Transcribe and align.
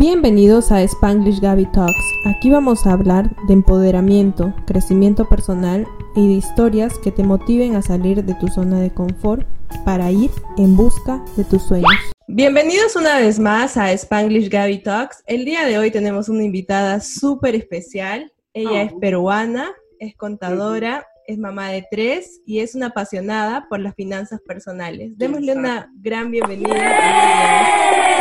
Bienvenidos 0.00 0.72
a 0.72 0.80
Spanglish 0.80 1.40
Gaby 1.40 1.66
Talks. 1.72 2.02
Aquí 2.24 2.50
vamos 2.50 2.86
a 2.86 2.94
hablar 2.94 3.36
de 3.48 3.52
empoderamiento, 3.52 4.54
crecimiento 4.66 5.28
personal 5.28 5.86
y 6.16 6.26
de 6.26 6.32
historias 6.32 6.98
que 7.00 7.12
te 7.12 7.22
motiven 7.22 7.76
a 7.76 7.82
salir 7.82 8.24
de 8.24 8.32
tu 8.36 8.48
zona 8.48 8.80
de 8.80 8.94
confort 8.94 9.46
para 9.84 10.10
ir 10.10 10.30
en 10.56 10.74
busca 10.74 11.22
de 11.36 11.44
tus 11.44 11.64
sueños. 11.64 11.90
Bienvenidos 12.28 12.96
una 12.96 13.18
vez 13.18 13.38
más 13.38 13.76
a 13.76 13.92
Spanglish 13.92 14.48
Gaby 14.48 14.82
Talks. 14.82 15.22
El 15.26 15.44
día 15.44 15.66
de 15.66 15.76
hoy 15.76 15.90
tenemos 15.90 16.30
una 16.30 16.44
invitada 16.44 17.00
súper 17.00 17.54
especial. 17.54 18.32
Ella 18.54 18.84
es 18.84 18.92
oh. 18.94 19.00
peruana, 19.00 19.70
es 19.98 20.16
contadora, 20.16 21.06
es 21.26 21.36
mamá 21.36 21.68
de 21.68 21.84
tres 21.90 22.40
y 22.46 22.60
es 22.60 22.74
una 22.74 22.86
apasionada 22.86 23.66
por 23.68 23.80
las 23.80 23.94
finanzas 23.94 24.40
personales. 24.40 25.12
Démosle 25.18 25.56
una 25.56 25.92
gran 26.00 26.30
bienvenida. 26.30 27.79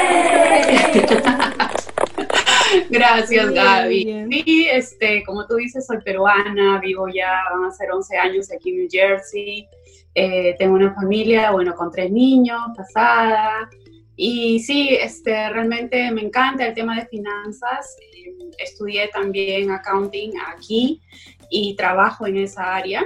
Gracias, 2.89 3.52
Gaby. 3.52 4.27
Sí, 4.32 4.68
este, 4.72 5.23
como 5.23 5.45
tú 5.45 5.55
dices, 5.55 5.85
soy 5.85 6.02
peruana, 6.02 6.80
vivo 6.80 7.08
ya, 7.08 7.44
van 7.52 7.66
a 7.66 7.72
ser 7.72 7.91
11 7.91 8.18
años 8.18 8.52
aquí 8.52 8.72
en 8.72 8.77
New 8.77 8.88
Jersey. 8.90 9.68
Eh, 10.16 10.55
tengo 10.58 10.73
una 10.76 10.94
familia, 10.94 11.52
bueno, 11.52 11.76
con 11.76 11.91
tres 11.91 12.12
niños, 12.12 12.59
casada. 12.76 13.70
Y 14.16 14.59
sí, 14.59 14.90
este, 14.90 15.49
realmente 15.49 16.12
me 16.12 16.21
encanta 16.21 16.68
el 16.68 16.73
tema 16.73 16.96
de 16.96 17.05
finanzas. 17.07 17.96
Eh, 18.02 18.34
estudié 18.57 19.07
también 19.10 19.71
accounting 19.71 20.34
aquí 20.48 21.02
y 21.49 21.76
trabajo 21.76 22.27
en 22.27 22.38
esa 22.38 22.76
área 22.76 23.05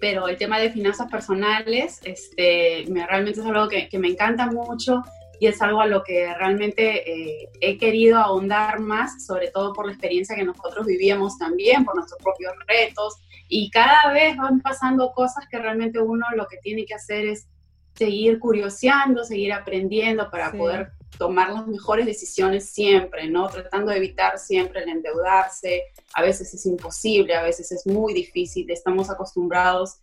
pero 0.00 0.28
el 0.28 0.38
tema 0.38 0.58
de 0.58 0.70
finanzas 0.70 1.10
personales 1.10 2.00
este, 2.04 2.86
me, 2.88 3.06
realmente 3.06 3.40
es 3.40 3.46
algo 3.46 3.68
que, 3.68 3.86
que, 3.86 3.98
me 3.98 4.08
encanta 4.08 4.46
mucho 4.46 5.02
y 5.40 5.46
es 5.46 5.60
algo 5.62 5.80
a 5.80 5.86
lo 5.86 6.04
que 6.04 6.32
realmente 6.34 7.10
eh, 7.10 7.48
he 7.62 7.78
querido 7.78 8.18
ahondar 8.18 8.78
más, 8.78 9.24
sobre 9.24 9.50
todo 9.50 9.72
por 9.72 9.86
la 9.86 9.92
experiencia 9.92 10.36
que 10.36 10.44
nosotros 10.44 10.86
vivíamos 10.86 11.38
también, 11.38 11.82
por 11.86 11.96
nuestros 11.96 12.20
propios 12.22 12.52
retos. 12.68 13.16
Y 13.48 13.70
cada 13.70 14.12
vez 14.12 14.36
van 14.36 14.60
pasando 14.60 15.12
cosas 15.12 15.46
que 15.50 15.58
realmente 15.58 15.98
uno 15.98 16.26
lo 16.36 16.46
que 16.46 16.58
tiene 16.58 16.84
que 16.84 16.94
hacer 16.94 17.24
es 17.24 17.48
seguir 17.94 18.38
curioseando, 18.38 19.24
seguir 19.24 19.54
aprendiendo 19.54 20.30
para 20.30 20.52
poder 20.52 20.92
tomar 21.16 21.50
las 21.50 21.66
mejores 21.66 22.04
decisiones 22.04 22.68
siempre, 22.68 23.26
¿no? 23.28 23.48
Tratando 23.48 23.92
de 23.92 23.96
evitar 23.96 24.38
siempre 24.38 24.82
el 24.82 24.90
endeudarse. 24.90 25.84
A 26.14 26.22
veces 26.22 26.52
es 26.52 26.66
imposible, 26.66 27.34
a 27.34 27.42
veces 27.42 27.72
es 27.72 27.86
muy 27.86 28.12
difícil. 28.12 28.70
Estamos 28.70 29.08
acostumbrados 29.08 30.00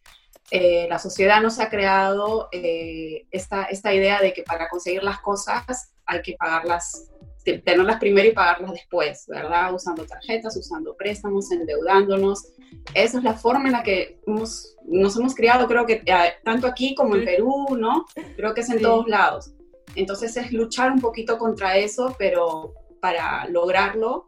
eh, 0.49 0.87
la 0.89 0.97
sociedad 0.97 1.41
nos 1.41 1.59
ha 1.59 1.69
creado 1.69 2.47
eh, 2.51 3.27
esta, 3.31 3.63
esta 3.65 3.93
idea 3.93 4.21
de 4.21 4.33
que 4.33 4.43
para 4.43 4.69
conseguir 4.69 5.03
las 5.03 5.19
cosas 5.19 5.91
hay 6.05 6.21
que 6.21 6.35
pagarlas, 6.39 7.11
tenerlas 7.43 7.99
primero 7.99 8.29
y 8.29 8.31
pagarlas 8.31 8.71
después, 8.71 9.25
¿verdad? 9.27 9.73
Usando 9.73 10.05
tarjetas, 10.05 10.55
usando 10.55 10.95
préstamos, 10.95 11.51
endeudándonos. 11.51 12.53
Esa 12.93 13.17
es 13.17 13.23
la 13.25 13.33
forma 13.33 13.65
en 13.65 13.73
la 13.73 13.83
que 13.83 14.21
nos 14.25 14.77
hemos 14.85 15.35
criado, 15.35 15.67
creo 15.67 15.85
que 15.85 16.01
eh, 16.05 16.33
tanto 16.45 16.65
aquí 16.65 16.95
como 16.95 17.17
en 17.17 17.25
Perú, 17.25 17.77
¿no? 17.77 18.05
Creo 18.37 18.53
que 18.53 18.61
es 18.61 18.69
en 18.69 18.81
todos 18.81 19.07
lados. 19.07 19.51
Entonces 19.95 20.37
es 20.37 20.53
luchar 20.53 20.93
un 20.93 21.01
poquito 21.01 21.37
contra 21.37 21.77
eso, 21.77 22.15
pero 22.17 22.73
para 23.01 23.45
lograrlo 23.49 24.23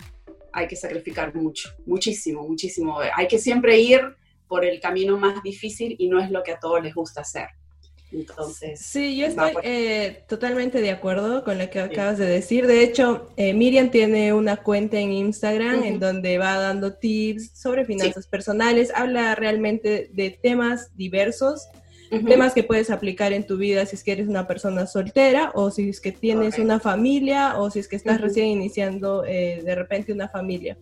hay 0.51 0.67
que 0.67 0.75
sacrificar 0.75 1.33
mucho, 1.33 1.69
muchísimo, 1.85 2.43
muchísimo. 2.43 2.99
Hay 3.15 3.27
que 3.27 3.37
siempre 3.37 3.79
ir 3.79 4.01
por 4.49 4.65
el 4.65 4.81
camino 4.81 5.17
más 5.17 5.41
difícil 5.43 5.95
y 5.97 6.09
no 6.09 6.19
es 6.19 6.29
lo 6.29 6.43
que 6.43 6.51
a 6.51 6.59
todos 6.59 6.83
les 6.83 6.93
gusta 6.93 7.21
hacer. 7.21 7.47
Entonces, 8.11 8.79
sí, 8.79 9.15
yo 9.17 9.27
estoy 9.27 9.51
eh, 9.61 10.23
totalmente 10.27 10.81
de 10.81 10.89
acuerdo 10.89 11.43
con 11.43 11.59
lo 11.59 11.69
que 11.69 11.79
acabas 11.79 12.17
de 12.17 12.25
decir. 12.25 12.65
De 12.65 12.81
hecho, 12.81 13.29
eh, 13.37 13.53
Miriam 13.53 13.91
tiene 13.91 14.33
una 14.33 14.57
cuenta 14.57 14.97
en 14.97 15.11
Instagram 15.11 15.83
en 15.83 15.99
donde 15.99 16.39
va 16.39 16.57
dando 16.57 16.93
tips 16.93 17.51
sobre 17.53 17.85
finanzas 17.85 18.25
personales, 18.25 18.91
habla 18.95 19.35
realmente 19.35 20.09
de 20.11 20.31
temas 20.31 20.95
diversos, 20.95 21.67
temas 22.25 22.55
que 22.55 22.63
puedes 22.63 22.89
aplicar 22.89 23.31
en 23.33 23.45
tu 23.45 23.57
vida 23.57 23.85
si 23.85 23.95
es 23.95 24.03
que 24.03 24.13
eres 24.13 24.27
una 24.27 24.47
persona 24.47 24.87
soltera 24.87 25.51
o 25.53 25.69
si 25.69 25.89
es 25.89 26.01
que 26.01 26.11
tienes 26.11 26.57
una 26.57 26.79
familia 26.79 27.59
o 27.59 27.69
si 27.69 27.77
es 27.77 27.87
que 27.87 27.95
estás 27.95 28.19
recién 28.19 28.47
iniciando 28.47 29.23
eh, 29.23 29.61
de 29.63 29.75
repente 29.75 30.11
una 30.11 30.27
familia. 30.27 30.75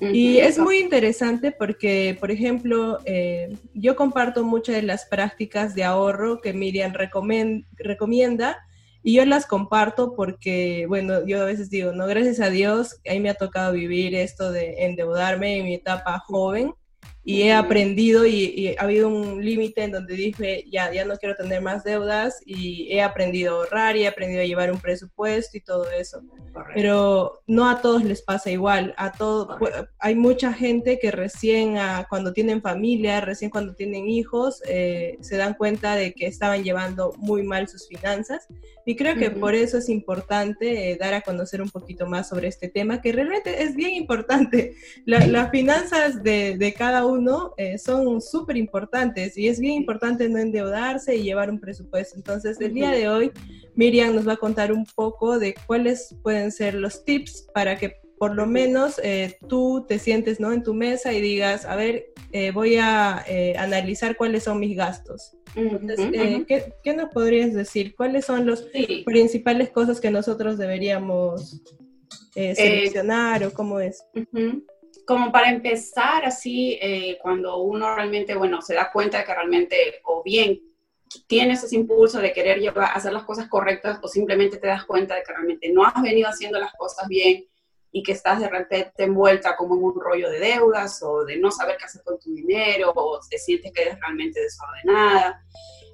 Y 0.00 0.38
es 0.38 0.58
muy 0.58 0.78
interesante 0.78 1.52
porque, 1.52 2.16
por 2.18 2.30
ejemplo, 2.30 2.98
eh, 3.04 3.56
yo 3.74 3.96
comparto 3.96 4.44
muchas 4.44 4.76
de 4.76 4.82
las 4.82 5.06
prácticas 5.06 5.74
de 5.74 5.84
ahorro 5.84 6.40
que 6.40 6.52
Miriam 6.52 6.92
recomienda 7.76 8.58
y 9.02 9.14
yo 9.14 9.24
las 9.24 9.46
comparto 9.46 10.14
porque, 10.14 10.86
bueno, 10.88 11.26
yo 11.26 11.40
a 11.42 11.44
veces 11.44 11.70
digo, 11.70 11.92
no, 11.92 12.06
gracias 12.06 12.40
a 12.40 12.50
Dios, 12.50 13.00
a 13.08 13.12
mí 13.12 13.20
me 13.20 13.30
ha 13.30 13.34
tocado 13.34 13.72
vivir 13.72 14.14
esto 14.14 14.50
de 14.52 14.84
endeudarme 14.84 15.58
en 15.58 15.64
mi 15.64 15.74
etapa 15.74 16.18
joven 16.18 16.74
y 17.28 17.42
he 17.42 17.52
aprendido 17.52 18.24
y, 18.24 18.74
ha 18.78 18.84
habido 18.84 19.10
un 19.10 19.44
límite 19.44 19.82
en 19.82 19.92
donde 19.92 20.14
dije, 20.14 20.64
ya, 20.72 20.90
ya 20.90 21.04
no 21.04 21.14
quiero 21.18 21.36
tener 21.36 21.60
más 21.60 21.84
deudas 21.84 22.40
y 22.46 22.90
he 22.90 23.02
aprendido 23.02 23.52
a 23.52 23.56
ahorrar 23.58 23.96
y 23.98 24.04
he 24.04 24.08
aprendido 24.08 24.40
a 24.40 24.46
llevar 24.46 24.72
un 24.72 24.80
presupuesto 24.80 25.58
y 25.58 25.60
todo 25.60 25.90
eso. 25.90 26.22
Pero 26.74 27.42
no 27.46 27.68
a 27.68 27.82
todos 27.82 28.02
les 28.02 28.22
pasa 28.22 28.50
igual, 28.50 28.94
a 28.96 29.12
todo, 29.12 29.58
hay 29.98 30.14
mucha 30.14 30.54
gente 30.54 30.98
que 30.98 31.10
recién 31.10 31.76
cuando 32.08 32.32
tienen 32.32 32.62
familia, 32.62 33.20
recién 33.20 33.50
cuando 33.50 33.74
tienen 33.74 34.08
hijos, 34.08 34.62
eh, 34.66 35.18
se 35.20 35.36
dan 35.36 35.52
cuenta 35.52 35.96
de 35.96 36.14
que 36.14 36.26
estaban 36.26 36.64
llevando 36.64 37.12
muy 37.18 37.42
mal 37.42 37.68
sus 37.68 37.88
finanzas 37.88 38.48
y 38.88 38.96
creo 38.96 39.16
que 39.16 39.30
por 39.30 39.54
eso 39.54 39.76
es 39.76 39.90
importante 39.90 40.90
eh, 40.90 40.96
dar 40.96 41.12
a 41.12 41.20
conocer 41.20 41.60
un 41.60 41.68
poquito 41.68 42.06
más 42.06 42.26
sobre 42.26 42.48
este 42.48 42.70
tema, 42.70 43.02
que 43.02 43.12
realmente 43.12 43.62
es 43.62 43.76
bien 43.76 43.90
importante. 43.90 44.76
las 45.04 45.50
finanzas 45.50 46.22
de, 46.22 46.56
de 46.56 46.72
cada 46.72 47.04
uno 47.04 47.52
eh, 47.58 47.76
son 47.76 48.22
súper 48.22 48.56
importantes 48.56 49.36
y 49.36 49.46
es 49.46 49.60
bien 49.60 49.74
importante 49.74 50.26
no 50.30 50.38
endeudarse 50.38 51.16
y 51.16 51.22
llevar 51.22 51.50
un 51.50 51.60
presupuesto. 51.60 52.16
Entonces, 52.16 52.58
el 52.62 52.72
día 52.72 52.90
de 52.90 53.10
hoy, 53.10 53.30
Miriam 53.74 54.14
nos 54.14 54.26
va 54.26 54.32
a 54.32 54.36
contar 54.38 54.72
un 54.72 54.86
poco 54.86 55.38
de 55.38 55.54
cuáles 55.66 56.16
pueden 56.22 56.50
ser 56.50 56.72
los 56.72 57.04
tips 57.04 57.46
para 57.52 57.76
que 57.76 58.07
por 58.18 58.34
lo 58.34 58.46
menos 58.46 59.00
eh, 59.02 59.38
tú 59.48 59.84
te 59.86 59.98
sientes 59.98 60.40
¿no? 60.40 60.52
en 60.52 60.62
tu 60.62 60.74
mesa 60.74 61.12
y 61.12 61.20
digas, 61.20 61.64
a 61.64 61.76
ver, 61.76 62.12
eh, 62.32 62.50
voy 62.50 62.76
a 62.76 63.24
analizar 63.58 64.16
cuáles 64.16 64.44
son 64.44 64.60
mis 64.60 64.76
gastos. 64.76 65.34
Entonces, 65.54 66.44
¿qué, 66.82 66.94
nos 66.94 67.10
podrías 67.10 67.54
decir? 67.54 67.94
¿Cuáles 67.96 68.26
son 68.26 68.46
las 68.46 68.62
principales 69.04 69.70
cosas 69.70 70.00
que 70.00 70.10
nosotros 70.10 70.58
deberíamos 70.58 71.62
seleccionar 72.34 73.44
o 73.44 73.52
cómo 73.52 73.80
es? 73.80 74.04
como 75.08 75.32
para 75.32 75.48
empezar, 75.48 76.26
así, 76.26 76.78
eh, 76.82 77.18
cuando 77.22 77.62
uno 77.62 77.94
realmente, 77.94 78.34
bueno, 78.34 78.60
se 78.60 78.74
da 78.74 78.92
cuenta 78.92 79.16
de 79.16 79.24
que 79.24 79.32
realmente, 79.32 79.76
o 80.04 80.22
bien 80.22 80.60
tienes 81.26 81.64
ese 81.64 81.76
impulso 81.76 82.20
de 82.20 82.30
querer 82.30 82.58
llevar, 82.58 82.90
hacer 82.94 83.14
las 83.14 83.24
cosas 83.24 83.48
correctas, 83.48 83.98
o 84.02 84.08
simplemente 84.08 84.58
te 84.58 84.66
das 84.66 84.84
cuenta 84.84 85.14
de 85.14 85.22
que 85.22 85.32
realmente 85.32 85.72
no 85.72 85.82
has 85.82 86.02
venido 86.02 86.28
haciendo 86.28 86.60
las 86.60 86.74
cosas 86.74 87.08
bien 87.08 87.46
y 87.92 88.02
que 88.02 88.12
estás 88.12 88.40
de 88.40 88.48
repente 88.48 89.04
envuelta 89.04 89.56
como 89.56 89.76
en 89.76 89.82
un 89.84 90.00
rollo 90.00 90.30
de 90.30 90.40
deudas, 90.40 91.02
o 91.02 91.24
de 91.24 91.38
no 91.38 91.50
saber 91.50 91.76
qué 91.78 91.84
hacer 91.84 92.02
con 92.04 92.18
tu 92.18 92.32
dinero, 92.34 92.92
o 92.94 93.20
te 93.28 93.38
sientes 93.38 93.72
que 93.72 93.82
eres 93.82 94.00
realmente 94.00 94.40
desordenada. 94.40 95.42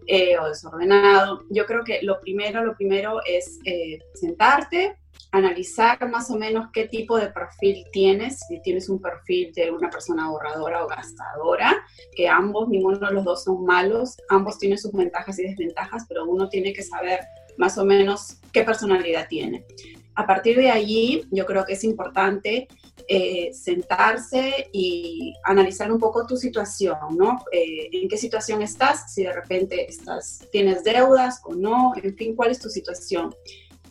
Eh, 0.06 0.38
o 0.38 0.48
desordenado. 0.48 1.44
Yo 1.48 1.64
creo 1.64 1.82
que 1.82 2.02
lo 2.02 2.20
primero, 2.20 2.62
lo 2.62 2.76
primero 2.76 3.20
es 3.24 3.58
eh, 3.64 3.98
sentarte, 4.12 4.98
analizar 5.32 6.08
más 6.08 6.30
o 6.30 6.36
menos 6.36 6.66
qué 6.72 6.86
tipo 6.86 7.16
de 7.18 7.28
perfil 7.28 7.84
tienes, 7.90 8.40
si 8.46 8.60
tienes 8.60 8.88
un 8.88 9.00
perfil 9.00 9.52
de 9.54 9.70
una 9.70 9.88
persona 9.90 10.26
ahorradora 10.26 10.84
o 10.84 10.88
gastadora, 10.88 11.84
que 12.14 12.28
ambos, 12.28 12.68
ninguno 12.68 12.98
de 12.98 13.14
los 13.14 13.24
dos 13.24 13.44
son 13.44 13.64
malos, 13.64 14.16
ambos 14.28 14.58
tienen 14.58 14.78
sus 14.78 14.92
ventajas 14.92 15.38
y 15.38 15.44
desventajas, 15.44 16.04
pero 16.08 16.24
uno 16.26 16.48
tiene 16.48 16.72
que 16.72 16.82
saber 16.82 17.20
más 17.56 17.78
o 17.78 17.84
menos 17.84 18.36
qué 18.52 18.62
personalidad 18.62 19.26
tiene. 19.28 19.64
A 20.14 20.26
partir 20.26 20.56
de 20.56 20.70
allí, 20.70 21.26
yo 21.30 21.44
creo 21.44 21.64
que 21.64 21.72
es 21.72 21.84
importante 21.84 22.68
eh, 23.08 23.50
sentarse 23.52 24.68
y 24.72 25.34
analizar 25.42 25.90
un 25.90 25.98
poco 25.98 26.26
tu 26.26 26.36
situación, 26.36 26.96
¿no? 27.16 27.44
Eh, 27.50 27.88
¿En 27.92 28.08
qué 28.08 28.16
situación 28.16 28.62
estás? 28.62 29.12
Si 29.12 29.24
de 29.24 29.32
repente 29.32 29.88
estás, 29.88 30.46
tienes 30.52 30.84
deudas 30.84 31.40
o 31.44 31.54
no, 31.54 31.92
en 32.00 32.16
fin, 32.16 32.36
¿cuál 32.36 32.52
es 32.52 32.60
tu 32.60 32.68
situación? 32.68 33.34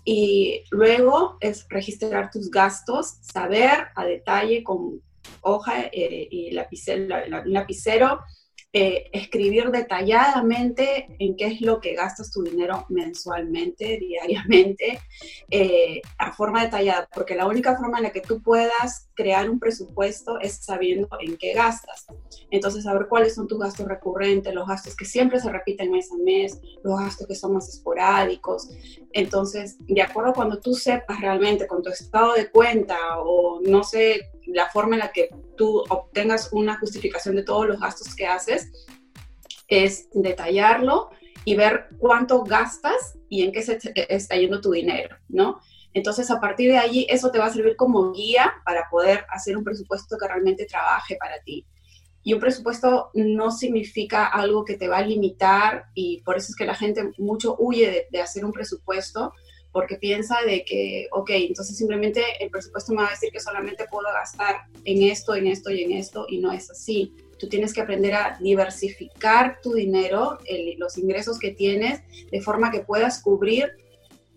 Y 0.06 0.64
luego 0.72 1.38
es 1.42 1.66
registrar 1.70 2.31
tus 2.31 2.50
gastos, 2.50 3.18
saber 3.22 3.88
a 3.96 4.06
detalle 4.06 4.64
con 4.64 5.02
hoja 5.42 5.86
eh, 5.92 6.28
y 6.30 6.52
lapicero, 6.52 7.16
lapicero 7.46 8.20
eh, 8.75 9.12
escribir 9.14 9.70
detalladamente 9.70 11.16
en 11.20 11.36
qué 11.36 11.46
es 11.46 11.62
lo 11.62 11.80
que 11.80 11.94
gastas 11.94 12.31
tu 12.31 12.42
dinero 12.42 12.88
mensualmente, 12.90 14.00
diariamente, 14.00 15.00
eh, 15.52 16.02
a 16.18 16.34
forma 16.34 16.64
detallada, 16.64 17.08
porque 17.14 17.36
la 17.36 17.46
única 17.46 17.78
forma 17.78 18.00
en 18.00 18.06
la 18.06 18.12
que 18.12 18.22
tú 18.22 18.42
puedas 18.42 19.12
crear 19.14 19.48
un 19.48 19.60
presupuesto 19.60 20.40
es 20.40 20.66
sabiendo 20.66 21.08
en 21.22 21.38
qué 21.38 21.54
gastas. 21.54 22.08
Entonces, 22.50 22.86
saber 22.86 23.08
cuáles 23.08 23.36
son 23.36 23.48
tus 23.48 23.60
gastos 23.60 23.88
recurrentes, 23.88 24.56
los 24.56 24.68
gastos 24.68 24.96
que 24.96 25.06
siempre 25.06 25.40
se 25.40 25.52
repiten 25.52 25.92
mes 25.92 26.12
a 26.12 26.18
mes, 26.18 26.60
los 26.84 27.00
gastos 27.00 27.28
que 27.28 27.36
son 27.36 27.54
más 27.54 27.70
esporádicos. 27.70 28.70
Entonces, 29.12 29.78
de 29.81 30.02
acuerdo 30.02 30.34
cuando 30.34 30.60
tú 30.60 30.74
sepas 30.74 31.22
realmente 31.22 31.68
con 31.68 31.84
tu 31.84 31.92
estado 31.92 32.34
de 32.34 32.50
cuenta 32.50 32.98
o 33.20 33.62
no 33.62 33.84
sé 33.84 34.33
la 34.48 34.69
forma 34.69 34.95
en 34.95 35.00
la 35.00 35.12
que 35.12 35.30
tú 35.57 35.84
obtengas 35.90 36.50
una 36.51 36.78
justificación 36.80 37.36
de 37.36 37.44
todos 37.44 37.68
los 37.68 37.80
gastos 37.80 38.16
que 38.16 38.28
haces 38.28 38.72
es 39.68 40.07
detallarlo 40.13 41.10
y 41.45 41.56
ver 41.56 41.90
cuánto 41.98 42.44
gastas 42.44 43.18
y 43.30 43.44
en 43.44 43.51
qué 43.51 43.62
se 43.62 43.80
está 44.10 44.36
yendo 44.36 44.62
tu 44.62 44.72
dinero, 44.72 45.18
¿no? 45.28 45.60
Entonces, 45.94 46.31
a 46.31 46.40
partir 46.40 46.72
de 46.72 46.78
allí, 46.78 47.06
eso 47.10 47.30
te 47.31 47.38
va 47.38 47.45
a 47.45 47.54
servir 47.54 47.75
como 47.75 48.12
guía 48.12 48.54
para 48.66 48.90
poder 48.90 49.25
hacer 49.30 49.57
un 49.57 49.63
presupuesto 49.63 50.18
que 50.18 50.28
realmente 50.28 50.66
trabaje 50.66 51.16
para 51.18 51.39
ti. 51.44 51.66
Y 52.24 52.34
un 52.34 52.39
presupuesto 52.39 53.12
no 53.13 53.51
significa 53.51 54.25
algo 54.25 54.63
que 54.63 54.78
te 54.78 54.88
va 54.88 55.00
a 55.00 55.06
limitar 55.06 55.86
y 55.94 56.22
por 56.24 56.38
eso 56.38 56.48
es 56.51 56.56
que 56.56 56.66
la 56.66 56.74
gente 56.74 57.12
mucho 57.18 57.56
huye 57.60 57.92
de, 57.92 58.07
de 58.12 58.22
hacer 58.22 58.46
un 58.46 58.54
presupuesto, 58.54 59.34
porque 59.74 59.96
piensa 59.96 60.38
de 60.46 60.64
que, 60.64 61.08
ok, 61.12 61.31
entonces 61.31 61.75
simplemente 61.75 62.24
el 62.40 62.52
presupuesto 62.52 62.94
me 62.94 63.02
va 63.02 63.08
a 63.08 63.12
decir 63.12 63.31
que 63.31 63.40
solamente 63.40 63.86
puedo 63.90 64.08
gastar 64.14 64.68
en 64.86 65.02
esto, 65.02 65.36
en 65.36 65.48
esto 65.48 65.72
y 65.72 65.84
en 65.84 65.94
esto, 65.94 66.28
y 66.30 66.38
no 66.38 66.52
es 66.52 66.70
así. 66.70 67.16
Tú 67.40 67.50
tienes 67.50 67.74
que 67.74 67.81
aprender 67.81 68.14
a 68.14 68.38
diversificar 68.40 69.60
tu 69.62 69.74
dinero, 69.74 70.38
los 70.78 70.98
ingresos 71.00 71.40
que 71.40 71.52
tienes, 71.52 72.02
de 72.31 72.40
forma 72.40 72.70
que 72.70 72.81
puedas 72.81 73.20
cubrir 73.22 73.72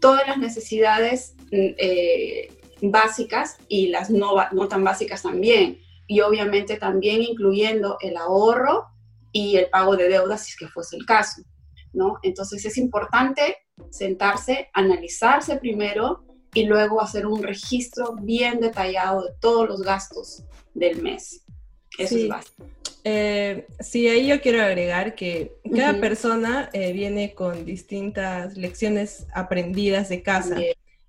todas 0.01 0.27
las 0.27 0.39
necesidades 0.39 1.35
mm, 1.53 1.75
eh, 1.79 2.49
básicas 2.81 3.59
y 3.69 3.89
las 3.89 4.09
no, 4.09 4.37
no 4.53 4.69
tan 4.69 4.83
básicas 4.83 5.23
también. 5.23 5.79
Y 6.07 6.23
obviamente 6.23 6.79
también 6.79 7.23
incluyendo 7.23 7.99
el 8.01 8.17
ahorro 8.17 8.87
y 9.33 9.57
el 9.57 9.69
pago 9.69 9.97
de 9.97 10.09
deudas, 10.09 10.45
si 10.45 10.53
es 10.53 10.57
que 10.57 10.69
fuese 10.69 10.97
el 10.97 11.05
caso. 11.05 11.43
¿no? 11.93 12.19
Entonces 12.23 12.65
es 12.65 12.79
importante 12.79 13.57
sentarse, 13.91 14.69
analizarse 14.73 15.57
primero 15.57 16.25
y 16.55 16.65
luego 16.65 17.01
hacer 17.01 17.27
un 17.27 17.43
registro 17.43 18.15
bien 18.15 18.61
detallado 18.61 19.25
de 19.25 19.31
todos 19.41 19.69
los 19.69 19.83
gastos 19.83 20.45
del 20.75 21.03
mes. 21.03 21.43
Eso 21.99 22.17
es 22.17 22.29
básico. 22.29 22.65
Eh, 23.09 23.69
sí, 23.79 24.09
ahí 24.09 24.27
yo 24.27 24.41
quiero 24.41 24.61
agregar 24.63 25.15
que 25.15 25.53
cada 25.77 26.01
persona 26.01 26.71
eh, 26.73 26.93
viene 26.93 27.35
con 27.35 27.65
distintas 27.65 28.57
lecciones 28.57 29.27
aprendidas 29.33 30.09
de 30.09 30.23
casa. 30.23 30.57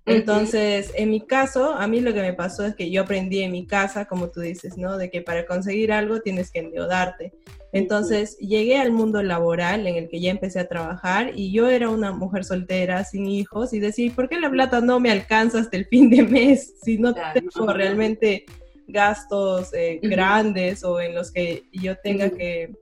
Entonces, 0.08 0.92
en 0.94 1.10
mi 1.10 1.20
caso, 1.20 1.72
a 1.72 1.86
mí 1.86 2.00
lo 2.00 2.12
que 2.12 2.22
me 2.22 2.32
pasó 2.32 2.64
es 2.64 2.74
que 2.74 2.90
yo 2.90 3.02
aprendí 3.02 3.42
en 3.42 3.52
mi 3.52 3.66
casa, 3.66 4.06
como 4.06 4.30
tú 4.30 4.40
dices, 4.40 4.76
¿no? 4.76 4.96
De 4.96 5.10
que 5.10 5.22
para 5.22 5.46
conseguir 5.46 5.92
algo 5.92 6.20
tienes 6.20 6.50
que 6.50 6.60
endeudarte. 6.60 7.32
Entonces, 7.72 8.38
llegué 8.38 8.78
al 8.78 8.92
mundo 8.92 9.22
laboral 9.22 9.86
en 9.86 9.96
el 9.96 10.08
que 10.08 10.20
ya 10.20 10.30
empecé 10.30 10.58
a 10.60 10.68
trabajar 10.68 11.32
y 11.34 11.52
yo 11.52 11.68
era 11.68 11.90
una 11.90 12.12
mujer 12.12 12.44
soltera, 12.44 13.04
sin 13.04 13.26
hijos, 13.26 13.72
y 13.72 13.80
decía, 13.80 14.10
¿por 14.14 14.28
qué 14.28 14.40
la 14.40 14.50
plata 14.50 14.80
no 14.80 15.00
me 15.00 15.10
alcanza 15.10 15.60
hasta 15.60 15.76
el 15.76 15.86
fin 15.86 16.08
de 16.08 16.22
mes 16.22 16.74
si 16.82 16.98
no 16.98 17.14
tengo 17.14 17.72
realmente 17.72 18.46
gastos 18.86 19.74
eh, 19.74 20.00
grandes 20.02 20.82
o 20.82 21.00
en 21.00 21.14
los 21.14 21.30
que 21.30 21.64
yo 21.72 21.96
tenga 21.98 22.30
que, 22.30 22.74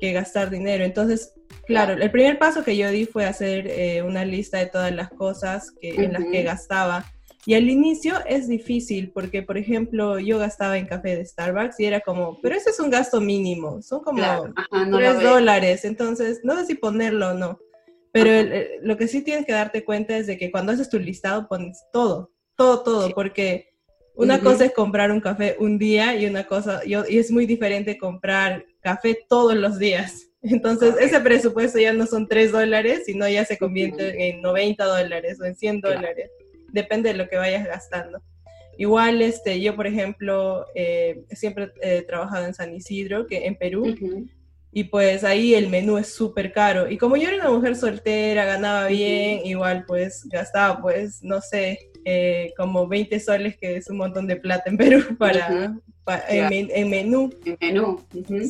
que 0.00 0.12
gastar 0.12 0.50
dinero? 0.50 0.84
Entonces, 0.84 1.32
Claro, 1.70 1.92
el 1.94 2.10
primer 2.10 2.38
paso 2.38 2.64
que 2.64 2.76
yo 2.76 2.90
di 2.90 3.06
fue 3.06 3.24
hacer 3.24 3.66
eh, 3.68 4.02
una 4.02 4.24
lista 4.24 4.58
de 4.58 4.66
todas 4.66 4.92
las 4.92 5.10
cosas 5.10 5.70
que, 5.80 5.90
en 5.90 6.12
las 6.12 6.24
que 6.24 6.42
gastaba. 6.42 7.04
Y 7.46 7.54
al 7.54 7.70
inicio 7.70 8.14
es 8.26 8.48
difícil 8.48 9.12
porque, 9.12 9.42
por 9.42 9.56
ejemplo, 9.56 10.18
yo 10.18 10.38
gastaba 10.38 10.76
en 10.76 10.86
café 10.86 11.16
de 11.16 11.24
Starbucks 11.24 11.80
y 11.80 11.86
era 11.86 12.00
como, 12.00 12.38
pero 12.42 12.54
ese 12.54 12.70
es 12.70 12.80
un 12.80 12.90
gasto 12.90 13.20
mínimo, 13.20 13.80
son 13.82 14.02
como 14.02 14.22
tres 14.92 15.22
dólares, 15.22 15.84
entonces 15.84 16.40
no 16.42 16.56
sé 16.56 16.66
si 16.66 16.74
ponerlo 16.74 17.30
o 17.30 17.34
no. 17.34 17.58
Pero 18.12 18.30
lo 18.82 18.96
que 18.96 19.08
sí 19.08 19.22
tienes 19.22 19.46
que 19.46 19.52
darte 19.52 19.84
cuenta 19.84 20.16
es 20.16 20.26
de 20.26 20.36
que 20.36 20.50
cuando 20.50 20.72
haces 20.72 20.90
tu 20.90 20.98
listado 20.98 21.48
pones 21.48 21.82
todo, 21.92 22.32
todo, 22.56 22.82
todo, 22.82 23.10
porque 23.14 23.70
una 24.14 24.40
cosa 24.40 24.66
es 24.66 24.74
comprar 24.74 25.10
un 25.10 25.20
café 25.20 25.56
un 25.60 25.78
día 25.78 26.14
y 26.16 26.26
una 26.26 26.44
cosa, 26.44 26.82
y 26.84 26.94
es 26.94 27.30
muy 27.30 27.46
diferente 27.46 27.96
comprar 27.96 28.66
café 28.80 29.16
todos 29.28 29.54
los 29.54 29.78
días. 29.78 30.29
Entonces, 30.42 30.94
ese 31.00 31.20
presupuesto 31.20 31.78
ya 31.78 31.92
no 31.92 32.06
son 32.06 32.26
3 32.26 32.52
dólares, 32.52 33.02
sino 33.04 33.28
ya 33.28 33.44
se 33.44 33.58
convierte 33.58 34.28
en 34.28 34.40
90 34.40 34.84
dólares 34.84 35.38
o 35.40 35.44
en 35.44 35.54
100 35.54 35.80
dólares. 35.80 36.30
Depende 36.68 37.10
de 37.10 37.18
lo 37.18 37.28
que 37.28 37.36
vayas 37.36 37.66
gastando. 37.66 38.22
Igual, 38.78 39.20
este, 39.20 39.60
yo, 39.60 39.76
por 39.76 39.86
ejemplo, 39.86 40.64
eh, 40.74 41.24
siempre 41.32 41.70
he 41.82 42.02
trabajado 42.02 42.46
en 42.46 42.54
San 42.54 42.74
Isidro, 42.74 43.26
que 43.26 43.44
en 43.46 43.56
Perú, 43.56 43.94
y 44.72 44.84
pues 44.84 45.24
ahí 45.24 45.54
el 45.54 45.68
menú 45.68 45.98
es 45.98 46.14
súper 46.14 46.52
caro. 46.52 46.90
Y 46.90 46.96
como 46.96 47.16
yo 47.16 47.28
era 47.28 47.36
una 47.36 47.50
mujer 47.50 47.76
soltera, 47.76 48.46
ganaba 48.46 48.86
bien, 48.86 49.40
igual 49.44 49.84
pues 49.86 50.24
gastaba, 50.30 50.80
pues, 50.80 51.22
no 51.22 51.42
sé, 51.42 51.89
eh, 52.04 52.52
como 52.56 52.86
20 52.86 53.20
soles, 53.20 53.56
que 53.56 53.76
es 53.76 53.90
un 53.90 53.98
montón 53.98 54.26
de 54.26 54.36
plata 54.36 54.64
en 54.66 54.76
Perú 54.76 55.02
para, 55.18 55.74
en, 56.28 56.90
menú. 56.90 57.30
En 57.44 57.58
menú. 57.60 58.00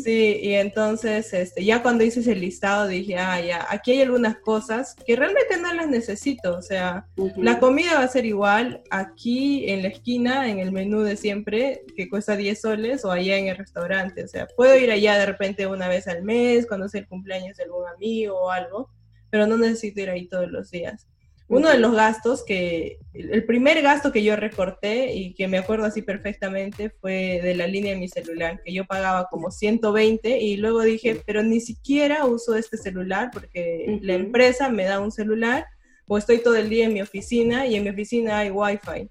Sí, 0.03 0.39
y 0.43 0.55
entonces 0.55 1.33
este, 1.33 1.65
ya 1.65 1.83
cuando 1.83 2.05
hice 2.05 2.21
ese 2.21 2.35
listado 2.35 2.87
dije, 2.87 3.17
ah, 3.17 3.41
ya, 3.41 3.67
aquí 3.69 3.93
hay 3.93 4.03
algunas 4.03 4.37
cosas 4.39 4.95
que 5.07 5.17
realmente 5.17 5.57
no 5.59 5.73
las 5.75 5.89
necesito. 5.89 6.57
O 6.57 6.63
sea, 6.63 7.07
la 7.37 7.59
comida 7.59 7.95
va 7.95 8.05
a 8.05 8.09
ser 8.09 8.25
igual 8.25 8.83
aquí 8.91 9.69
en 9.69 9.83
la 9.83 9.89
esquina, 9.89 10.49
en 10.49 10.59
el 10.59 10.73
menú 10.73 11.03
de 11.03 11.17
siempre, 11.17 11.83
que 11.97 12.09
cuesta 12.09 12.37
10 12.37 12.61
soles, 12.61 13.05
o 13.05 13.11
allá 13.11 13.37
en 13.37 13.49
el 13.49 13.57
restaurante. 13.57 14.25
O 14.25 14.29
sea, 14.29 14.47
puedo 14.57 14.77
ir 14.77 14.91
allá 14.91 15.19
de 15.19 15.27
repente 15.27 15.67
una 15.67 15.89
vez 15.89 16.09
al 16.09 16.23
mes, 16.23 16.67
cuando 16.67 16.87
es 16.87 16.95
el 16.95 17.07
cumpleaños 17.07 17.57
de 17.57 17.65
algún 17.65 17.87
amigo 17.89 18.37
o 18.41 18.51
algo, 18.51 18.91
pero 19.31 19.47
no 19.47 19.57
necesito 19.57 20.01
ir 20.01 20.11
ahí 20.11 20.27
todos 20.27 20.51
los 20.51 20.71
días. 20.71 21.10
Uno 21.51 21.69
de 21.69 21.79
los 21.79 21.93
gastos 21.93 22.45
que, 22.45 23.01
el 23.13 23.45
primer 23.45 23.83
gasto 23.83 24.13
que 24.13 24.23
yo 24.23 24.37
recorté 24.37 25.13
y 25.15 25.35
que 25.35 25.49
me 25.49 25.59
acuerdo 25.59 25.85
así 25.85 26.01
perfectamente 26.01 26.91
fue 26.91 27.41
de 27.43 27.57
la 27.57 27.67
línea 27.67 27.93
de 27.93 27.99
mi 27.99 28.09
celular, 28.09 28.63
que 28.65 28.73
yo 28.73 28.85
pagaba 28.85 29.27
como 29.29 29.51
120 29.51 30.39
y 30.39 30.57
luego 30.59 30.83
dije, 30.83 31.21
pero 31.27 31.43
ni 31.43 31.61
siquiera 31.61 32.25
uso 32.25 32.55
este 32.55 32.77
celular 32.77 33.31
porque 33.33 33.99
la 34.03 34.15
empresa 34.15 34.69
me 34.69 34.85
da 34.85 35.01
un 35.01 35.11
celular 35.11 35.67
o 36.07 36.19
estoy 36.19 36.39
todo 36.39 36.55
el 36.55 36.69
día 36.69 36.87
en 36.87 36.95
mi 36.95 37.03
oficina 37.03 37.67
y 37.67 37.75
en 37.75 37.83
mi 37.83 37.91
oficina 37.91 38.39
hay 38.39 38.51
wifi. 38.51 39.09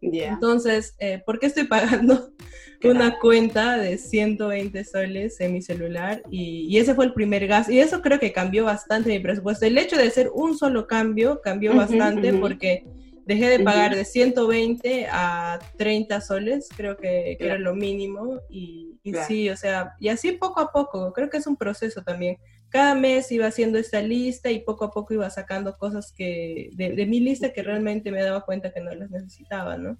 Entonces, 0.00 0.94
eh, 0.98 1.22
¿por 1.24 1.38
qué 1.38 1.46
estoy 1.46 1.64
pagando 1.64 2.30
una 2.84 3.18
cuenta 3.18 3.76
de 3.76 3.98
120 3.98 4.84
soles 4.84 5.40
en 5.40 5.52
mi 5.52 5.62
celular? 5.62 6.22
Y, 6.30 6.76
ese 6.78 6.94
fue 6.94 7.06
el 7.06 7.12
primer 7.12 7.46
gasto. 7.46 7.72
Y 7.72 7.80
eso 7.80 8.02
creo 8.02 8.18
que 8.18 8.32
cambió 8.32 8.64
bastante 8.64 9.10
mi 9.10 9.18
presupuesto. 9.18 9.66
El 9.66 9.78
hecho 9.78 9.96
de 9.96 10.04
hacer 10.04 10.30
un 10.34 10.56
solo 10.56 10.86
cambio 10.86 11.40
cambió 11.42 11.74
bastante 11.74 12.32
porque 12.34 12.84
dejé 13.24 13.48
de 13.48 13.60
pagar 13.60 13.94
de 13.94 14.04
120 14.04 15.08
a 15.10 15.58
30 15.76 16.20
soles, 16.20 16.68
creo 16.76 16.96
que, 16.96 17.36
era 17.40 17.58
lo 17.58 17.74
mínimo. 17.74 18.40
Y, 18.48 19.00
sí, 19.26 19.50
o 19.50 19.56
sea, 19.56 19.94
y 20.00 20.08
así 20.08 20.32
poco 20.32 20.60
a 20.60 20.72
poco, 20.72 21.12
creo 21.12 21.28
que 21.28 21.38
es 21.38 21.46
un 21.46 21.56
proceso 21.56 22.02
también 22.02 22.36
cada 22.76 22.94
mes 22.94 23.32
iba 23.32 23.46
haciendo 23.46 23.78
esta 23.78 24.02
lista 24.02 24.50
y 24.50 24.60
poco 24.60 24.84
a 24.84 24.90
poco 24.90 25.14
iba 25.14 25.30
sacando 25.30 25.78
cosas 25.78 26.12
que 26.12 26.68
de, 26.74 27.06
mi 27.06 27.20
lista 27.20 27.50
que 27.50 27.62
realmente 27.62 28.10
me 28.10 28.22
daba 28.22 28.42
cuenta 28.42 28.70
que 28.70 28.82
no 28.82 28.94
las 28.94 29.10
necesitaba, 29.10 29.78
¿no? 29.78 29.96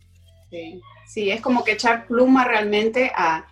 Sí, 0.50 0.82
sí 1.06 1.30
es 1.30 1.40
como 1.40 1.64
que 1.64 1.72
echar 1.72 2.06
pluma 2.06 2.44
realmente 2.44 3.10
a 3.16 3.46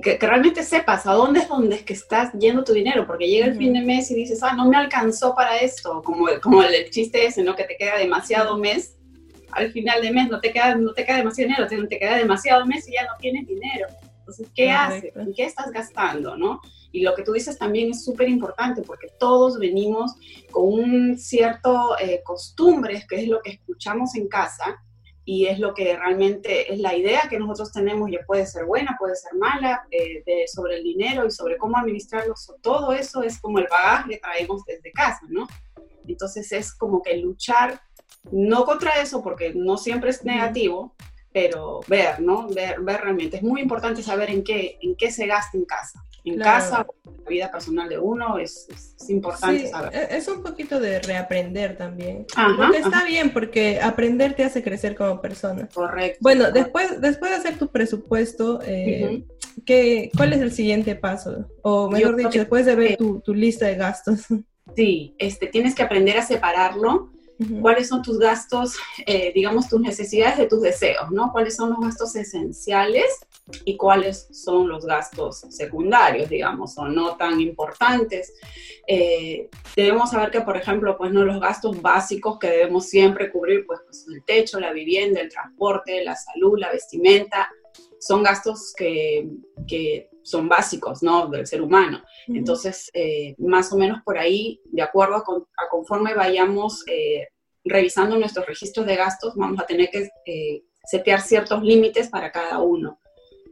que, 0.00 0.16
realmente 0.20 0.62
sepas 0.62 1.04
a 1.04 1.14
dónde 1.14 1.40
es 1.40 1.48
donde 1.48 1.74
es 1.74 1.82
que 1.82 1.94
estás 1.94 2.32
yendo 2.34 2.62
tu 2.62 2.72
dinero, 2.72 3.08
porque 3.08 3.26
llega 3.26 3.46
el 3.46 3.56
fin 3.56 3.72
de 3.72 3.80
mes 3.80 4.08
y 4.12 4.14
dices, 4.14 4.40
ah, 4.44 4.54
no 4.54 4.68
me 4.68 4.76
alcanzó 4.76 5.34
para 5.34 5.58
esto, 5.58 6.00
como, 6.04 6.28
como 6.40 6.62
el, 6.62 6.90
chiste 6.90 7.26
ese, 7.26 7.42
¿no? 7.42 7.56
Que 7.56 7.64
te 7.64 7.76
queda 7.76 7.98
demasiado 7.98 8.56
mes, 8.56 8.96
al 9.50 9.72
final 9.72 10.00
de 10.00 10.12
mes 10.12 10.28
no 10.28 10.38
te 10.38 10.52
queda, 10.52 10.76
no 10.76 10.92
te 10.92 11.04
queda 11.04 11.16
demasiado 11.16 11.48
dinero, 11.48 11.66
te, 11.66 11.88
te 11.88 11.98
queda 11.98 12.16
demasiado 12.18 12.64
mes 12.66 12.88
y 12.88 12.92
ya 12.92 13.02
no 13.02 13.18
tienes 13.18 13.48
dinero. 13.48 13.88
Entonces, 14.20 14.46
¿qué 14.54 14.70
haces? 14.70 15.16
¿En 15.16 15.34
qué 15.34 15.42
estás 15.42 15.72
gastando, 15.72 16.36
no? 16.36 16.60
Y 16.92 17.02
lo 17.02 17.14
que 17.14 17.22
tú 17.22 17.32
dices 17.32 17.58
también 17.58 17.90
es 17.90 18.04
súper 18.04 18.28
importante 18.28 18.82
porque 18.82 19.08
todos 19.18 19.58
venimos 19.58 20.14
con 20.50 20.64
un 20.64 21.18
cierto 21.18 21.96
eh, 21.98 22.22
costumbres, 22.24 23.06
que 23.06 23.20
es 23.22 23.28
lo 23.28 23.40
que 23.40 23.50
escuchamos 23.52 24.14
en 24.16 24.28
casa 24.28 24.82
y 25.24 25.46
es 25.46 25.58
lo 25.58 25.74
que 25.74 25.96
realmente 25.96 26.72
es 26.72 26.80
la 26.80 26.96
idea 26.96 27.28
que 27.28 27.38
nosotros 27.38 27.72
tenemos, 27.72 28.10
ya 28.10 28.18
puede 28.26 28.46
ser 28.46 28.64
buena, 28.64 28.96
puede 28.98 29.14
ser 29.14 29.34
mala, 29.34 29.86
eh, 29.90 30.44
sobre 30.52 30.78
el 30.78 30.82
dinero 30.82 31.26
y 31.26 31.30
sobre 31.30 31.56
cómo 31.56 31.76
administrarlo. 31.76 32.34
Todo 32.62 32.92
eso 32.92 33.22
es 33.22 33.38
como 33.38 33.58
el 33.58 33.68
bagaje 33.70 34.10
que 34.10 34.18
traemos 34.18 34.64
desde 34.64 34.90
casa, 34.90 35.20
¿no? 35.28 35.46
Entonces 36.06 36.50
es 36.50 36.74
como 36.74 37.02
que 37.02 37.16
luchar 37.18 37.80
no 38.32 38.64
contra 38.64 39.00
eso 39.00 39.22
porque 39.22 39.54
no 39.54 39.76
siempre 39.76 40.10
es 40.10 40.24
negativo, 40.24 40.94
pero 41.32 41.80
ver, 41.86 42.20
¿no? 42.20 42.48
Ver, 42.48 42.80
ver 42.80 43.00
realmente. 43.00 43.36
Es 43.36 43.42
muy 43.42 43.60
importante 43.60 44.02
saber 44.02 44.30
en 44.30 44.42
qué, 44.42 44.78
en 44.82 44.96
qué 44.96 45.10
se 45.10 45.26
gasta 45.26 45.56
en 45.56 45.64
casa. 45.64 46.02
En 46.24 46.38
casa, 46.38 46.86
la 47.04 47.28
vida 47.28 47.50
personal 47.50 47.88
de 47.88 47.98
uno, 47.98 48.38
es, 48.38 48.68
importante 49.08 49.68
saber. 49.68 49.94
E, 49.94 50.16
es 50.16 50.28
un 50.28 50.42
poquito 50.42 50.78
de 50.78 51.00
reaprender 51.00 51.76
también. 51.76 52.26
Ajá, 52.36 52.70
está 52.76 53.04
bien 53.04 53.32
porque 53.32 53.80
aprender 53.80 54.34
te 54.34 54.44
hace 54.44 54.62
crecer 54.62 54.94
como 54.94 55.20
persona. 55.20 55.68
Correcto. 55.72 56.18
Bueno, 56.20 56.50
después, 56.50 57.00
después 57.00 57.30
de 57.30 57.36
hacer 57.36 57.58
tu 57.58 57.68
presupuesto, 57.68 58.60
eh, 58.64 59.24
¿cuál 60.16 60.32
es 60.32 60.40
el 60.40 60.52
siguiente 60.52 60.94
paso? 60.94 61.48
O 61.62 61.90
mejor 61.90 62.16
dicho, 62.16 62.38
después 62.38 62.66
de 62.66 62.74
ver 62.74 62.96
tu, 62.96 63.20
tu 63.20 63.34
lista 63.34 63.66
de 63.66 63.76
gastos. 63.76 64.26
Sí, 64.76 65.14
este, 65.18 65.48
tienes 65.48 65.74
que 65.74 65.82
aprender 65.82 66.16
a 66.16 66.22
separarlo 66.22 67.10
cuáles 67.60 67.88
son 67.88 68.02
tus 68.02 68.18
gastos, 68.18 68.76
eh, 69.06 69.32
digamos, 69.34 69.68
tus 69.68 69.80
necesidades 69.80 70.36
de 70.36 70.46
tus 70.46 70.60
deseos, 70.60 71.10
¿no? 71.10 71.32
Cuáles 71.32 71.56
son 71.56 71.70
los 71.70 71.80
gastos 71.80 72.14
esenciales 72.16 73.06
y 73.64 73.76
cuáles 73.76 74.28
son 74.30 74.68
los 74.68 74.84
gastos 74.84 75.40
secundarios, 75.48 76.28
digamos, 76.28 76.76
o 76.76 76.86
no 76.86 77.16
tan 77.16 77.40
importantes. 77.40 78.34
Eh, 78.86 79.48
debemos 79.74 80.10
saber 80.10 80.30
que, 80.30 80.42
por 80.42 80.56
ejemplo, 80.56 80.96
pues 80.98 81.12
no 81.12 81.24
los 81.24 81.40
gastos 81.40 81.80
básicos 81.80 82.38
que 82.38 82.48
debemos 82.48 82.86
siempre 82.86 83.30
cubrir, 83.30 83.64
pues, 83.66 83.80
pues 83.86 84.06
el 84.12 84.22
techo, 84.24 84.60
la 84.60 84.72
vivienda, 84.72 85.20
el 85.20 85.30
transporte, 85.30 86.04
la 86.04 86.16
salud, 86.16 86.58
la 86.58 86.70
vestimenta, 86.70 87.48
son 87.98 88.22
gastos 88.22 88.74
que, 88.76 89.28
que 89.66 90.09
son 90.22 90.48
básicos, 90.48 91.02
¿no? 91.02 91.28
Del 91.28 91.46
ser 91.46 91.62
humano. 91.62 92.02
Entonces, 92.28 92.90
eh, 92.94 93.34
más 93.38 93.72
o 93.72 93.76
menos 93.76 94.00
por 94.04 94.18
ahí, 94.18 94.60
de 94.66 94.82
acuerdo 94.82 95.16
a, 95.16 95.68
conforme 95.70 96.14
vayamos 96.14 96.82
eh, 96.86 97.28
revisando 97.64 98.18
nuestros 98.18 98.46
registros 98.46 98.86
de 98.86 98.96
gastos, 98.96 99.34
vamos 99.36 99.60
a 99.60 99.66
tener 99.66 99.90
que 99.90 100.08
eh, 100.26 100.62
setear 100.84 101.20
ciertos 101.20 101.62
límites 101.62 102.08
para 102.08 102.30
cada 102.30 102.60
uno, 102.60 102.98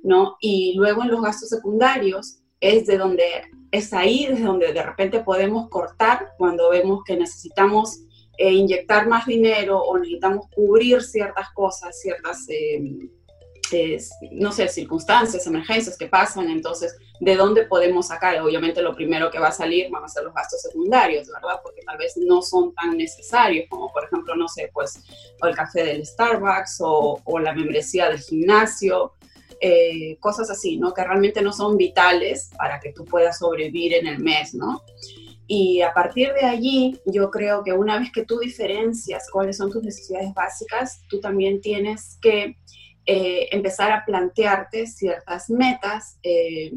¿no? 0.02 0.36
Y 0.40 0.74
luego 0.76 1.02
en 1.02 1.10
los 1.10 1.22
gastos 1.22 1.48
secundarios 1.48 2.40
es 2.60 2.86
de 2.86 2.98
donde, 2.98 3.24
es 3.70 3.92
ahí 3.92 4.26
desde 4.26 4.44
donde 4.44 4.72
de 4.72 4.82
repente 4.82 5.20
podemos 5.20 5.68
cortar 5.68 6.32
cuando 6.38 6.70
vemos 6.70 7.02
que 7.04 7.16
necesitamos 7.16 8.00
inyectar 8.40 9.08
más 9.08 9.26
dinero 9.26 9.80
o 9.80 9.98
necesitamos 9.98 10.46
cubrir 10.54 11.02
ciertas 11.02 11.48
cosas, 11.54 12.00
ciertas 12.00 12.46
no 14.32 14.52
sé, 14.52 14.68
circunstancias, 14.68 15.46
emergencias 15.46 15.96
que 15.96 16.06
pasan, 16.06 16.50
entonces, 16.50 16.96
¿de 17.20 17.36
dónde 17.36 17.64
podemos 17.64 18.08
sacar? 18.08 18.40
Obviamente 18.40 18.82
lo 18.82 18.94
primero 18.94 19.30
que 19.30 19.38
va 19.38 19.48
a 19.48 19.52
salir 19.52 19.90
van 19.90 20.04
a 20.04 20.08
ser 20.08 20.24
los 20.24 20.34
gastos 20.34 20.62
secundarios, 20.62 21.28
¿verdad? 21.28 21.60
Porque 21.62 21.82
tal 21.82 21.98
vez 21.98 22.16
no 22.16 22.42
son 22.42 22.74
tan 22.74 22.96
necesarios, 22.96 23.66
como 23.68 23.92
por 23.92 24.04
ejemplo, 24.04 24.34
no 24.36 24.48
sé, 24.48 24.70
pues 24.72 25.02
el 25.42 25.54
café 25.54 25.84
del 25.84 26.06
Starbucks 26.06 26.78
o, 26.80 27.38
la 27.40 27.52
membresía 27.52 28.08
del 28.08 28.18
gimnasio, 28.18 29.12
eh, 29.60 30.16
cosas 30.20 30.50
así, 30.50 30.76
¿no? 30.76 30.94
Que 30.94 31.04
realmente 31.04 31.42
no 31.42 31.52
son 31.52 31.76
vitales 31.76 32.50
para 32.56 32.80
que 32.80 32.92
tú 32.92 33.04
puedas 33.04 33.38
sobrevivir 33.38 33.94
en 33.94 34.06
el 34.06 34.18
mes, 34.20 34.54
¿no? 34.54 34.82
Y 35.50 35.80
a 35.80 35.94
partir 35.94 36.32
de 36.34 36.44
allí, 36.44 37.00
yo 37.06 37.30
creo 37.30 37.64
que 37.64 37.72
una 37.72 37.98
vez 37.98 38.12
que 38.12 38.24
tú 38.24 38.38
diferencias 38.38 39.30
cuáles 39.32 39.56
son 39.56 39.72
tus 39.72 39.82
necesidades 39.82 40.34
básicas, 40.34 41.02
tú 41.08 41.20
también 41.20 41.62
tienes 41.62 42.18
que 42.20 42.58
eh, 43.10 43.48
empezar 43.52 43.90
a 43.90 44.04
plantearte 44.04 44.86
ciertas 44.86 45.48
metas. 45.48 46.18
Eh, 46.22 46.70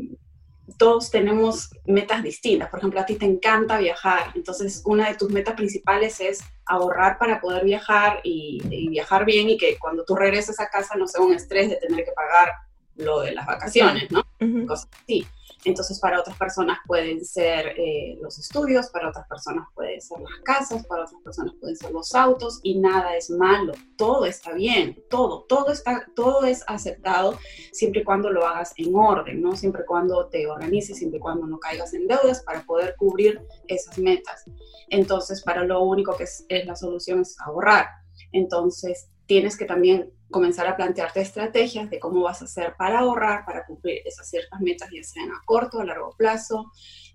todos 0.77 1.11
tenemos 1.11 1.69
metas 1.85 2.23
distintas. 2.23 2.69
Por 2.69 2.79
ejemplo, 2.79 3.01
a 3.01 3.05
ti 3.05 3.15
te 3.15 3.25
encanta 3.25 3.77
viajar, 3.77 4.31
entonces 4.33 4.81
una 4.85 5.09
de 5.09 5.15
tus 5.15 5.29
metas 5.29 5.55
principales 5.55 6.21
es 6.21 6.39
ahorrar 6.65 7.17
para 7.17 7.41
poder 7.41 7.65
viajar 7.65 8.21
y, 8.23 8.61
viajar 8.87 9.25
bien 9.25 9.49
y 9.49 9.57
que 9.57 9.77
cuando 9.77 10.05
tú 10.05 10.15
regreses 10.15 10.57
a 10.61 10.69
casa 10.69 10.95
no 10.95 11.05
sea 11.05 11.19
un 11.19 11.33
estrés 11.33 11.69
de 11.69 11.75
tener 11.75 12.05
que 12.05 12.13
pagar 12.13 12.53
lo 12.95 13.19
de 13.19 13.33
las 13.33 13.45
vacaciones, 13.45 14.09
¿no? 14.09 14.23
Cosas 14.65 14.87
así. 15.03 15.27
Entonces, 15.63 15.99
para 15.99 16.19
otras 16.19 16.37
personas 16.37 16.79
pueden 16.87 17.23
ser 17.23 17.73
eh, 17.77 18.17
los 18.21 18.39
estudios, 18.39 18.89
para 18.89 19.09
otras 19.09 19.27
personas 19.27 19.67
pueden 19.75 20.01
ser 20.01 20.19
las 20.19 20.39
casas, 20.43 20.85
para 20.87 21.03
otras 21.03 21.21
personas 21.23 21.53
pueden 21.59 21.75
ser 21.75 21.91
los 21.91 22.15
autos 22.15 22.59
y 22.63 22.79
nada 22.79 23.15
es 23.15 23.29
malo. 23.29 23.73
Todo 23.95 24.25
está 24.25 24.53
bien, 24.53 25.03
todo, 25.09 25.43
todo 25.43 25.71
está, 25.71 26.07
todo 26.15 26.45
es 26.45 26.63
aceptado 26.67 27.37
siempre 27.71 28.01
y 28.01 28.03
cuando 28.03 28.31
lo 28.31 28.45
hagas 28.45 28.73
en 28.77 28.95
orden, 28.95 29.41
¿no? 29.41 29.55
Siempre 29.55 29.83
y 29.83 29.85
cuando 29.85 30.27
te 30.27 30.47
organices, 30.47 30.97
siempre 30.97 31.17
y 31.17 31.21
cuando 31.21 31.45
no 31.45 31.59
caigas 31.59 31.93
en 31.93 32.07
deudas 32.07 32.41
para 32.43 32.63
poder 32.63 32.95
cubrir 32.97 33.41
esas 33.67 33.97
metas. 33.97 34.45
Entonces, 34.89 35.43
para 35.43 35.63
lo 35.63 35.83
único 35.83 36.15
que 36.17 36.23
es, 36.23 36.45
es 36.49 36.65
la 36.65 36.75
solución 36.75 37.21
es 37.21 37.39
ahorrar. 37.39 37.87
Entonces, 38.31 39.09
tienes 39.31 39.55
que 39.55 39.63
también 39.63 40.11
comenzar 40.29 40.67
a 40.67 40.75
plantearte 40.75 41.21
estrategias 41.21 41.89
de 41.89 41.99
cómo 41.99 42.21
vas 42.21 42.41
a 42.41 42.45
hacer 42.45 42.73
para 42.77 42.99
ahorrar, 42.99 43.45
para 43.45 43.65
cumplir 43.65 44.01
esas 44.03 44.29
ciertas 44.29 44.59
metas, 44.59 44.89
ya 44.93 45.01
sean 45.03 45.31
a 45.31 45.41
corto 45.45 45.77
o 45.77 45.79
a 45.79 45.85
largo 45.85 46.13
plazo, 46.17 46.69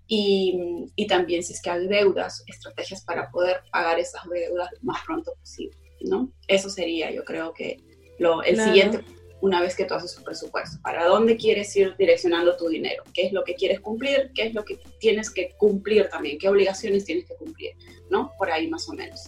y, 0.07 0.87
y, 0.95 1.05
también 1.05 1.43
si 1.43 1.53
es 1.53 1.61
que 1.61 1.69
hay 1.69 1.87
deudas, 1.87 2.43
estrategias 2.47 3.03
para 3.03 3.29
poder 3.29 3.61
pagar 3.71 3.99
esas 3.99 4.27
deudas 4.27 4.67
lo 4.71 4.79
más 4.81 5.03
pronto 5.05 5.31
posible, 5.39 5.77
¿no? 6.09 6.31
Eso 6.47 6.71
sería, 6.71 7.11
yo 7.11 7.23
creo 7.23 7.53
que 7.53 7.83
lo, 8.17 8.41
el 8.41 8.59
siguiente, 8.59 9.03
una 9.39 9.61
vez 9.61 9.75
que 9.75 9.85
tú 9.85 9.93
haces 9.93 10.15
tu 10.15 10.23
presupuesto, 10.23 10.79
¿para 10.81 11.05
dónde 11.05 11.37
quieres 11.37 11.75
ir 11.75 11.95
direccionando 11.97 12.57
tu 12.57 12.67
dinero? 12.67 13.03
¿Qué 13.13 13.27
es 13.27 13.31
lo 13.31 13.43
que 13.43 13.53
quieres 13.53 13.79
cumplir? 13.79 14.31
¿Qué 14.33 14.47
es 14.47 14.55
lo 14.55 14.65
que 14.65 14.79
tienes 14.99 15.29
que 15.29 15.51
cumplir 15.55 16.09
también? 16.09 16.39
¿Qué 16.39 16.49
obligaciones 16.49 17.05
tienes 17.05 17.27
que 17.27 17.35
cumplir? 17.35 17.73
¿No? 18.09 18.31
Por 18.39 18.49
ahí 18.49 18.67
más 18.67 18.89
o 18.89 18.93
menos. 18.93 19.21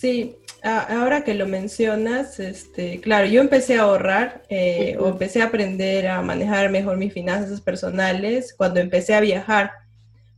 Sí, 0.00 0.38
ahora 0.62 1.24
que 1.24 1.34
lo 1.34 1.46
mencionas, 1.46 2.40
este, 2.40 3.00
claro, 3.00 3.26
yo 3.26 3.40
empecé 3.40 3.78
a 3.78 3.82
ahorrar 3.82 4.42
eh, 4.48 4.96
o 4.98 5.08
empecé 5.08 5.42
a 5.42 5.46
aprender 5.46 6.08
a 6.08 6.22
manejar 6.22 6.70
mejor 6.70 6.96
mis 6.96 7.12
finanzas 7.12 7.60
personales 7.60 8.54
cuando 8.56 8.80
empecé 8.80 9.14
a 9.14 9.20
viajar, 9.20 9.72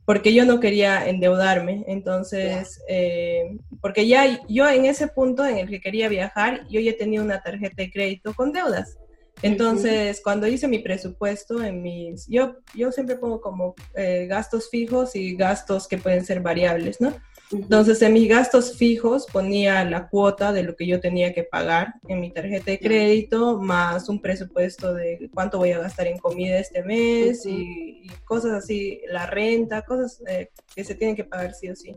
porque 0.04 0.34
yo 0.34 0.44
no 0.44 0.60
quería 0.60 1.08
endeudarme. 1.08 1.84
Entonces, 1.86 2.80
eh, 2.88 3.56
porque 3.80 4.06
ya 4.06 4.40
yo 4.48 4.68
en 4.68 4.86
ese 4.86 5.08
punto 5.08 5.44
en 5.44 5.58
el 5.58 5.68
que 5.68 5.80
quería 5.80 6.08
viajar, 6.08 6.66
yo 6.68 6.80
ya 6.80 6.96
tenía 6.96 7.22
una 7.22 7.42
tarjeta 7.42 7.82
de 7.82 7.90
crédito 7.90 8.34
con 8.34 8.52
deudas. 8.52 8.98
Entonces, 9.40 10.20
cuando 10.22 10.46
hice 10.46 10.68
mi 10.68 10.78
presupuesto 10.78 11.62
en 11.64 11.82
mis, 11.82 12.26
yo, 12.28 12.56
yo 12.74 12.92
siempre 12.92 13.16
pongo 13.16 13.40
como 13.40 13.74
eh, 13.94 14.26
gastos 14.28 14.70
fijos 14.70 15.16
y 15.16 15.34
gastos 15.34 15.88
que 15.88 15.98
pueden 15.98 16.24
ser 16.24 16.40
variables, 16.40 17.00
¿no? 17.00 17.12
Entonces, 17.52 18.00
en 18.02 18.14
mis 18.14 18.28
gastos 18.28 18.76
fijos 18.76 19.26
ponía 19.30 19.84
la 19.84 20.08
cuota 20.08 20.52
de 20.52 20.62
lo 20.62 20.74
que 20.74 20.86
yo 20.86 21.00
tenía 21.00 21.34
que 21.34 21.44
pagar 21.44 21.94
en 22.08 22.20
mi 22.20 22.32
tarjeta 22.32 22.70
de 22.70 22.78
crédito, 22.78 23.60
más 23.60 24.08
un 24.08 24.20
presupuesto 24.20 24.94
de 24.94 25.30
cuánto 25.34 25.58
voy 25.58 25.72
a 25.72 25.78
gastar 25.78 26.06
en 26.06 26.18
comida 26.18 26.58
este 26.58 26.82
mes 26.82 27.44
y, 27.46 28.06
cosas 28.24 28.52
así, 28.52 29.00
la 29.08 29.26
renta, 29.26 29.82
cosas 29.82 30.22
eh, 30.26 30.48
que 30.74 30.84
se 30.84 30.94
tienen 30.94 31.16
que 31.16 31.24
pagar 31.24 31.54
sí 31.54 31.68
o 31.68 31.76
sí. 31.76 31.94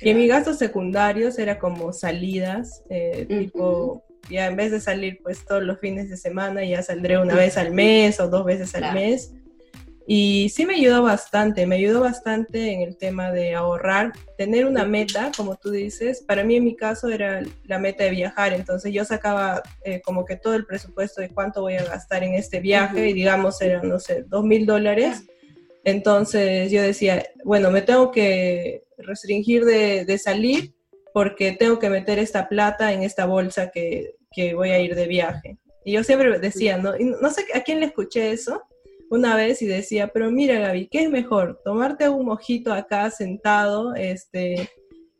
Y 0.00 0.10
en 0.10 0.18
mis 0.18 0.28
gastos 0.28 0.58
secundarios 0.58 1.38
era 1.38 1.58
como 1.58 1.92
salidas, 1.92 2.82
eh, 2.88 3.26
tipo, 3.28 4.04
ya 4.30 4.46
en 4.46 4.56
vez 4.56 4.70
de 4.70 4.80
salir 4.80 5.20
pues 5.22 5.44
todos 5.44 5.62
los 5.62 5.80
fines 5.80 6.10
de 6.10 6.16
semana, 6.16 6.64
ya 6.64 6.82
saldré 6.82 7.18
una 7.18 7.34
vez 7.34 7.56
al 7.56 7.72
mes 7.72 8.20
o 8.20 8.28
dos 8.28 8.44
veces 8.44 8.74
al 8.74 8.94
mes 8.94 9.32
y 10.08 10.50
sí 10.50 10.66
me 10.66 10.76
ayudó 10.76 11.02
bastante, 11.02 11.66
me 11.66 11.74
ayudó 11.76 12.00
bastante 12.00 12.72
en 12.72 12.82
el 12.82 12.96
tema 12.96 13.32
de 13.32 13.56
ahorrar, 13.56 14.12
tener 14.38 14.64
una 14.64 14.84
meta, 14.84 15.32
como 15.36 15.56
tú 15.56 15.72
dices. 15.72 16.22
Para 16.22 16.44
mí 16.44 16.54
en 16.54 16.64
mi 16.64 16.76
caso 16.76 17.08
era 17.08 17.42
la 17.64 17.80
meta 17.80 18.04
de 18.04 18.10
viajar, 18.10 18.52
entonces 18.52 18.92
yo 18.92 19.04
sacaba 19.04 19.64
eh, 19.82 20.00
como 20.02 20.24
que 20.24 20.36
todo 20.36 20.54
el 20.54 20.64
presupuesto 20.64 21.20
de 21.20 21.30
cuánto 21.30 21.62
voy 21.62 21.74
a 21.74 21.84
gastar 21.84 22.22
en 22.22 22.34
este 22.34 22.60
viaje 22.60 23.08
y 23.08 23.14
digamos 23.14 23.60
eran, 23.60 23.88
no 23.88 23.98
sé, 23.98 24.22
dos 24.28 24.44
mil 24.44 24.64
dólares. 24.64 25.24
Entonces 25.82 26.70
yo 26.70 26.82
decía, 26.82 27.26
bueno, 27.44 27.72
me 27.72 27.82
tengo 27.82 28.12
que 28.12 28.84
restringir 28.98 29.64
de, 29.64 30.04
de, 30.04 30.18
salir 30.18 30.72
porque 31.12 31.52
tengo 31.52 31.80
que 31.80 31.90
meter 31.90 32.20
esta 32.20 32.48
plata 32.48 32.92
en 32.92 33.02
esta 33.02 33.26
bolsa 33.26 33.70
que, 33.72 34.14
que 34.30 34.54
voy 34.54 34.70
a 34.70 34.78
ir 34.78 34.94
de 34.94 35.08
viaje. 35.08 35.58
Y 35.84 35.92
yo 35.92 36.04
siempre 36.04 36.38
decía, 36.38 36.76
no, 36.78 36.94
no 37.20 37.30
sé 37.30 37.44
a 37.54 37.60
quién 37.62 37.80
le 37.80 37.86
escuché 37.86 38.30
eso, 38.30 38.62
una 39.10 39.36
vez 39.36 39.62
y 39.62 39.66
decía, 39.66 40.08
pero 40.08 40.30
mira 40.30 40.58
Gaby, 40.58 40.88
¿qué 40.88 41.04
es 41.04 41.10
mejor? 41.10 41.60
¿Tomarte 41.64 42.08
un 42.08 42.26
mojito 42.26 42.72
acá 42.72 43.10
sentado 43.10 43.94
este, 43.94 44.68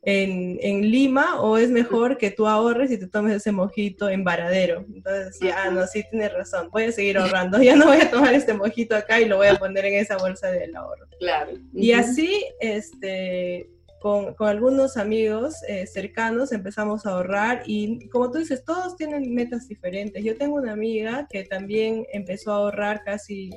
en, 0.03 0.59
en, 0.61 0.91
Lima 0.91 1.41
o 1.41 1.57
es 1.57 1.71
mejor 1.71 2.19
que 2.19 2.31
tú 2.31 2.47
ahorres 2.47 2.91
y 2.91 2.99
te 2.99 3.07
tomes 3.07 3.37
ese 3.37 3.53
mojito 3.53 4.09
en 4.09 4.25
Varadero? 4.25 4.85
Entonces 4.93 5.27
decía, 5.27 5.57
ah, 5.65 5.71
no, 5.71 5.87
sí, 5.87 6.03
tienes 6.11 6.33
razón, 6.33 6.69
voy 6.73 6.85
a 6.85 6.93
seguir 6.93 7.19
ahorrando, 7.19 7.59
ya 7.63 7.77
no 7.77 7.87
voy 7.87 7.99
a 7.99 8.11
tomar 8.11 8.35
este 8.35 8.55
mojito 8.55 8.97
acá 8.97 9.21
y 9.21 9.27
lo 9.27 9.37
voy 9.37 9.49
a 9.49 9.57
poner 9.57 9.85
en 9.85 9.95
esa 9.95 10.17
bolsa 10.17 10.51
del 10.51 10.75
ahorro. 10.75 11.07
Claro. 11.19 11.53
Y 11.73 11.93
así, 11.93 12.45
este, 12.61 13.71
con, 14.01 14.35
con, 14.35 14.49
algunos 14.49 14.97
amigos 14.97 15.55
eh, 15.69 15.87
cercanos 15.87 16.53
empezamos 16.53 17.07
a 17.07 17.13
ahorrar 17.13 17.63
y 17.67 18.09
como 18.09 18.31
tú 18.31 18.39
dices, 18.39 18.65
todos 18.65 18.97
tienen 18.97 19.33
metas 19.33 19.69
diferentes. 19.69 20.23
Yo 20.25 20.37
tengo 20.37 20.57
una 20.57 20.73
amiga 20.73 21.27
que 21.31 21.45
también 21.45 22.05
empezó 22.13 22.53
a 22.53 22.57
ahorrar 22.57 23.03
casi 23.05 23.51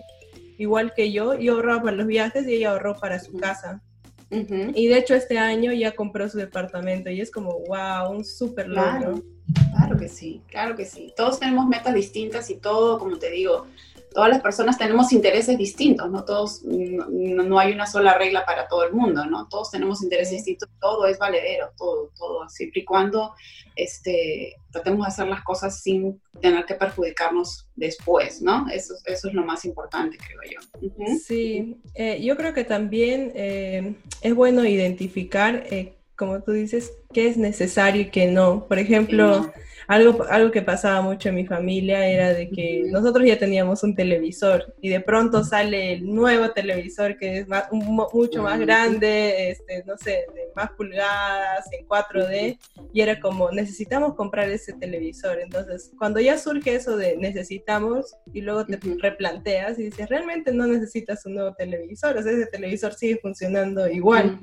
igual 0.59 0.93
que 0.93 1.11
yo, 1.11 1.33
yo 1.33 1.55
ahorraba 1.55 1.83
para 1.83 1.97
los 1.97 2.05
viajes 2.05 2.45
y 2.45 2.53
ella 2.53 2.71
ahorró 2.71 2.95
para 2.99 3.19
su 3.19 3.33
casa. 3.33 3.81
Y 4.29 4.87
de 4.87 4.97
hecho 4.99 5.15
este 5.15 5.39
año 5.39 5.73
ya 5.73 5.95
compró 5.95 6.29
su 6.29 6.37
departamento 6.37 7.09
y 7.09 7.19
es 7.19 7.31
como, 7.31 7.63
wow, 7.67 8.11
un 8.11 8.23
súper 8.23 8.67
logro. 8.67 8.83
Claro, 8.99 9.23
claro 9.71 9.97
que 9.97 10.07
sí, 10.07 10.43
claro 10.47 10.75
que 10.75 10.85
sí. 10.85 11.11
Todos 11.15 11.39
tenemos 11.39 11.65
metas 11.67 11.95
distintas 11.95 12.47
y 12.51 12.57
todo, 12.57 12.99
como 12.99 13.17
te 13.17 13.31
digo, 13.31 13.65
todas 14.11 14.29
las 14.29 14.41
personas 14.41 14.77
tenemos 14.77 15.11
intereses 15.11 15.57
distintos, 15.57 16.09
no 16.09 16.23
todos, 16.25 16.63
no, 16.63 17.59
hay 17.59 17.73
una 17.73 17.85
sola 17.85 18.17
regla 18.17 18.45
para 18.45 18.67
todo 18.67 18.83
el 18.83 18.93
mundo, 18.93 19.25
¿no? 19.25 19.47
Todos 19.47 19.71
tenemos 19.71 20.01
intereses 20.01 20.37
distintos, 20.37 20.69
todo 20.79 21.05
es 21.05 21.19
valedero, 21.19 21.71
todo, 21.77 22.11
todo, 22.17 22.49
siempre 22.49 22.81
y 22.81 22.85
cuando 22.85 23.33
este, 23.75 24.55
tratemos 24.71 25.05
de 25.05 25.07
hacer 25.07 25.27
las 25.27 25.43
cosas 25.43 25.81
sin 25.81 26.19
tener 26.41 26.65
que 26.65 26.75
perjudicarnos 26.75 27.67
después, 27.75 28.41
¿no? 28.41 28.67
Eso, 28.69 28.95
eso 29.05 29.27
es 29.27 29.33
lo 29.33 29.45
más 29.45 29.63
importante, 29.65 30.17
creo 30.17 30.39
yo. 30.51 31.17
Sí, 31.19 31.77
eh, 31.93 32.21
yo 32.21 32.35
creo 32.35 32.53
que 32.53 32.63
también 32.63 33.31
eh, 33.35 33.95
es 34.21 34.33
bueno 34.33 34.65
identificar, 34.65 35.65
eh, 35.69 35.93
como 36.15 36.41
tú 36.41 36.51
dices, 36.51 36.93
qué 37.13 37.27
es 37.27 37.37
necesario 37.37 38.01
y 38.01 38.09
qué 38.09 38.27
no. 38.27 38.65
Por 38.67 38.79
ejemplo... 38.79 39.51
Algo, 39.89 40.23
algo 40.29 40.51
que 40.51 40.61
pasaba 40.61 41.01
mucho 41.01 41.29
en 41.29 41.35
mi 41.35 41.47
familia 41.47 42.05
era 42.05 42.31
de 42.31 42.47
que 42.51 42.83
nosotros 42.91 43.25
ya 43.25 43.39
teníamos 43.39 43.81
un 43.81 43.95
televisor 43.95 44.71
y 44.81 44.89
de 44.89 44.99
pronto 44.99 45.43
sale 45.43 45.93
el 45.93 46.05
nuevo 46.05 46.51
televisor 46.51 47.17
que 47.17 47.39
es 47.39 47.47
mucho 47.71 48.43
más 48.43 48.59
grande, 48.59 49.49
este, 49.49 49.83
no 49.87 49.97
sé, 49.97 50.27
de 50.35 50.49
más 50.55 50.69
pulgadas, 50.73 51.65
en 51.71 51.87
4D, 51.87 52.59
y 52.93 53.01
era 53.01 53.19
como, 53.19 53.49
necesitamos 53.49 54.13
comprar 54.13 54.47
ese 54.51 54.73
televisor. 54.73 55.39
Entonces, 55.39 55.91
cuando 55.97 56.19
ya 56.19 56.37
surge 56.37 56.75
eso 56.75 56.95
de 56.95 57.17
necesitamos 57.17 58.15
y 58.31 58.41
luego 58.41 58.67
te 58.67 58.77
replanteas 59.01 59.79
y 59.79 59.85
dices, 59.85 60.07
realmente 60.07 60.53
no 60.53 60.67
necesitas 60.67 61.25
un 61.25 61.33
nuevo 61.33 61.55
televisor, 61.55 62.15
o 62.15 62.21
sea, 62.21 62.31
ese 62.31 62.45
televisor 62.45 62.93
sigue 62.93 63.17
funcionando 63.17 63.89
igual. 63.89 64.39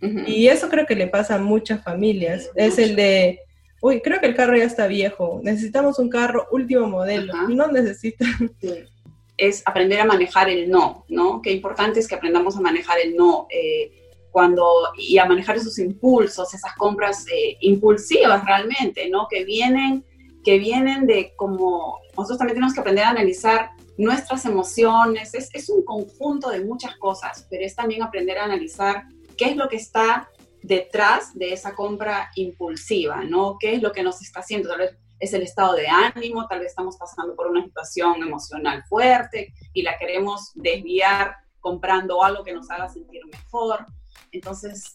Y 0.00 0.46
eso 0.46 0.68
creo 0.68 0.86
que 0.86 0.94
le 0.94 1.08
pasa 1.08 1.34
a 1.34 1.38
muchas 1.38 1.82
familias. 1.82 2.52
Es 2.54 2.78
el 2.78 2.94
de, 2.94 3.40
uy, 3.80 4.00
creo 4.00 4.20
que 4.20 4.26
el 4.26 4.34
carro 4.34 4.56
ya 4.56 4.64
está 4.64 4.86
viejo, 4.86 5.40
necesitamos 5.42 5.98
un 5.98 6.08
carro 6.08 6.46
último 6.50 6.86
modelo, 6.86 7.32
no 7.48 7.68
necesitan. 7.68 8.54
Es 9.38 9.62
aprender 9.66 10.00
a 10.00 10.06
manejar 10.06 10.48
el 10.48 10.70
no, 10.70 11.04
¿no? 11.10 11.42
Qué 11.42 11.52
importante 11.52 12.00
es 12.00 12.08
que 12.08 12.14
aprendamos 12.14 12.56
a 12.56 12.60
manejar 12.60 12.98
el 12.98 13.14
no. 13.14 13.46
Eh, 13.50 14.06
cuando, 14.36 14.66
y 14.98 15.16
a 15.16 15.24
manejar 15.24 15.56
esos 15.56 15.78
impulsos, 15.78 16.52
esas 16.52 16.74
compras 16.74 17.24
eh, 17.32 17.56
impulsivas 17.60 18.44
realmente, 18.44 19.08
¿no? 19.08 19.28
Que 19.30 19.46
vienen, 19.46 20.04
que 20.44 20.58
vienen 20.58 21.06
de 21.06 21.32
como, 21.36 22.00
nosotros 22.14 22.36
también 22.36 22.56
tenemos 22.56 22.74
que 22.74 22.80
aprender 22.80 23.04
a 23.04 23.10
analizar 23.10 23.70
nuestras 23.96 24.44
emociones, 24.44 25.32
es, 25.32 25.48
es 25.54 25.70
un 25.70 25.82
conjunto 25.86 26.50
de 26.50 26.60
muchas 26.60 26.96
cosas, 26.96 27.46
pero 27.48 27.64
es 27.64 27.74
también 27.74 28.02
aprender 28.02 28.36
a 28.36 28.44
analizar 28.44 29.04
qué 29.38 29.46
es 29.46 29.56
lo 29.56 29.70
que 29.70 29.76
está 29.76 30.28
detrás 30.66 31.32
de 31.38 31.52
esa 31.52 31.74
compra 31.74 32.30
impulsiva, 32.34 33.22
¿no? 33.22 33.56
¿Qué 33.58 33.74
es 33.74 33.82
lo 33.82 33.92
que 33.92 34.02
nos 34.02 34.20
está 34.20 34.40
haciendo? 34.40 34.68
Tal 34.68 34.78
vez 34.78 34.96
es 35.18 35.32
el 35.32 35.42
estado 35.42 35.74
de 35.74 35.86
ánimo, 35.86 36.46
tal 36.46 36.58
vez 36.60 36.70
estamos 36.70 36.96
pasando 36.96 37.34
por 37.36 37.46
una 37.46 37.64
situación 37.64 38.22
emocional 38.22 38.82
fuerte 38.88 39.54
y 39.72 39.82
la 39.82 39.96
queremos 39.96 40.50
desviar 40.54 41.36
comprando 41.60 42.22
algo 42.22 42.42
que 42.44 42.52
nos 42.52 42.68
haga 42.70 42.88
sentir 42.88 43.22
mejor. 43.26 43.86
Entonces, 44.32 44.94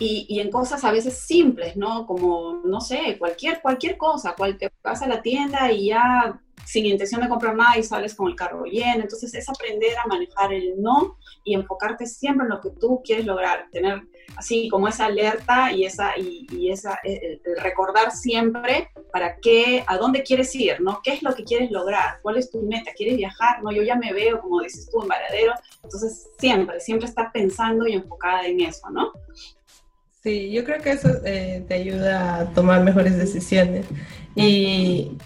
y, 0.00 0.40
en 0.40 0.50
cosas 0.50 0.82
a 0.84 0.90
veces 0.90 1.18
simples, 1.18 1.76
¿no? 1.76 2.06
Como, 2.06 2.62
no 2.64 2.80
sé, 2.80 3.16
cualquier, 3.18 3.60
cualquier 3.60 3.98
cosa, 3.98 4.34
cual 4.34 4.58
vas 4.82 5.02
a 5.02 5.06
la 5.06 5.20
tienda 5.20 5.70
y 5.70 5.88
ya 5.88 6.40
sin 6.64 6.86
intención 6.86 7.20
de 7.20 7.28
comprar 7.28 7.54
más 7.54 7.76
y 7.76 7.82
sales 7.82 8.14
con 8.14 8.28
el 8.28 8.36
carro 8.36 8.64
lleno. 8.64 9.02
Entonces 9.02 9.34
es 9.34 9.48
aprender 9.48 9.96
a 9.98 10.06
manejar 10.06 10.52
el 10.52 10.80
no 10.80 11.18
y 11.44 11.54
enfocarte 11.54 12.06
siempre 12.06 12.44
en 12.44 12.50
lo 12.50 12.60
que 12.60 12.70
tú 12.70 13.02
quieres 13.04 13.26
lograr, 13.26 13.66
tener 13.72 14.02
así 14.36 14.68
como 14.68 14.88
esa 14.88 15.06
alerta 15.06 15.72
y 15.72 15.84
esa 15.84 16.16
y, 16.16 16.70
esa 16.70 16.98
eh, 17.04 17.40
recordar 17.62 18.12
siempre 18.12 18.88
para 19.12 19.36
qué, 19.36 19.84
a 19.86 19.96
dónde 19.96 20.22
quieres 20.22 20.54
ir, 20.54 20.80
¿no? 20.80 21.00
¿Qué 21.02 21.14
es 21.14 21.22
lo 21.22 21.34
que 21.34 21.44
quieres 21.44 21.70
lograr? 21.70 22.20
¿Cuál 22.22 22.36
es 22.36 22.50
tu 22.50 22.62
meta? 22.62 22.92
¿Quieres 22.96 23.16
viajar? 23.16 23.62
No, 23.62 23.72
yo 23.72 23.82
ya 23.82 23.96
me 23.96 24.12
veo, 24.12 24.40
como 24.40 24.60
dices 24.60 24.88
tú, 24.90 25.02
en 25.02 25.08
Varadero. 25.08 25.52
Entonces 25.82 26.30
siempre, 26.38 26.80
siempre 26.80 27.08
estar 27.08 27.32
pensando 27.32 27.86
y 27.86 27.94
enfocada 27.94 28.46
en 28.46 28.60
eso, 28.60 28.88
¿no? 28.90 29.12
Sí, 30.22 30.50
yo 30.50 30.64
creo 30.64 30.82
que 30.82 30.90
eso 30.90 31.08
eh, 31.24 31.64
te 31.66 31.74
ayuda 31.74 32.40
a 32.40 32.52
tomar 32.52 32.82
mejores 32.84 33.16
decisiones. 33.16 33.86
Y, 34.34 35.16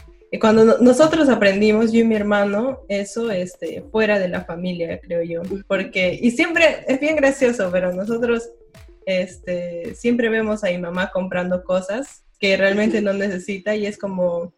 cuando 0.40 0.78
nosotros 0.78 1.28
aprendimos, 1.28 1.92
yo 1.92 2.00
y 2.00 2.04
mi 2.04 2.16
hermano, 2.16 2.80
eso 2.88 3.30
este, 3.30 3.84
fuera 3.92 4.18
de 4.18 4.26
la 4.26 4.44
familia, 4.44 5.00
creo 5.00 5.22
yo. 5.22 5.42
Porque, 5.68 6.18
y 6.20 6.32
siempre 6.32 6.84
es 6.88 6.98
bien 6.98 7.14
gracioso, 7.14 7.70
pero 7.70 7.92
nosotros 7.92 8.50
este, 9.06 9.94
siempre 9.94 10.28
vemos 10.28 10.64
a 10.64 10.70
mi 10.70 10.78
mamá 10.78 11.10
comprando 11.12 11.62
cosas 11.62 12.24
que 12.40 12.56
realmente 12.56 13.00
no 13.00 13.12
necesita 13.12 13.76
y 13.76 13.86
es 13.86 13.96
como, 13.96 14.52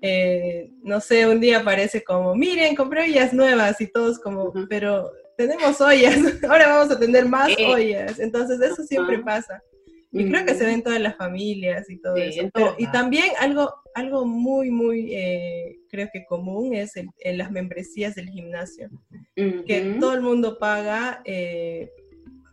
eh, 0.00 0.70
no 0.82 1.00
sé, 1.00 1.26
un 1.28 1.40
día 1.40 1.58
aparece 1.58 2.02
como, 2.02 2.34
miren, 2.34 2.74
compré 2.74 3.02
ollas 3.02 3.34
nuevas 3.34 3.78
y 3.82 3.86
todos 3.86 4.18
como, 4.18 4.50
pero 4.68 5.12
tenemos 5.36 5.78
ollas, 5.82 6.16
ahora 6.48 6.68
vamos 6.68 6.90
a 6.90 6.98
tener 6.98 7.26
más 7.26 7.50
ollas. 7.66 8.18
Entonces 8.18 8.60
eso 8.62 8.82
siempre 8.82 9.18
pasa. 9.18 9.62
Y 10.10 10.30
creo 10.30 10.46
que 10.46 10.54
se 10.54 10.64
ve 10.64 10.72
en 10.72 10.82
todas 10.82 11.00
las 11.00 11.16
familias 11.16 11.90
y 11.90 12.00
todo 12.00 12.16
eso. 12.16 12.48
y 12.78 12.86
también 12.86 13.26
algo, 13.38 13.74
algo 13.94 14.24
muy, 14.24 14.70
muy, 14.70 15.14
eh, 15.14 15.80
creo 15.90 16.08
que 16.12 16.24
común 16.24 16.74
es 16.74 16.92
en 16.96 17.38
las 17.38 17.50
membresías 17.50 18.14
del 18.14 18.30
gimnasio. 18.30 18.88
Que 19.34 19.96
todo 20.00 20.14
el 20.14 20.22
mundo 20.22 20.58
paga 20.58 21.22
eh, 21.24 21.90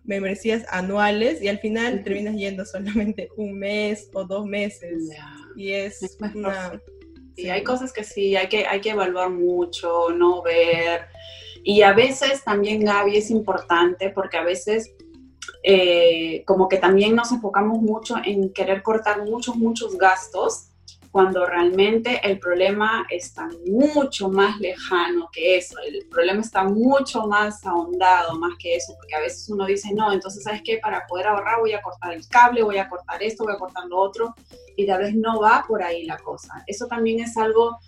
membresías 0.04 0.66
anuales 0.70 1.42
y 1.42 1.48
al 1.48 1.60
final 1.60 2.04
terminas 2.04 2.36
yendo 2.36 2.66
solamente 2.66 3.30
un 3.38 3.58
mes 3.58 4.10
o 4.14 4.26
dos 4.26 4.46
meses. 4.46 5.10
Y 5.56 5.72
es, 5.72 6.18
una... 6.34 6.80
Sí, 7.36 7.50
hay 7.50 7.64
cosas 7.64 7.92
que 7.92 8.04
sí, 8.04 8.36
hay 8.36 8.48
que, 8.48 8.66
hay 8.66 8.80
que 8.82 8.92
evaluar 8.92 9.30
mucho, 9.30 10.10
no 10.12 10.42
ver. 10.42 11.02
Y 11.64 11.82
a 11.82 11.94
veces 11.94 12.44
también, 12.44 12.86
Gaby, 12.86 13.18
es 13.18 13.30
importante 13.30 14.10
porque 14.10 14.38
a 14.38 14.44
veces 14.44 14.94
eh, 15.64 16.44
como 16.46 16.68
que 16.68 16.78
también 16.78 17.16
nos 17.16 17.32
enfocamos 17.32 17.80
mucho 17.82 18.16
en 18.24 18.52
querer 18.54 18.84
cortar 18.84 19.24
muchos, 19.26 19.56
muchos 19.56 19.98
gastos, 19.98 20.70
cuando 21.16 21.46
realmente 21.46 22.20
el 22.30 22.40
problema 22.40 23.08
está 23.10 23.48
mucho 23.66 24.28
más 24.28 24.60
lejano 24.60 25.30
que 25.32 25.56
eso, 25.56 25.78
el 25.80 26.06
problema 26.10 26.42
está 26.42 26.66
mucho 26.66 27.26
más 27.26 27.66
ahondado, 27.66 28.38
más 28.38 28.58
que 28.60 28.76
eso, 28.76 28.94
porque 28.98 29.16
a 29.16 29.22
veces 29.22 29.50
uno 29.50 29.66
dice, 29.66 29.94
no, 29.94 30.12
entonces, 30.12 30.44
¿sabes 30.44 30.62
qué? 30.62 30.78
Para 30.78 31.08
poder 31.08 31.28
ahorrar 31.28 31.62
voy 31.62 31.72
a 31.72 31.82
cortar 31.82 32.12
el 32.12 32.28
cable, 32.28 32.64
voy 32.64 32.80
a 32.80 32.90
cortar 32.90 33.24
esto, 33.24 33.46
voy 33.46 33.54
a 33.54 33.58
cortar 33.58 33.86
lo 33.86 33.98
otro, 33.98 34.36
y 34.76 34.86
tal 34.86 35.04
vez 35.04 35.16
no 35.16 35.40
va 35.40 35.64
por 35.66 35.82
ahí 35.82 36.04
la 36.04 36.18
cosa. 36.18 36.66
Eso 36.68 36.86
también 36.88 37.22
es 37.22 37.38
algo 37.38 37.80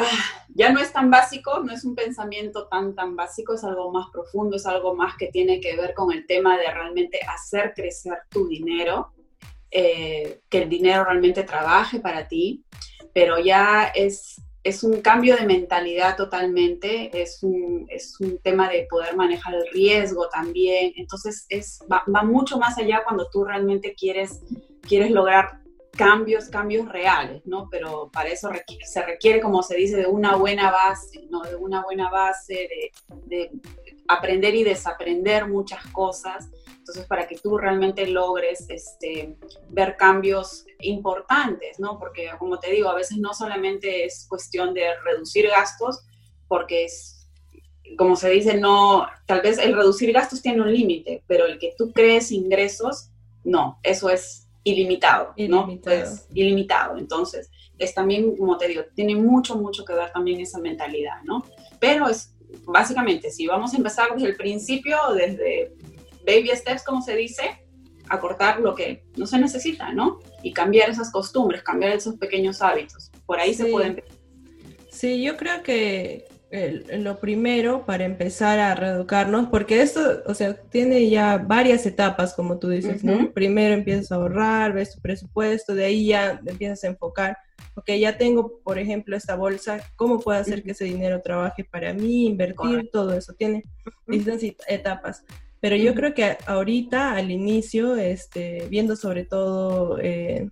Ah, 0.00 0.46
ya 0.54 0.72
no 0.72 0.80
es 0.80 0.92
tan 0.92 1.10
básico, 1.10 1.60
no 1.60 1.72
es 1.72 1.84
un 1.84 1.94
pensamiento 1.94 2.66
tan, 2.68 2.94
tan 2.94 3.16
básico, 3.16 3.54
es 3.54 3.64
algo 3.64 3.92
más 3.92 4.08
profundo, 4.10 4.56
es 4.56 4.66
algo 4.66 4.94
más 4.94 5.16
que 5.16 5.28
tiene 5.28 5.60
que 5.60 5.76
ver 5.76 5.94
con 5.94 6.12
el 6.12 6.26
tema 6.26 6.56
de 6.56 6.72
realmente 6.72 7.20
hacer 7.28 7.74
crecer 7.74 8.18
tu 8.30 8.48
dinero, 8.48 9.12
eh, 9.70 10.40
que 10.48 10.62
el 10.62 10.68
dinero 10.68 11.04
realmente 11.04 11.42
trabaje 11.44 12.00
para 12.00 12.28
ti, 12.28 12.64
pero 13.12 13.38
ya 13.38 13.92
es, 13.94 14.40
es 14.64 14.82
un 14.82 15.02
cambio 15.02 15.36
de 15.36 15.46
mentalidad 15.46 16.16
totalmente, 16.16 17.10
es 17.20 17.42
un, 17.42 17.86
es 17.88 18.18
un 18.20 18.38
tema 18.38 18.68
de 18.68 18.86
poder 18.88 19.16
manejar 19.16 19.54
el 19.54 19.66
riesgo 19.72 20.28
también, 20.28 20.92
entonces 20.96 21.46
es, 21.50 21.80
va, 21.90 22.04
va 22.14 22.22
mucho 22.22 22.58
más 22.58 22.78
allá 22.78 23.02
cuando 23.04 23.28
tú 23.30 23.44
realmente 23.44 23.94
quieres, 23.94 24.40
quieres 24.82 25.10
lograr 25.10 25.59
cambios, 26.00 26.48
cambios 26.48 26.88
reales, 26.88 27.42
¿no? 27.44 27.68
Pero 27.70 28.10
para 28.10 28.30
eso 28.30 28.50
se 28.84 29.02
requiere, 29.02 29.40
como 29.40 29.62
se 29.62 29.76
dice, 29.76 29.96
de 29.96 30.06
una 30.06 30.34
buena 30.36 30.70
base, 30.70 31.26
¿no? 31.28 31.42
De 31.42 31.54
una 31.56 31.82
buena 31.82 32.10
base, 32.10 32.68
de, 33.26 33.50
aprender 34.08 34.54
y 34.54 34.64
desaprender 34.64 35.46
muchas 35.46 35.86
cosas. 35.88 36.48
Entonces, 36.78 37.06
para 37.06 37.28
que 37.28 37.36
tú 37.36 37.58
realmente 37.58 38.06
logres 38.06 38.64
este, 38.70 39.36
ver 39.68 39.96
cambios 39.96 40.64
importantes, 40.80 41.78
¿no? 41.78 41.98
Porque, 41.98 42.30
como 42.38 42.58
te 42.58 42.70
digo, 42.70 42.88
a 42.88 42.94
veces 42.94 43.18
no 43.18 43.34
solamente 43.34 44.06
es 44.06 44.26
cuestión 44.26 44.72
de 44.72 44.98
reducir 45.04 45.48
gastos, 45.48 46.00
porque 46.48 46.86
es, 46.86 47.28
como 47.98 48.16
se 48.16 48.30
dice, 48.30 48.56
no, 48.56 49.06
tal 49.26 49.42
vez 49.42 49.58
el 49.58 49.76
reducir 49.76 50.12
gastos 50.12 50.40
tiene 50.40 50.62
un 50.62 50.72
límite, 50.72 51.22
pero 51.26 51.44
el 51.44 51.58
que 51.58 51.74
tú 51.76 51.92
crees 51.92 52.32
ingresos, 52.32 53.10
no, 53.44 53.78
eso 53.82 54.08
es 54.08 54.49
ilimitado, 54.64 55.34
¿no? 55.48 55.78
Pues, 55.82 56.26
ilimitado. 56.34 56.98
Entonces, 56.98 57.50
es 57.78 57.94
también, 57.94 58.36
como 58.36 58.58
te 58.58 58.68
digo, 58.68 58.82
tiene 58.94 59.16
mucho, 59.16 59.56
mucho 59.56 59.84
que 59.84 59.94
ver 59.94 60.12
también 60.12 60.40
esa 60.40 60.58
mentalidad, 60.58 61.22
¿no? 61.24 61.44
Pero 61.78 62.08
es, 62.08 62.34
básicamente, 62.64 63.30
si 63.30 63.46
vamos 63.46 63.72
a 63.72 63.76
empezar 63.76 64.12
desde 64.14 64.28
el 64.28 64.36
principio, 64.36 64.96
desde 65.14 65.74
baby 66.26 66.50
steps, 66.54 66.84
como 66.84 67.00
se 67.00 67.16
dice, 67.16 67.64
acortar 68.08 68.60
lo 68.60 68.74
que 68.74 69.04
no 69.16 69.26
se 69.26 69.38
necesita, 69.38 69.92
¿no? 69.92 70.18
Y 70.42 70.52
cambiar 70.52 70.90
esas 70.90 71.10
costumbres, 71.10 71.62
cambiar 71.62 71.92
esos 71.92 72.16
pequeños 72.16 72.60
hábitos. 72.60 73.10
Por 73.24 73.38
ahí 73.38 73.54
se 73.54 73.66
puede 73.66 73.88
empezar. 73.88 74.10
Sí, 74.90 75.22
yo 75.22 75.36
creo 75.36 75.62
que 75.62 76.26
lo 76.50 77.20
primero 77.20 77.86
para 77.86 78.04
empezar 78.04 78.58
a 78.58 78.74
reeducarnos, 78.74 79.48
porque 79.50 79.82
esto, 79.82 80.22
o 80.26 80.34
sea, 80.34 80.54
tiene 80.54 81.08
ya 81.08 81.38
varias 81.38 81.86
etapas, 81.86 82.34
como 82.34 82.58
tú 82.58 82.68
dices, 82.68 83.04
¿no? 83.04 83.30
Primero 83.32 83.74
empiezas 83.74 84.10
a 84.10 84.16
ahorrar, 84.16 84.72
ves 84.72 84.94
tu 84.94 85.00
presupuesto, 85.00 85.74
de 85.74 85.84
ahí 85.84 86.08
ya 86.08 86.40
empiezas 86.44 86.82
a 86.82 86.88
enfocar, 86.88 87.38
ok, 87.74 87.90
ya 88.00 88.18
tengo, 88.18 88.60
por 88.64 88.80
ejemplo, 88.80 89.16
esta 89.16 89.36
bolsa, 89.36 89.80
¿cómo 89.94 90.18
puedo 90.18 90.40
hacer 90.40 90.64
que 90.64 90.72
ese 90.72 90.86
dinero 90.86 91.20
trabaje 91.22 91.62
para 91.62 91.94
mí, 91.94 92.26
invertir, 92.26 92.90
todo 92.92 93.14
eso? 93.14 93.32
Tiene 93.34 93.64
distintas 94.08 94.42
etapas. 94.66 95.24
Pero 95.60 95.76
yo 95.76 95.94
creo 95.94 96.14
que 96.14 96.36
ahorita, 96.46 97.12
al 97.12 97.30
inicio, 97.30 97.94
este, 97.94 98.66
viendo 98.68 98.96
sobre 98.96 99.24
todo 99.24 99.98
eh, 100.00 100.48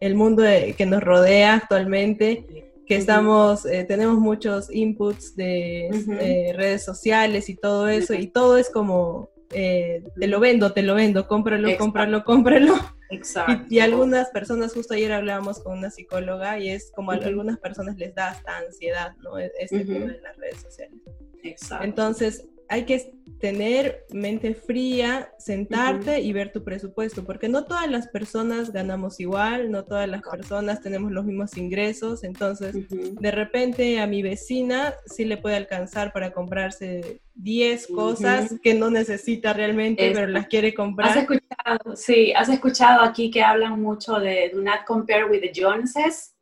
el 0.00 0.14
mundo 0.16 0.42
que 0.76 0.86
nos 0.86 1.02
rodea 1.02 1.54
actualmente, 1.54 2.69
que 2.90 2.96
estamos, 2.96 3.66
eh, 3.66 3.84
tenemos 3.84 4.18
muchos 4.18 4.68
inputs 4.74 5.36
de 5.36 5.86
eh, 5.86 6.52
redes 6.56 6.84
sociales 6.84 7.48
y 7.48 7.54
todo 7.54 7.88
eso, 7.88 8.14
y 8.14 8.26
todo 8.26 8.56
es 8.56 8.68
como, 8.68 9.30
eh, 9.52 10.02
te 10.18 10.26
lo 10.26 10.40
vendo, 10.40 10.72
te 10.72 10.82
lo 10.82 10.96
vendo, 10.96 11.28
cómpralo, 11.28 11.68
cómpralo, 11.78 12.24
cómpralo. 12.24 12.74
Exacto. 13.10 13.72
Y, 13.72 13.78
algunas 13.78 14.30
personas, 14.30 14.74
justo 14.74 14.94
ayer 14.94 15.12
hablábamos 15.12 15.60
con 15.60 15.78
una 15.78 15.90
psicóloga, 15.90 16.58
y 16.58 16.70
es 16.70 16.90
como 16.90 17.12
a 17.12 17.14
algunas 17.14 17.60
personas 17.60 17.96
les 17.96 18.12
da 18.12 18.30
hasta 18.30 18.58
ansiedad, 18.58 19.14
¿no? 19.22 19.38
E-, 19.38 19.52
este 19.60 19.84
tema 19.84 20.06
de 20.06 20.20
las 20.20 20.36
redes 20.36 20.60
sociales. 20.60 20.98
Exacto. 21.44 21.84
Entonces, 21.84 22.48
hay 22.68 22.86
que 22.86 23.14
tener 23.40 24.04
mente 24.12 24.54
fría, 24.54 25.32
sentarte 25.38 26.20
y 26.20 26.32
ver 26.32 26.52
tu 26.52 26.62
presupuesto, 26.62 27.24
porque 27.24 27.48
no 27.48 27.64
todas 27.64 27.90
las 27.90 28.08
personas 28.08 28.72
ganamos 28.72 29.18
igual, 29.18 29.70
no 29.70 29.84
todas 29.84 30.08
las 30.08 30.22
personas 30.22 30.82
tenemos 30.82 31.10
los 31.10 31.24
mismos 31.24 31.56
ingresos, 31.56 32.22
entonces 32.22 32.76
de 32.88 33.30
repente 33.30 33.98
a 33.98 34.06
mi 34.06 34.22
vecina 34.22 34.94
sí 35.06 35.24
le 35.24 35.38
puede 35.38 35.56
alcanzar 35.56 36.12
para 36.12 36.32
comprarse 36.32 37.22
10 37.34 37.86
cosas 37.88 38.54
que 38.62 38.74
no 38.74 38.90
necesita 38.90 39.54
realmente, 39.54 40.12
pero 40.12 40.26
las 40.26 40.46
quiere 40.46 40.74
comprar. 40.74 41.10
¿Has 41.10 41.16
escuchado, 41.16 41.96
sí, 41.96 42.32
has 42.34 42.50
escuchado 42.50 43.02
aquí 43.02 43.30
que 43.30 43.42
hablan 43.42 43.80
mucho 43.80 44.20
de 44.20 44.50
do 44.52 44.60
not 44.60 44.84
compare 44.86 45.24
with 45.24 45.40
the 45.40 45.52
Joneses. 45.54 46.36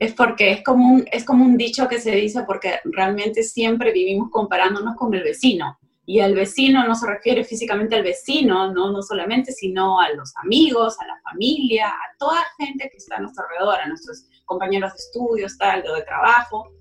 Es 0.00 0.14
porque 0.14 0.52
es 0.52 0.62
como, 0.62 0.94
un, 0.94 1.04
es 1.10 1.24
como 1.24 1.44
un 1.44 1.56
dicho 1.56 1.88
que 1.88 2.00
se 2.00 2.12
dice 2.12 2.44
porque 2.46 2.78
realmente 2.84 3.42
siempre 3.42 3.92
vivimos 3.92 4.30
comparándonos 4.30 4.96
con 4.96 5.12
el 5.12 5.24
vecino. 5.24 5.76
Y 6.10 6.20
el 6.20 6.34
vecino 6.34 6.88
no 6.88 6.94
se 6.94 7.06
refiere 7.06 7.44
físicamente 7.44 7.94
al 7.94 8.02
vecino, 8.02 8.72
no, 8.72 8.90
no 8.90 9.02
solamente, 9.02 9.52
sino 9.52 10.00
a 10.00 10.10
los 10.14 10.34
amigos, 10.38 10.98
a 11.00 11.06
la 11.06 11.20
familia, 11.20 11.88
a 11.88 12.16
toda 12.18 12.46
gente 12.56 12.88
que 12.90 12.96
está 12.96 13.16
a 13.16 13.20
nuestro 13.20 13.44
alrededor, 13.44 13.78
a 13.78 13.88
nuestros 13.88 14.24
compañeros 14.46 14.94
de 14.94 14.96
estudios, 14.96 15.58
tal, 15.58 15.82
de 15.82 16.02
trabajo. 16.06 16.72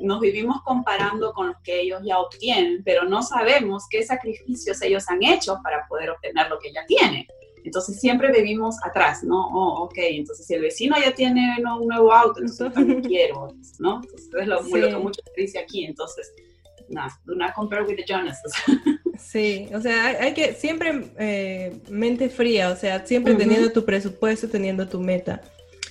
Nos 0.00 0.20
vivimos 0.20 0.60
comparando 0.64 1.32
con 1.34 1.46
los 1.50 1.56
que 1.62 1.82
ellos 1.82 2.00
ya 2.04 2.18
obtienen, 2.18 2.82
pero 2.84 3.04
no 3.04 3.22
sabemos 3.22 3.84
qué 3.88 4.02
sacrificios 4.02 4.82
ellos 4.82 5.08
han 5.08 5.22
hecho 5.22 5.60
para 5.62 5.86
poder 5.86 6.10
obtener 6.10 6.48
lo 6.50 6.58
que 6.58 6.72
ya 6.72 6.84
tienen. 6.86 7.28
Entonces 7.62 8.00
siempre 8.00 8.32
vivimos 8.32 8.74
atrás, 8.84 9.22
¿no? 9.22 9.50
Oh, 9.54 9.84
ok, 9.84 9.98
entonces 9.98 10.48
si 10.48 10.54
el 10.54 10.62
vecino 10.62 10.96
ya 11.00 11.14
tiene 11.14 11.58
un 11.80 11.86
nuevo 11.86 12.12
auto, 12.12 12.40
entonces 12.40 12.72
también 12.74 13.02
quiero, 13.02 13.54
¿no? 13.78 14.00
Entonces 14.02 14.30
es 14.32 14.48
lo, 14.48 14.64
que 14.64 14.96
mucho 14.96 15.20
se 15.32 15.40
dice 15.40 15.60
aquí, 15.60 15.84
entonces, 15.84 16.34
nada, 16.88 17.20
do 17.24 17.34
not 17.34 17.54
compare 17.54 17.82
with 17.84 17.96
the 17.96 18.04
Jonas. 18.06 18.40
Sí, 19.18 19.68
o 19.72 19.80
sea, 19.80 20.16
hay, 20.20 20.34
que 20.34 20.54
siempre 20.54 21.10
eh, 21.18 21.72
mente 21.88 22.28
fría, 22.28 22.70
o 22.70 22.76
sea, 22.76 23.06
siempre 23.06 23.34
teniendo 23.34 23.70
tu 23.70 23.84
presupuesto, 23.84 24.48
teniendo 24.48 24.88
tu 24.88 25.00
meta. 25.00 25.40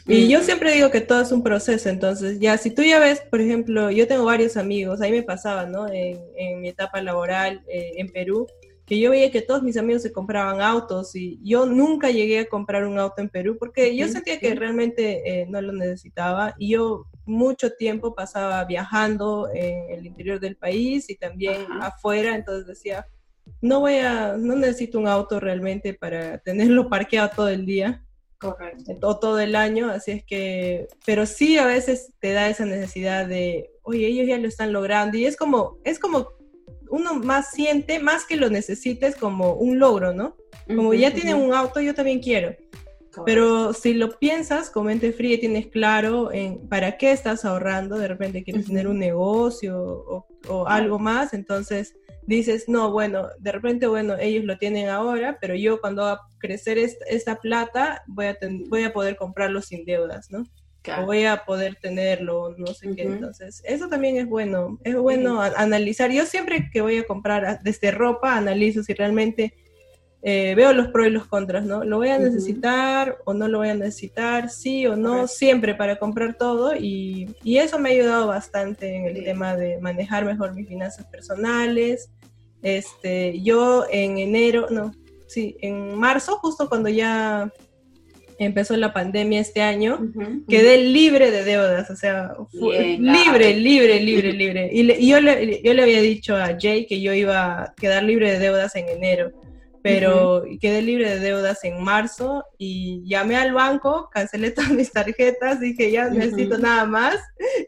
Y 0.06 0.28
yo 0.28 0.42
siempre 0.42 0.74
digo 0.74 0.92
que 0.92 1.00
todo 1.00 1.22
es 1.22 1.32
un 1.32 1.44
proceso, 1.44 1.88
entonces 1.88 2.40
ya 2.40 2.58
si 2.58 2.72
tú 2.72 2.84
ya 2.84 3.00
ves, 3.00 3.22
por 3.22 3.40
ejemplo, 3.40 3.90
yo 3.90 4.08
tengo 4.08 4.26
varios 4.26 4.58
amigos, 4.58 5.00
ahí 5.02 5.12
me 5.12 5.24
pasaba, 5.24 5.66
¿no? 5.66 5.88
En, 5.88 6.20
en 6.36 6.60
mi 6.60 6.70
etapa 6.70 7.02
laboral 7.02 7.62
eh, 7.68 7.94
en 7.96 8.10
Perú, 8.10 8.46
que 8.86 9.00
yo 9.00 9.12
veía 9.12 9.32
que 9.32 9.42
todos 9.42 9.64
mis 9.64 9.78
amigos 9.78 10.02
se 10.02 10.12
compraban 10.12 10.62
autos 10.62 11.16
y 11.16 11.40
yo 11.42 11.66
nunca 11.66 12.12
llegué 12.12 12.40
a 12.40 12.46
comprar 12.46 12.86
un 12.86 13.00
auto 13.00 13.22
en 13.22 13.30
Perú 13.30 13.56
porque 13.58 13.96
yo 13.96 14.08
sentía 14.10 14.40
que 14.40 14.54
realmente 14.56 15.22
eh, 15.26 15.46
no 15.48 15.62
lo 15.62 15.72
necesitaba 15.72 16.54
y 16.58 16.72
yo 16.72 17.06
mucho 17.26 17.72
tiempo 17.72 18.16
pasaba 18.16 18.64
viajando 18.66 19.50
en 19.54 19.90
el 19.90 20.06
interior 20.06 20.40
del 20.40 20.56
país 20.56 21.10
y 21.10 21.16
también 21.16 21.66
afuera, 21.82 22.36
entonces 22.36 22.68
decía, 22.68 23.08
no 23.62 23.82
voy 23.82 23.98
a, 23.98 24.36
no 24.38 24.56
necesito 24.56 25.00
un 25.00 25.08
auto 25.08 25.40
realmente 25.40 25.94
para 25.94 26.38
tenerlo 26.40 26.90
parqueado 26.90 27.30
todo 27.36 27.50
el 27.50 27.66
día. 27.66 28.04
Correcto. 28.38 28.98
O 29.02 29.20
todo 29.20 29.40
el 29.40 29.56
año, 29.56 29.90
así 29.90 30.12
es 30.12 30.26
que, 30.26 30.88
pero 31.06 31.26
sí 31.26 31.58
a 31.58 31.66
veces 31.66 32.12
te 32.20 32.34
da 32.34 32.50
esa 32.50 32.66
necesidad 32.66 33.26
de, 33.26 33.72
oye, 33.84 34.08
ellos 34.08 34.28
ya 34.28 34.38
lo 34.38 34.50
están 34.50 34.74
logrando 34.74 35.18
y 35.18 35.26
es 35.26 35.38
como, 35.38 35.78
es 35.86 35.98
como 35.98 36.28
uno 36.90 37.14
más 37.16 37.52
siente, 37.52 38.00
más 38.00 38.26
que 38.26 38.36
lo 38.36 38.50
necesites 38.50 39.16
como 39.16 39.54
un 39.54 39.80
logro, 39.80 40.14
¿no? 40.14 40.36
Como 40.68 40.94
ya 40.94 41.14
tiene 41.14 41.34
un 41.34 41.54
auto, 41.54 41.80
yo 41.80 41.96
también 41.96 42.20
quiero. 42.20 42.56
Pero 43.26 43.74
si 43.74 43.94
lo 43.94 44.18
piensas 44.18 44.70
con 44.70 44.86
mente 44.86 45.12
fría 45.12 45.36
y 45.36 45.40
tienes 45.40 45.68
claro 45.68 46.32
en 46.32 46.68
para 46.68 46.98
qué 46.98 47.12
estás 47.12 47.46
ahorrando, 47.46 47.98
de 47.98 48.08
repente 48.08 48.44
quieres 48.44 48.66
tener 48.66 48.88
un 48.88 49.00
negocio 49.00 50.26
o, 50.48 50.68
algo 50.68 51.00
más, 51.00 51.34
entonces 51.34 51.96
dices, 52.26 52.68
no, 52.68 52.92
bueno, 52.92 53.28
de 53.40 53.52
repente, 53.52 53.88
bueno, 53.88 54.16
ellos 54.20 54.44
lo 54.44 54.58
tienen 54.58 54.90
ahora, 54.90 55.38
pero 55.40 55.56
yo 55.56 55.80
cuando 55.80 56.04
va 56.04 56.12
a 56.14 56.22
crecer 56.38 56.78
esta, 56.78 57.36
plata 57.36 58.04
voy 58.08 58.26
a, 58.28 58.38
voy 58.68 58.84
a 58.84 58.94
poder 58.94 59.16
comprarlo 59.16 59.62
sin 59.62 59.86
deudas, 59.86 60.30
¿no? 60.32 60.46
o 60.98 61.06
voy 61.06 61.24
a 61.24 61.46
poder 61.46 61.76
tenerlo, 61.76 62.56
no 62.58 62.68
sé 62.68 62.94
qué. 62.96 63.04
Entonces, 63.04 63.62
eso 63.66 63.88
también 63.88 64.18
es 64.18 64.28
bueno, 64.28 64.80
es 64.84 64.96
bueno 64.96 65.42
analizar. 65.42 66.12
Yo 66.12 66.26
siempre 66.26 66.70
que 66.72 66.82
voy 66.82 66.98
a 66.98 67.06
comprar 67.06 67.62
desde 67.64 67.92
ropa, 67.92 68.36
analizo 68.36 68.84
si 68.84 68.94
realmente 68.94 69.54
eh, 70.26 70.54
veo 70.56 70.72
los 70.72 70.88
pros 70.88 71.08
y 71.08 71.10
los 71.10 71.28
contras, 71.28 71.66
¿no? 71.66 71.84
¿Lo 71.84 71.98
voy 71.98 72.08
a 72.08 72.18
necesitar 72.18 73.18
o 73.26 73.34
no 73.34 73.50
lo 73.50 73.58
voy 73.58 73.70
a 73.70 73.76
necesitar? 73.76 74.50
Sí 74.50 74.88
o 74.88 74.96
no, 74.96 75.28
siempre 75.28 75.76
para 75.76 75.98
comprar 75.98 76.38
todo 76.38 76.76
y, 76.76 77.36
y, 77.44 77.58
eso 77.58 77.78
me 77.78 77.90
ha 77.90 77.92
ayudado 77.92 78.28
bastante 78.28 78.96
en 78.96 79.06
el 79.06 79.24
tema 79.26 79.58
de 79.58 79.80
manejar 79.82 80.24
mejor 80.24 80.54
mis 80.54 80.68
finanzas 80.68 81.06
personales. 81.08 82.10
Este, 82.62 83.42
yo 83.42 83.86
en 83.92 84.18
enero, 84.18 84.68
no, 84.70 84.94
sí, 85.28 85.58
en 85.60 86.00
marzo, 86.00 86.38
justo 86.38 86.70
cuando 86.70 86.88
ya 86.88 87.52
empezó 88.40 88.78
la 88.78 88.94
pandemia 88.94 89.42
este 89.42 89.62
año, 89.62 90.00
quedé 90.48 90.78
libre 90.78 91.32
de 91.32 91.44
deudas, 91.44 91.90
o 91.90 91.96
sea, 91.96 92.34
libre, 92.54 93.56
libre, 93.56 94.00
libre, 94.00 94.34
libre. 94.34 94.70
Y, 94.72 95.08
yo, 95.08 95.20
le, 95.20 95.62
yo, 95.62 95.74
le, 95.74 95.82
había 95.82 96.02
dicho 96.02 96.36
a 96.36 96.58
Jay 96.60 96.86
que 96.86 97.02
yo 97.02 97.14
iba 97.14 97.64
a 97.64 97.74
quedar 97.76 98.04
libre 98.04 98.32
de 98.32 98.40
deudas 98.40 98.76
en 98.76 98.88
enero, 98.88 99.32
pero 99.84 100.46
quedé 100.62 100.82
libre 100.82 101.10
de 101.10 101.20
deudas 101.20 101.64
en 101.66 101.84
marzo 101.84 102.46
y 102.58 103.04
llamé 103.06 103.36
al 103.36 103.54
banco, 103.54 104.10
cancelé 104.12 104.52
todas 104.52 104.72
mis 104.72 104.92
tarjetas, 104.92 105.60
dije 105.60 105.92
ya 105.92 106.08
no 106.08 106.16
necesito 106.16 106.58
nada 106.58 106.86
más 106.86 107.18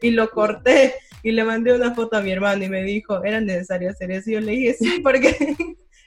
y 0.00 0.10
lo 0.10 0.30
corté 0.30 0.94
y 1.22 1.32
le 1.32 1.44
mandé 1.44 1.74
una 1.74 1.94
foto 1.94 2.16
a 2.16 2.22
mi 2.22 2.30
hermano 2.30 2.64
y 2.64 2.68
me 2.68 2.82
dijo, 2.84 3.22
era 3.24 3.40
necesario 3.40 3.90
hacer 3.90 4.12
eso. 4.12 4.30
Y 4.30 4.34
yo 4.34 4.40
le 4.40 4.52
dije, 4.52 4.74
sí, 4.74 5.00
porque 5.02 5.56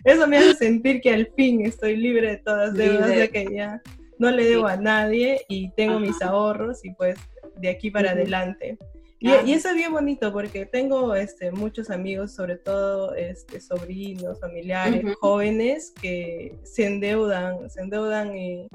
eso 0.04 0.28
me 0.28 0.38
hace 0.38 0.54
sentir 0.56 1.02
que 1.02 1.14
al 1.14 1.28
fin 1.36 1.66
estoy 1.66 1.98
libre 1.98 2.32
de 2.32 2.38
todas 2.38 2.74
deudas, 2.74 3.16
ya 3.16 3.28
que 3.28 3.46
ya 3.54 3.82
no 4.18 4.32
le 4.32 4.46
debo 4.46 4.68
a 4.68 4.78
nadie 4.78 5.42
y 5.50 5.72
tengo 5.72 6.00
mis 6.00 6.22
ahorros 6.22 6.84
y 6.86 6.92
pues 6.92 7.18
de 7.58 7.70
aquí 7.70 7.92
para 7.92 8.12
adelante. 8.12 8.78
Y, 9.20 9.52
eso 9.52 9.70
es 9.70 9.76
bien 9.76 9.92
bonito 9.92 10.32
porque 10.32 10.66
tengo 10.66 11.14
este, 11.14 11.52
muchos 11.52 11.90
amigos, 11.90 12.34
sobre 12.34 12.56
todo 12.56 13.14
este, 13.16 13.60
sobrinos, 13.60 14.40
familiares, 14.40 15.04
jóvenes 15.20 15.94
que 16.02 16.56
se 16.64 16.86
endeudan, 16.86 17.70
se 17.70 17.82
endeudan 17.82 18.36
y 18.38 18.68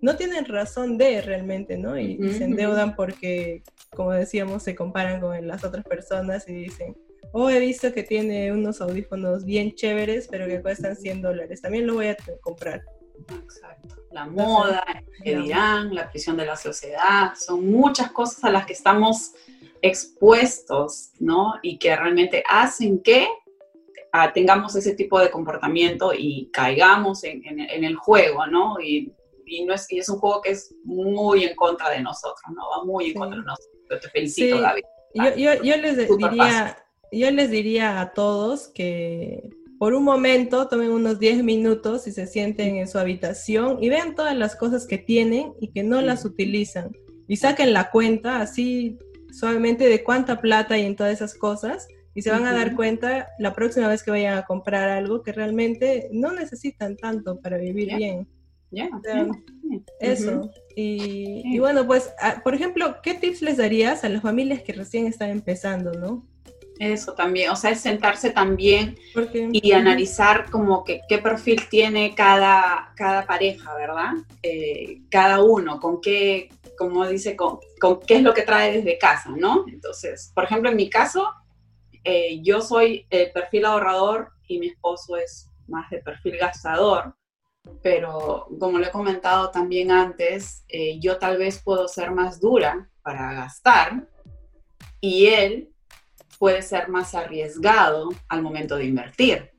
no 0.00 0.16
tienen 0.16 0.46
razón 0.46 0.96
de 0.96 1.20
realmente, 1.20 1.76
¿no? 1.76 1.98
Y, 1.98 2.16
se 2.32 2.44
endeudan 2.44 2.96
porque, 2.96 3.62
como 3.94 4.12
decíamos, 4.12 4.62
se 4.62 4.74
comparan 4.74 5.20
con 5.20 5.46
las 5.46 5.64
otras 5.64 5.84
personas 5.84 6.48
y 6.48 6.54
dicen, 6.54 6.96
oh, 7.32 7.50
he 7.50 7.60
visto 7.60 7.92
que 7.92 8.02
tiene 8.02 8.52
unos 8.52 8.80
audífonos 8.80 9.44
bien 9.44 9.74
chéveres, 9.74 10.28
pero 10.28 10.46
que 10.46 10.62
cuestan 10.62 10.96
100 10.96 11.20
dólares, 11.20 11.60
también 11.60 11.86
lo 11.86 11.94
voy 11.94 12.06
a 12.06 12.16
comprar. 12.40 12.82
Exacto. 13.28 13.96
La 14.10 14.26
moda, 14.26 14.84
que 15.22 15.36
dirán, 15.36 15.94
la 15.94 16.10
presión 16.10 16.36
de 16.36 16.46
la 16.46 16.56
sociedad, 16.56 17.32
son 17.36 17.70
muchas 17.70 18.10
cosas 18.10 18.42
a 18.44 18.50
las 18.50 18.66
que 18.66 18.72
estamos 18.72 19.32
expuestos, 19.82 21.12
¿no? 21.20 21.54
Y 21.62 21.78
que 21.78 21.94
realmente 21.94 22.42
hacen 22.48 23.02
que 23.02 23.28
ah, 24.12 24.32
tengamos 24.32 24.74
ese 24.76 24.94
tipo 24.94 25.18
de 25.18 25.30
comportamiento 25.30 26.12
y 26.16 26.50
caigamos 26.52 27.24
en, 27.24 27.42
el 27.58 27.96
juego, 27.96 28.46
¿no? 28.46 28.80
Y, 28.80 29.14
no 29.66 29.74
es, 29.74 29.86
es 29.90 30.08
un 30.08 30.18
juego 30.18 30.40
que 30.40 30.50
es 30.50 30.72
muy 30.84 31.42
en 31.42 31.56
contra 31.56 31.90
de 31.90 32.00
nosotros, 32.00 32.40
¿no? 32.54 32.62
Va 32.70 32.84
muy 32.84 33.10
en 33.10 33.14
contra 33.14 33.38
de 33.40 33.44
nosotros. 33.44 33.80
Yo 33.90 33.98
te 33.98 34.08
felicito, 34.08 34.60
David. 34.60 34.82
Yo, 35.12 35.76
les 35.76 35.96
diría, 36.08 36.76
yo 37.10 37.30
les 37.32 37.50
diría 37.50 38.00
a 38.00 38.12
todos 38.12 38.68
que 38.68 39.50
por 39.80 39.94
un 39.94 40.04
momento 40.04 40.68
tomen 40.68 40.90
unos 40.90 41.18
10 41.18 41.42
minutos 41.42 42.06
y 42.06 42.12
se 42.12 42.26
sienten 42.26 42.76
en 42.76 42.86
su 42.86 42.98
habitación 42.98 43.82
y 43.82 43.88
vean 43.88 44.14
todas 44.14 44.36
las 44.36 44.54
cosas 44.54 44.86
que 44.86 44.98
tienen 44.98 45.54
y 45.58 45.68
que 45.68 45.82
no 45.82 46.02
las 46.02 46.26
utilizan. 46.26 46.92
Y 47.26 47.38
saquen 47.38 47.72
la 47.72 47.90
cuenta 47.90 48.42
así 48.42 48.98
suavemente 49.32 49.88
de 49.88 50.04
cuánta 50.04 50.42
plata 50.42 50.74
hay 50.74 50.84
en 50.84 50.96
todas 50.96 51.14
esas 51.14 51.32
cosas 51.32 51.88
y 52.14 52.20
se 52.20 52.30
van 52.30 52.44
a 52.44 52.52
dar 52.52 52.76
cuenta 52.76 53.28
la 53.38 53.54
próxima 53.54 53.88
vez 53.88 54.02
que 54.02 54.10
vayan 54.10 54.36
a 54.36 54.44
comprar 54.44 54.90
algo 54.90 55.22
que 55.22 55.32
realmente 55.32 56.10
no 56.12 56.30
necesitan 56.32 56.98
tanto 56.98 57.40
para 57.40 57.56
vivir 57.56 57.96
bien. 57.96 58.28
Ya, 58.70 58.90
eso. 59.98 60.50
y, 60.76 61.58
bueno, 61.58 61.86
pues, 61.86 62.10
ah, 62.20 62.42
por 62.44 62.54
ejemplo, 62.54 62.96
¿qué 63.02 63.14
tips 63.14 63.40
les 63.40 63.56
darías 63.56 64.04
a 64.04 64.10
las 64.10 64.20
familias 64.20 64.60
que 64.60 64.74
recién 64.74 65.06
están 65.06 65.30
empezando, 65.30 65.92
no? 65.92 66.26
Eso 66.80 67.12
también, 67.12 67.50
o 67.50 67.56
sea, 67.56 67.72
es 67.72 67.80
sentarse 67.80 68.30
también 68.30 68.96
y 69.52 69.72
analizar 69.72 70.50
como 70.50 70.82
que 70.82 71.02
qué 71.10 71.18
perfil 71.18 71.68
tiene 71.68 72.14
cada, 72.14 72.94
cada 72.96 73.26
pareja, 73.26 73.74
¿verdad? 73.74 74.12
Eh, 74.42 75.02
cada 75.10 75.42
uno, 75.42 75.78
con 75.78 76.00
qué, 76.00 76.48
como 76.78 77.06
dice, 77.06 77.36
con, 77.36 77.58
con, 77.78 78.00
qué 78.00 78.16
es 78.16 78.22
lo 78.22 78.32
que 78.32 78.44
trae 78.44 78.72
desde 78.72 78.96
casa, 78.96 79.28
¿no? 79.28 79.66
Entonces, 79.68 80.32
por 80.34 80.44
ejemplo, 80.44 80.70
en 80.70 80.76
mi 80.76 80.88
caso, 80.88 81.30
eh, 82.02 82.40
yo 82.40 82.62
soy 82.62 83.06
el 83.10 83.30
perfil 83.30 83.66
ahorrador 83.66 84.30
y 84.48 84.58
mi 84.58 84.68
esposo 84.68 85.18
es 85.18 85.50
más 85.68 85.90
de 85.90 85.98
perfil 85.98 86.38
gastador, 86.38 87.14
pero 87.82 88.48
como 88.58 88.78
lo 88.78 88.86
he 88.86 88.90
comentado 88.90 89.50
también 89.50 89.90
antes, 89.90 90.64
eh, 90.68 90.98
yo 90.98 91.18
tal 91.18 91.36
vez 91.36 91.60
puedo 91.62 91.88
ser 91.88 92.10
más 92.10 92.40
dura 92.40 92.88
para 93.02 93.34
gastar 93.34 94.08
y 95.02 95.26
él 95.26 95.69
puede 96.40 96.62
ser 96.62 96.88
más 96.88 97.14
arriesgado 97.14 98.08
al 98.30 98.40
momento 98.40 98.76
de 98.76 98.86
invertir. 98.86 99.50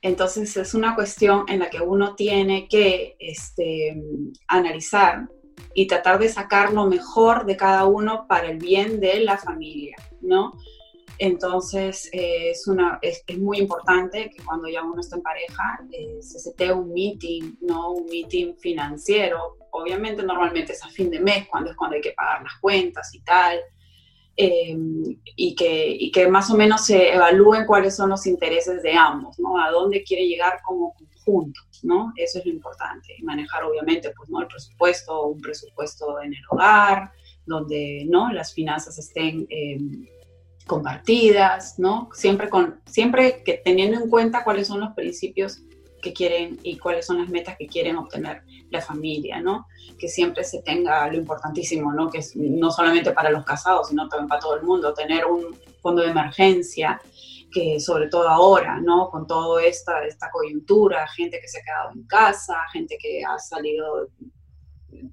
Entonces 0.00 0.56
es 0.56 0.72
una 0.72 0.94
cuestión 0.94 1.44
en 1.46 1.58
la 1.58 1.68
que 1.68 1.82
uno 1.82 2.14
tiene 2.14 2.68
que 2.68 3.16
este, 3.18 4.02
analizar 4.48 5.28
y 5.74 5.86
tratar 5.86 6.18
de 6.18 6.30
sacar 6.30 6.72
lo 6.72 6.86
mejor 6.86 7.44
de 7.44 7.58
cada 7.58 7.84
uno 7.84 8.26
para 8.26 8.48
el 8.48 8.56
bien 8.56 8.98
de 8.98 9.20
la 9.20 9.36
familia, 9.36 9.96
¿no? 10.22 10.54
Entonces 11.18 12.08
es, 12.12 12.66
una, 12.66 12.98
es, 13.02 13.22
muy 13.36 13.58
importante 13.58 14.30
que 14.34 14.42
cuando 14.42 14.68
ya 14.68 14.82
uno 14.82 15.00
está 15.00 15.16
en 15.16 15.22
pareja 15.22 15.80
eh, 15.92 16.16
se 16.22 16.38
setee 16.38 16.72
un 16.72 16.94
meeting, 16.94 17.56
¿no? 17.60 17.90
Un 17.90 18.06
meeting 18.06 18.54
financiero. 18.56 19.58
Obviamente 19.70 20.22
normalmente 20.22 20.72
es 20.72 20.82
a 20.82 20.88
fin 20.88 21.10
de 21.10 21.20
mes, 21.20 21.46
cuando 21.48 21.70
es 21.70 21.76
cuando 21.76 21.96
hay 21.96 22.02
que 22.02 22.12
pagar 22.12 22.42
las 22.42 22.54
cuentas 22.58 23.14
y 23.14 23.20
tal. 23.20 23.60
Em, 24.38 25.18
y, 25.34 25.54
que, 25.54 25.88
y, 25.88 26.10
que, 26.10 26.28
más 26.28 26.50
o 26.50 26.56
menos 26.58 26.84
se 26.84 27.14
evalúen 27.14 27.64
cuáles 27.64 27.96
son 27.96 28.10
los 28.10 28.26
intereses 28.26 28.82
de 28.82 28.92
ambos, 28.92 29.38
¿no? 29.38 29.58
A 29.58 29.70
dónde 29.70 30.04
quiere 30.04 30.26
llegar 30.26 30.60
como 30.62 30.92
conjunto, 30.92 31.58
¿no? 31.82 32.12
Eso 32.16 32.40
es 32.40 32.44
lo 32.44 32.52
importante. 32.52 33.14
manejar, 33.22 33.64
obviamente, 33.64 34.12
pues, 34.14 34.28
¿no? 34.28 34.42
El 34.42 34.46
presupuesto, 34.46 35.28
un 35.28 35.40
presupuesto 35.40 36.20
en 36.20 36.34
el 36.34 36.42
hogar, 36.50 37.12
donde, 37.46 38.04
¿no? 38.10 38.30
Las 38.30 38.52
finanzas 38.52 38.98
estén 38.98 39.46
em, 39.48 40.06
compartidas, 40.66 41.78
¿no? 41.78 42.10
Siempre, 42.12 42.50
con, 42.50 42.82
siempre 42.84 43.42
que 43.42 43.62
teniendo 43.64 43.98
en 43.98 44.10
cuenta 44.10 44.44
cuáles 44.44 44.66
son 44.66 44.80
los 44.80 44.92
principios 44.92 45.62
que 46.06 46.12
quieren 46.12 46.58
y 46.62 46.78
cuáles 46.78 47.04
son 47.04 47.18
las 47.18 47.28
metas 47.28 47.56
que 47.56 47.66
quieren 47.66 47.96
obtener 47.96 48.42
la 48.70 48.80
familia, 48.80 49.40
¿no? 49.40 49.66
Que 49.98 50.08
siempre 50.08 50.44
se 50.44 50.62
tenga 50.62 51.08
lo 51.08 51.16
importantísimo, 51.16 51.92
¿no? 51.92 52.08
Que 52.08 52.18
es 52.18 52.36
no 52.36 52.70
solamente 52.70 53.10
para 53.10 53.30
los 53.30 53.44
casados, 53.44 53.88
sino 53.88 54.08
también 54.08 54.28
para 54.28 54.40
todo 54.40 54.56
el 54.56 54.62
mundo, 54.62 54.94
tener 54.94 55.24
un 55.26 55.56
fondo 55.80 56.02
de 56.02 56.10
emergencia, 56.10 57.00
que 57.52 57.80
sobre 57.80 58.08
todo 58.08 58.28
ahora, 58.28 58.80
¿no? 58.80 59.10
Con 59.10 59.26
toda 59.26 59.64
esta, 59.64 60.04
esta 60.04 60.30
coyuntura, 60.30 61.08
gente 61.08 61.40
que 61.40 61.48
se 61.48 61.58
ha 61.58 61.62
quedado 61.62 61.90
en 61.94 62.06
casa, 62.06 62.54
gente 62.72 62.96
que 63.00 63.24
ha 63.24 63.38
salido 63.38 64.08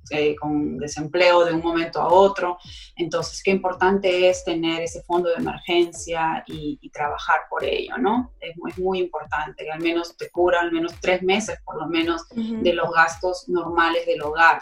eh, 0.09 0.35
con 0.35 0.77
desempleo 0.77 1.45
de 1.45 1.53
un 1.53 1.61
momento 1.61 2.01
a 2.01 2.07
otro. 2.07 2.57
Entonces, 2.95 3.41
qué 3.43 3.51
importante 3.51 4.29
es 4.29 4.43
tener 4.43 4.81
ese 4.81 5.03
fondo 5.03 5.29
de 5.29 5.35
emergencia 5.35 6.43
y, 6.47 6.79
trabajar 6.93 7.41
por 7.49 7.63
ello, 7.63 7.97
¿no? 7.97 8.33
Es, 8.39 8.55
muy 8.77 8.99
importante, 8.99 9.63
que 9.63 9.71
al 9.71 9.81
menos 9.81 10.15
te 10.15 10.29
cura 10.29 10.61
al 10.61 10.71
menos 10.71 10.93
tres 11.01 11.23
meses, 11.23 11.57
por 11.65 11.77
lo 11.77 11.87
menos, 11.87 12.27
de 12.29 12.73
los 12.73 12.91
gastos 12.91 13.49
normales 13.49 14.05
del 14.05 14.21
hogar. 14.21 14.61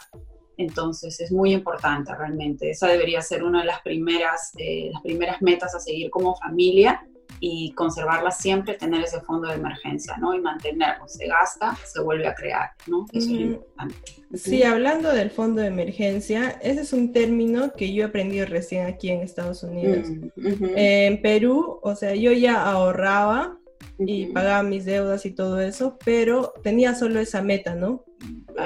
Entonces 0.58 1.20
es 1.20 1.32
muy 1.32 1.54
importante 1.54 2.14
realmente. 2.16 2.70
Esa 2.70 2.88
debería 2.88 3.22
ser 3.22 3.44
una 3.44 3.62
de 3.62 3.66
las 3.66 3.82
primeras, 3.82 4.54
eh, 4.58 4.90
las 4.94 5.02
primeras 5.02 5.42
metas 5.42 5.76
a 5.76 5.80
seguir 5.80 6.10
como 6.10 6.36
familia 6.36 7.06
y 7.44 7.74
conservarla 7.74 8.30
siempre, 8.30 8.76
tener 8.76 9.04
ese 9.04 9.20
fondo 9.20 9.48
de 9.48 9.56
emergencia, 9.56 10.16
¿no? 10.18 10.36
Y 10.36 10.40
mantenerlo. 10.40 11.08
Se 11.08 11.26
gasta, 11.26 11.76
se 11.84 12.00
vuelve 12.00 12.28
a 12.28 12.36
crear, 12.36 12.70
¿no? 12.86 13.08
Eso 13.12 13.32
es 13.32 13.40
importante. 13.40 13.96
Sí, 14.36 14.62
hablando 14.62 15.12
del 15.12 15.32
fondo 15.32 15.60
de 15.60 15.68
emergencia, 15.68 16.60
ese 16.62 16.82
es 16.82 16.94
un 16.94 17.12
término 17.12 17.74
que 17.74 17.92
yo 17.94 18.04
he 18.04 18.06
aprendido 18.06 18.46
recién 18.46 18.86
aquí 18.86 19.10
en 19.10 19.22
Estados 19.22 19.64
Unidos. 19.64 20.08
Mm, 20.08 20.66
en 20.76 21.22
Perú, 21.24 21.80
o 21.82 21.96
sea, 21.96 22.14
yo 22.14 22.32
ya 22.32 22.64
ahorraba 22.64 23.58
y 23.98 24.28
pagaba 24.28 24.62
mis 24.62 24.86
deudas 24.86 25.26
y 25.26 25.32
todo 25.32 25.60
eso, 25.60 25.98
pero 26.06 26.54
tenía 26.62 26.94
solo 26.94 27.20
esa 27.20 27.42
meta, 27.42 27.74
¿no? 27.74 28.06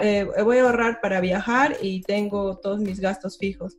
Eh, 0.02 0.28
voy 0.44 0.58
a 0.58 0.64
ahorrar 0.64 1.00
para 1.00 1.22
viajar 1.22 1.78
y 1.82 2.02
tengo 2.02 2.58
todos 2.58 2.82
mis 2.82 3.00
gastos 3.00 3.38
fijos. 3.38 3.78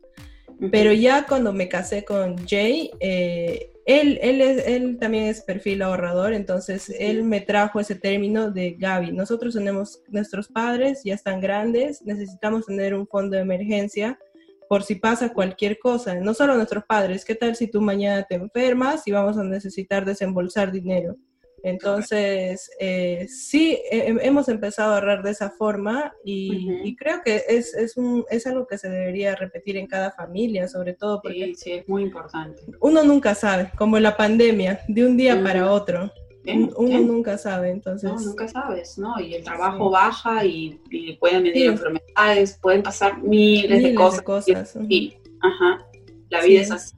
Pero 0.71 0.91
ya 0.91 1.27
cuando 1.27 1.53
me 1.53 1.69
casé 1.69 2.03
con 2.03 2.35
Jay, 2.47 2.89
eh, 2.99 3.76
él, 3.87 4.19
él, 4.21 4.41
es, 4.41 4.67
él 4.67 4.97
también 4.99 5.27
es 5.27 5.41
perfil 5.41 5.81
ahorrador, 5.81 6.33
entonces 6.33 6.93
él 6.99 7.23
me 7.23 7.39
trajo 7.39 7.79
ese 7.79 7.95
término 7.95 8.51
de 8.51 8.71
Gaby. 8.73 9.13
Nosotros 9.13 9.53
tenemos, 9.53 10.01
nuestros 10.09 10.49
padres 10.49 11.01
ya 11.05 11.13
están 11.13 11.39
grandes, 11.39 12.01
necesitamos 12.01 12.65
tener 12.65 12.93
un 12.93 13.07
fondo 13.07 13.37
de 13.37 13.43
emergencia 13.43 14.19
por 14.67 14.83
si 14.83 14.95
pasa 14.95 15.31
cualquier 15.31 15.79
cosa. 15.79 16.15
No 16.15 16.33
solo 16.33 16.55
nuestros 16.55 16.83
padres, 16.83 17.23
¿qué 17.23 17.33
tal 17.33 17.55
si 17.55 17.67
tú 17.67 17.79
mañana 17.79 18.23
te 18.23 18.35
enfermas 18.35 19.07
y 19.07 19.11
vamos 19.13 19.37
a 19.37 19.43
necesitar 19.43 20.03
desembolsar 20.03 20.69
dinero? 20.69 21.15
Entonces, 21.63 22.69
eh, 22.79 23.27
sí, 23.29 23.79
hemos 23.91 24.47
empezado 24.47 24.91
a 24.91 24.95
ahorrar 24.95 25.23
de 25.23 25.31
esa 25.31 25.49
forma 25.49 26.13
y, 26.23 26.95
creo 26.95 27.21
que 27.23 27.43
es, 27.47 27.73
es, 27.73 27.97
un, 27.97 28.25
es 28.29 28.45
algo 28.47 28.67
que 28.67 28.77
se 28.77 28.89
debería 28.89 29.35
repetir 29.35 29.77
en 29.77 29.87
cada 29.87 30.11
familia, 30.11 30.67
sobre 30.67 30.93
todo 30.93 31.21
porque... 31.21 31.53
Sí, 31.55 31.71
es 31.73 31.89
muy 31.89 32.03
importante. 32.03 32.63
Uno 32.79 33.03
nunca 33.03 33.35
sabe, 33.35 33.71
como 33.77 33.99
la 33.99 34.15
pandemia, 34.15 34.81
de 34.87 35.05
un 35.05 35.17
día 35.17 35.41
para 35.43 35.71
otro. 35.71 36.11
uno 36.45 36.99
nunca 37.01 37.37
sabe, 37.37 37.71
entonces... 37.71 38.11
No, 38.11 38.19
nunca 38.19 38.47
sabes, 38.47 38.97
¿no? 38.97 39.19
Y 39.19 39.35
el 39.35 39.43
trabajo 39.43 39.89
baja 39.89 40.45
y, 40.45 40.79
pueden 41.19 41.43
venir 41.43 41.67
enfermedades, 41.67 42.57
pueden 42.61 42.83
pasar 42.83 43.21
miles, 43.21 43.83
de 43.83 43.95
cosas. 43.95 44.17
De 44.17 44.23
cosas. 44.23 44.77
Y, 44.87 45.17
ajá, 45.41 45.85
la 46.29 46.41
vida 46.43 46.61
es 46.61 46.71
así. 46.71 46.97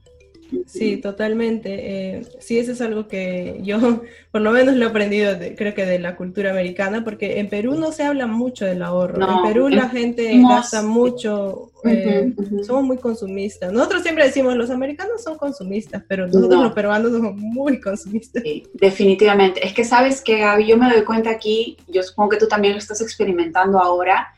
Sí, 0.66 0.96
totalmente. 0.96 2.16
Eh, 2.16 2.26
sí, 2.38 2.58
eso 2.58 2.72
es 2.72 2.80
algo 2.80 3.08
que 3.08 3.60
yo 3.62 3.78
por 4.32 4.40
lo 4.40 4.52
menos 4.52 4.76
lo 4.76 4.86
he 4.86 4.88
aprendido 4.88 5.36
creo 5.56 5.74
que 5.74 5.84
de 5.84 5.98
la 5.98 6.16
cultura 6.16 6.50
americana, 6.50 7.04
porque 7.04 7.40
en 7.40 7.48
Perú 7.48 7.74
no 7.74 7.92
se 7.92 8.04
habla 8.04 8.26
mucho 8.26 8.64
del 8.64 8.82
ahorro. 8.82 9.20
en 9.20 9.52
Perú 9.52 9.68
la 9.68 9.88
gente 9.88 10.40
gasta 10.42 10.82
mucho, 10.82 11.70
eh, 11.84 12.32
somos 12.66 12.84
muy 12.84 12.98
consumistas. 12.98 13.72
Nosotros 13.72 14.02
siempre 14.02 14.24
decimos, 14.24 14.56
los 14.56 14.70
americanos 14.70 15.22
son 15.22 15.36
consumistas, 15.38 16.02
pero 16.08 16.26
nosotros 16.26 16.62
los 16.62 16.72
peruanos 16.72 17.12
somos 17.12 17.36
muy 17.36 17.80
consumistas. 17.80 18.42
Sí, 18.42 18.66
definitivamente. 18.74 19.66
Es 19.66 19.72
que 19.72 19.84
sabes 19.84 20.20
que, 20.20 20.38
Gaby, 20.38 20.66
yo 20.66 20.76
me 20.76 20.92
doy 20.92 21.04
cuenta 21.04 21.30
aquí, 21.30 21.76
yo 21.88 22.02
supongo 22.02 22.30
que 22.30 22.36
tú 22.36 22.48
también 22.48 22.74
lo 22.74 22.78
estás 22.78 23.00
experimentando 23.00 23.78
ahora, 23.78 24.28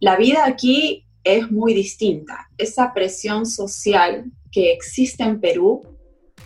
la 0.00 0.16
vida 0.16 0.44
aquí 0.46 1.04
es 1.24 1.50
muy 1.50 1.74
distinta. 1.74 2.48
Esa 2.56 2.94
presión 2.94 3.46
social 3.46 4.24
que 4.56 4.72
existe 4.72 5.22
en 5.22 5.38
Perú, 5.38 5.82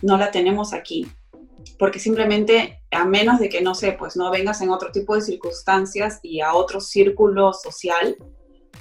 no 0.01 0.17
la 0.17 0.31
tenemos 0.31 0.73
aquí. 0.73 1.07
Porque 1.79 1.97
simplemente, 1.97 2.81
a 2.91 3.05
menos 3.05 3.39
de 3.39 3.47
que, 3.47 3.61
no 3.61 3.73
sé, 3.73 3.93
pues 3.93 4.17
no 4.17 4.29
vengas 4.29 4.59
en 4.59 4.69
otro 4.69 4.91
tipo 4.91 5.15
de 5.15 5.21
circunstancias 5.21 6.19
y 6.21 6.41
a 6.41 6.53
otro 6.53 6.81
círculo 6.81 7.53
social, 7.53 8.17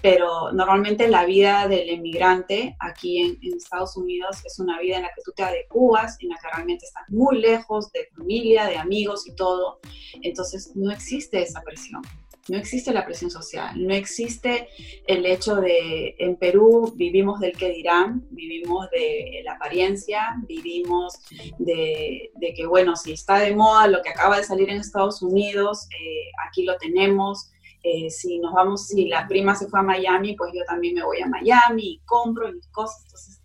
pero 0.02 0.50
normalmente 0.50 1.06
la 1.06 1.26
vida 1.26 1.68
del 1.68 1.90
emigrante 1.90 2.74
aquí 2.80 3.18
en, 3.18 3.38
en, 3.40 3.56
Estados 3.56 3.96
Unidos 3.96 4.38
es 4.44 4.58
una 4.58 4.80
vida 4.80 4.96
en 4.96 5.02
la 5.02 5.10
que 5.14 5.22
tú 5.24 5.30
te 5.36 5.44
adecuas, 5.44 6.16
en 6.18 6.30
la 6.30 6.36
que 6.42 6.48
realmente 6.52 6.86
estás 6.86 7.04
muy 7.08 7.38
lejos 7.38 7.92
de 7.92 8.08
familia, 8.16 8.66
de 8.66 8.78
amigos 8.78 9.28
y 9.28 9.34
todo. 9.36 9.78
Entonces 10.22 10.72
no 10.74 10.90
existe 10.90 11.40
esa 11.40 11.60
presión 11.60 12.02
no 12.50 12.56
existe 12.56 12.92
la 12.92 13.06
presión 13.06 13.30
social, 13.30 13.86
no 13.86 13.94
existe 13.94 14.68
el 15.06 15.24
hecho 15.24 15.54
de, 15.56 16.16
en 16.18 16.34
Perú 16.34 16.92
vivimos 16.96 17.38
del 17.38 17.56
que 17.56 17.70
dirán, 17.70 18.26
vivimos 18.30 18.90
de 18.90 19.42
la 19.44 19.52
apariencia, 19.52 20.34
vivimos 20.48 21.14
de, 21.58 22.32
que, 22.56 22.66
bueno, 22.66 22.96
si 22.96 23.12
está 23.12 23.38
de 23.38 23.54
moda 23.54 23.86
lo 23.86 24.02
que 24.02 24.10
acaba 24.10 24.36
de 24.36 24.42
salir 24.42 24.68
en 24.68 24.78
Estados 24.78 25.22
Unidos, 25.22 25.86
eh, 25.90 26.32
aquí 26.48 26.64
lo 26.64 26.76
tenemos. 26.76 27.52
Eh, 27.84 28.10
si 28.10 28.40
nos 28.40 28.52
vamos, 28.52 28.88
si 28.88 29.06
la 29.06 29.28
prima 29.28 29.54
se 29.54 29.68
fue 29.68 29.78
a 29.78 29.84
Miami, 29.84 30.34
pues 30.34 30.52
yo 30.52 30.64
también 30.64 30.94
me 30.94 31.04
voy 31.04 31.20
a 31.20 31.28
Miami 31.28 31.82
y 31.84 32.00
compro 32.04 32.52
mis 32.52 32.66
cosas. 32.66 33.04
Entonces, 33.04 33.40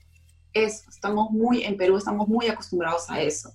eso, 0.51 0.89
estamos 0.89 1.29
muy, 1.29 1.63
en 1.63 1.77
Perú 1.77 1.97
estamos 1.97 2.27
muy 2.27 2.47
acostumbrados 2.47 3.07
a 3.11 3.21
eso. 3.21 3.51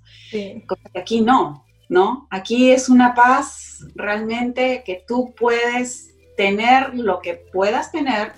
Aquí 0.94 1.20
no, 1.22 1.66
¿no? 1.90 2.29
Aquí 2.31 2.70
es 2.70 2.88
una 2.88 3.14
paz 3.14 3.85
realmente 3.96 4.85
que 4.87 5.05
tú 5.07 5.35
puedes 5.37 6.14
tener 6.37 6.94
lo 6.94 7.20
que 7.20 7.35
puedas 7.35 7.90
tener 7.90 8.33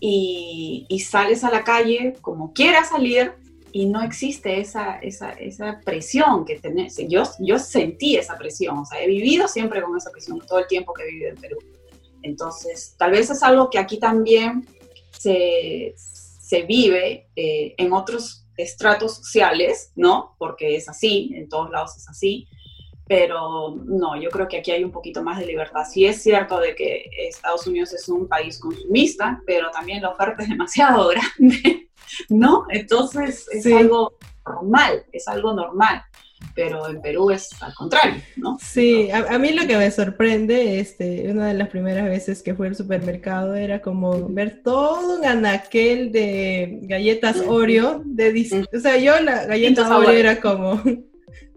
y, 0.00 0.86
sales 1.08 1.44
a 1.44 1.50
la 1.50 1.62
calle 1.62 2.14
como 2.20 2.52
quieras 2.52 2.88
salir 2.88 3.34
y 3.70 3.86
no 3.86 4.02
existe 4.02 4.58
esa, 4.58 4.98
esa, 4.98 5.30
esa 5.30 5.80
presión 5.84 6.44
que 6.44 6.58
tenés. 6.58 6.96
Yo, 7.08 7.22
yo 7.38 7.58
sentí 7.60 8.16
esa 8.16 8.36
presión, 8.36 8.78
o 8.78 8.84
sea, 8.84 9.00
he 9.00 9.06
vivido 9.06 9.46
siempre 9.46 9.80
con 9.80 9.96
esa 9.96 10.10
presión 10.10 10.40
todo 10.40 10.58
el 10.58 10.66
tiempo 10.66 10.92
que 10.92 11.04
he 11.04 11.10
vivido 11.12 11.30
en 11.30 11.36
Perú. 11.36 11.58
Entonces, 12.22 12.96
tal 12.98 13.12
vez 13.12 13.30
es 13.30 13.44
algo 13.44 13.70
que 13.70 13.78
aquí 13.78 13.98
también 13.98 14.66
se, 15.16 15.94
se 15.96 16.62
vive 16.62 17.28
eh, 17.36 17.74
en 17.78 17.92
otros 17.92 18.44
estratos 18.56 19.14
sociales, 19.14 19.92
¿no? 19.94 20.34
Porque 20.38 20.74
es 20.74 20.88
así, 20.88 21.32
en 21.36 21.48
todos 21.48 21.70
lados 21.70 21.96
es 21.96 22.08
así, 22.08 22.48
pero 23.06 23.76
no, 23.84 24.20
yo 24.20 24.30
creo 24.30 24.48
que 24.48 24.58
aquí 24.58 24.70
hay 24.70 24.84
un 24.84 24.92
poquito 24.92 25.22
más 25.22 25.38
de 25.38 25.46
libertad. 25.46 25.84
Sí 25.90 26.06
es 26.06 26.22
cierto 26.22 26.58
de 26.60 26.74
que 26.74 27.10
Estados 27.18 27.66
Unidos 27.66 27.92
es 27.92 28.08
un 28.08 28.28
país 28.28 28.58
consumista, 28.58 29.42
pero 29.46 29.70
también 29.70 30.02
la 30.02 30.10
oferta 30.10 30.42
es 30.42 30.48
demasiado 30.48 31.08
grande, 31.38 31.88
¿no? 32.28 32.66
Entonces 32.70 33.46
es 33.50 33.66
algo 33.66 34.14
normal, 34.46 35.04
es 35.12 35.28
algo 35.28 35.52
normal 35.52 36.02
pero 36.54 36.88
en 36.88 37.00
Perú 37.00 37.30
es 37.30 37.50
al 37.62 37.74
contrario, 37.74 38.20
¿no? 38.36 38.58
Sí, 38.60 39.10
a, 39.10 39.38
mí 39.38 39.52
lo 39.52 39.66
que 39.66 39.76
me 39.76 39.90
sorprende, 39.90 40.80
este, 40.80 41.30
una 41.30 41.48
de 41.48 41.54
las 41.54 41.68
primeras 41.68 42.04
veces 42.08 42.42
que 42.42 42.54
fui 42.54 42.66
al 42.66 42.76
supermercado 42.76 43.54
era 43.54 43.80
como 43.80 44.28
ver 44.28 44.62
todo 44.62 45.18
un 45.18 45.24
anaquel 45.24 46.12
de 46.12 46.80
galletas 46.82 47.42
Oreo, 47.46 48.02
de, 48.04 48.66
o 48.74 48.80
sea, 48.80 48.98
yo 48.98 49.18
la 49.20 49.46
galleta 49.46 49.96
Oreo 49.96 50.10
era 50.10 50.40
como, 50.40 50.82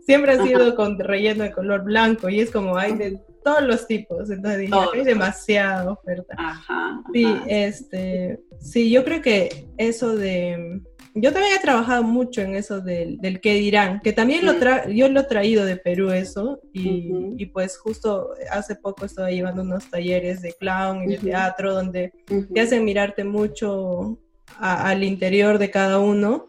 siempre 0.06 0.34
ha 0.34 0.44
sido 0.44 0.76
con 0.76 1.00
relleno 1.00 1.44
de 1.44 1.52
color 1.52 1.84
blanco 1.84 2.30
y 2.30 2.40
es 2.40 2.52
como 2.52 2.78
hay 2.78 2.94
de 2.96 3.20
todos 3.44 3.64
los 3.64 3.86
tipos, 3.88 4.30
entonces 4.30 4.62
dije, 4.62 4.74
hay 4.94 5.04
demasiada 5.04 5.92
oferta. 5.92 6.36
Ajá, 6.38 7.02
Sí, 7.14 7.28
este, 7.48 8.40
sí, 8.60 8.90
yo 8.90 9.04
creo 9.04 9.22
que 9.22 9.68
eso 9.78 10.16
de 10.16 10.82
yo 11.18 11.32
también 11.32 11.56
he 11.56 11.62
trabajado 11.62 12.04
mucho 12.04 12.42
en 12.42 12.56
eso 12.56 12.82
del, 12.82 13.20
del 13.20 13.40
qué 13.40 13.54
dirán, 13.54 14.02
que 14.02 14.12
también 14.12 14.46
lo 14.46 14.58
tra 14.58 14.90
yo 14.90 15.08
lo 15.08 15.22
he 15.22 15.24
traído 15.24 15.64
de 15.64 15.78
Perú 15.78 16.12
eso, 16.12 16.60
y, 16.74 17.10
y, 17.38 17.46
pues 17.46 17.78
justo 17.78 18.32
hace 18.52 18.76
poco 18.76 19.06
estaba 19.06 19.32
llevando 19.32 19.62
unos 19.62 19.90
talleres 19.90 20.42
de 20.42 20.52
clown 20.54 21.04
y 21.04 21.08
de 21.16 21.18
teatro 21.20 21.74
donde 21.74 22.12
te 22.54 22.60
hacen 22.60 22.84
mirarte 22.84 23.24
mucho 23.24 24.20
al 24.58 25.04
interior 25.04 25.58
de 25.58 25.72
cada 25.72 26.00
uno 26.00 26.48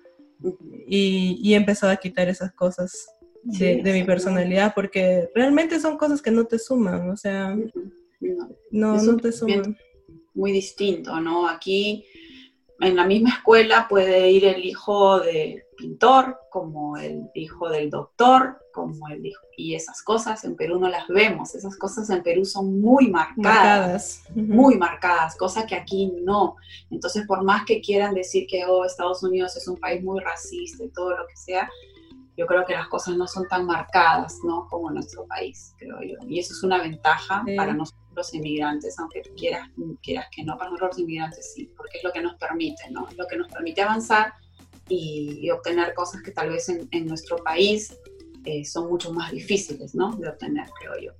y, 0.88 1.38
y, 1.40 1.54
he 1.54 1.56
empezado 1.56 1.92
a 1.92 1.96
quitar 1.96 2.28
esas 2.28 2.52
cosas 2.52 3.08
de, 3.46 3.82
de 3.82 3.92
mi 3.92 4.04
personalidad 4.04 4.72
porque 4.74 5.28
realmente 5.34 5.80
son 5.80 5.96
cosas 5.96 6.20
que 6.20 6.30
no 6.30 6.44
te 6.44 6.58
suman, 6.58 7.10
o 7.10 7.16
sea, 7.16 7.56
no, 8.70 9.02
no 9.02 9.16
te 9.16 9.32
suman. 9.32 9.76
Muy 10.34 10.52
distinto, 10.52 11.18
¿no? 11.20 11.48
Aquí 11.48 12.04
en 12.80 12.96
la 12.96 13.06
misma 13.06 13.30
escuela 13.30 13.86
puede 13.88 14.30
ir 14.30 14.44
el 14.44 14.64
hijo 14.64 15.20
del 15.20 15.62
pintor, 15.76 16.38
como 16.50 16.96
el 16.96 17.30
hijo 17.34 17.68
del 17.70 17.90
doctor, 17.90 18.58
como 18.72 19.08
el 19.08 19.24
hijo. 19.24 19.42
Y 19.56 19.74
esas 19.74 20.02
cosas 20.02 20.44
en 20.44 20.56
Perú 20.56 20.78
no 20.78 20.88
las 20.88 21.08
vemos, 21.08 21.54
esas 21.54 21.76
cosas 21.76 22.10
en 22.10 22.22
Perú 22.22 22.44
son 22.44 22.80
muy 22.80 23.10
marcadas, 23.10 24.24
muy 24.34 24.76
marcadas, 24.76 25.36
cosa 25.36 25.66
que 25.66 25.74
aquí 25.74 26.12
no. 26.22 26.56
Entonces, 26.90 27.26
por 27.26 27.42
más 27.42 27.64
que 27.64 27.80
quieran 27.80 28.14
decir 28.14 28.46
que 28.46 28.64
oh, 28.66 28.84
Estados 28.84 29.22
Unidos 29.22 29.56
es 29.56 29.66
un 29.68 29.78
país 29.78 30.02
muy 30.02 30.20
racista 30.20 30.84
y 30.84 30.90
todo 30.90 31.10
lo 31.10 31.26
que 31.26 31.36
sea, 31.36 31.70
yo 32.36 32.46
creo 32.46 32.64
que 32.66 32.74
las 32.74 32.88
cosas 32.88 33.16
no 33.16 33.26
son 33.26 33.48
tan 33.48 33.64
marcadas, 33.66 34.38
¿no? 34.44 34.66
Como 34.68 34.90
nuestro 34.90 35.26
país, 35.26 35.74
creo 35.78 36.00
yo. 36.02 36.16
Y 36.28 36.38
eso 36.38 36.52
es 36.52 36.62
una 36.62 36.80
ventaja 36.82 37.44
para 37.56 37.72
nosotros 37.72 38.06
los 38.14 38.34
inmigrantes, 38.34 38.98
aunque 38.98 39.22
quieras, 39.36 39.68
quieras 40.02 40.26
que 40.34 40.42
no, 40.42 40.56
para 40.56 40.70
nosotros 40.70 40.96
los 40.96 40.98
inmigrantes 41.00 41.52
sí, 41.54 41.70
porque 41.76 41.98
es 41.98 42.04
lo 42.04 42.12
que 42.12 42.22
nos 42.22 42.34
permite, 42.36 42.90
¿no? 42.90 43.08
Es 43.08 43.16
lo 43.16 43.26
que 43.26 43.36
nos 43.36 43.48
permite 43.48 43.82
avanzar 43.82 44.32
y, 44.88 45.50
obtener 45.50 45.94
cosas 45.94 46.22
que 46.22 46.30
tal 46.30 46.50
vez 46.50 46.68
en, 46.68 46.88
en 46.92 47.06
nuestro 47.06 47.36
país 47.36 47.96
eh, 48.44 48.64
son 48.64 48.88
mucho 48.88 49.12
más 49.12 49.32
difíciles, 49.32 49.94
¿no? 49.94 50.12
De 50.16 50.28
obtener, 50.28 50.66
creo 50.80 50.98
yo. 50.98 51.12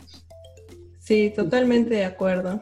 Sí, 0.99 1.33
totalmente 1.35 1.95
de 1.95 2.05
acuerdo. 2.05 2.61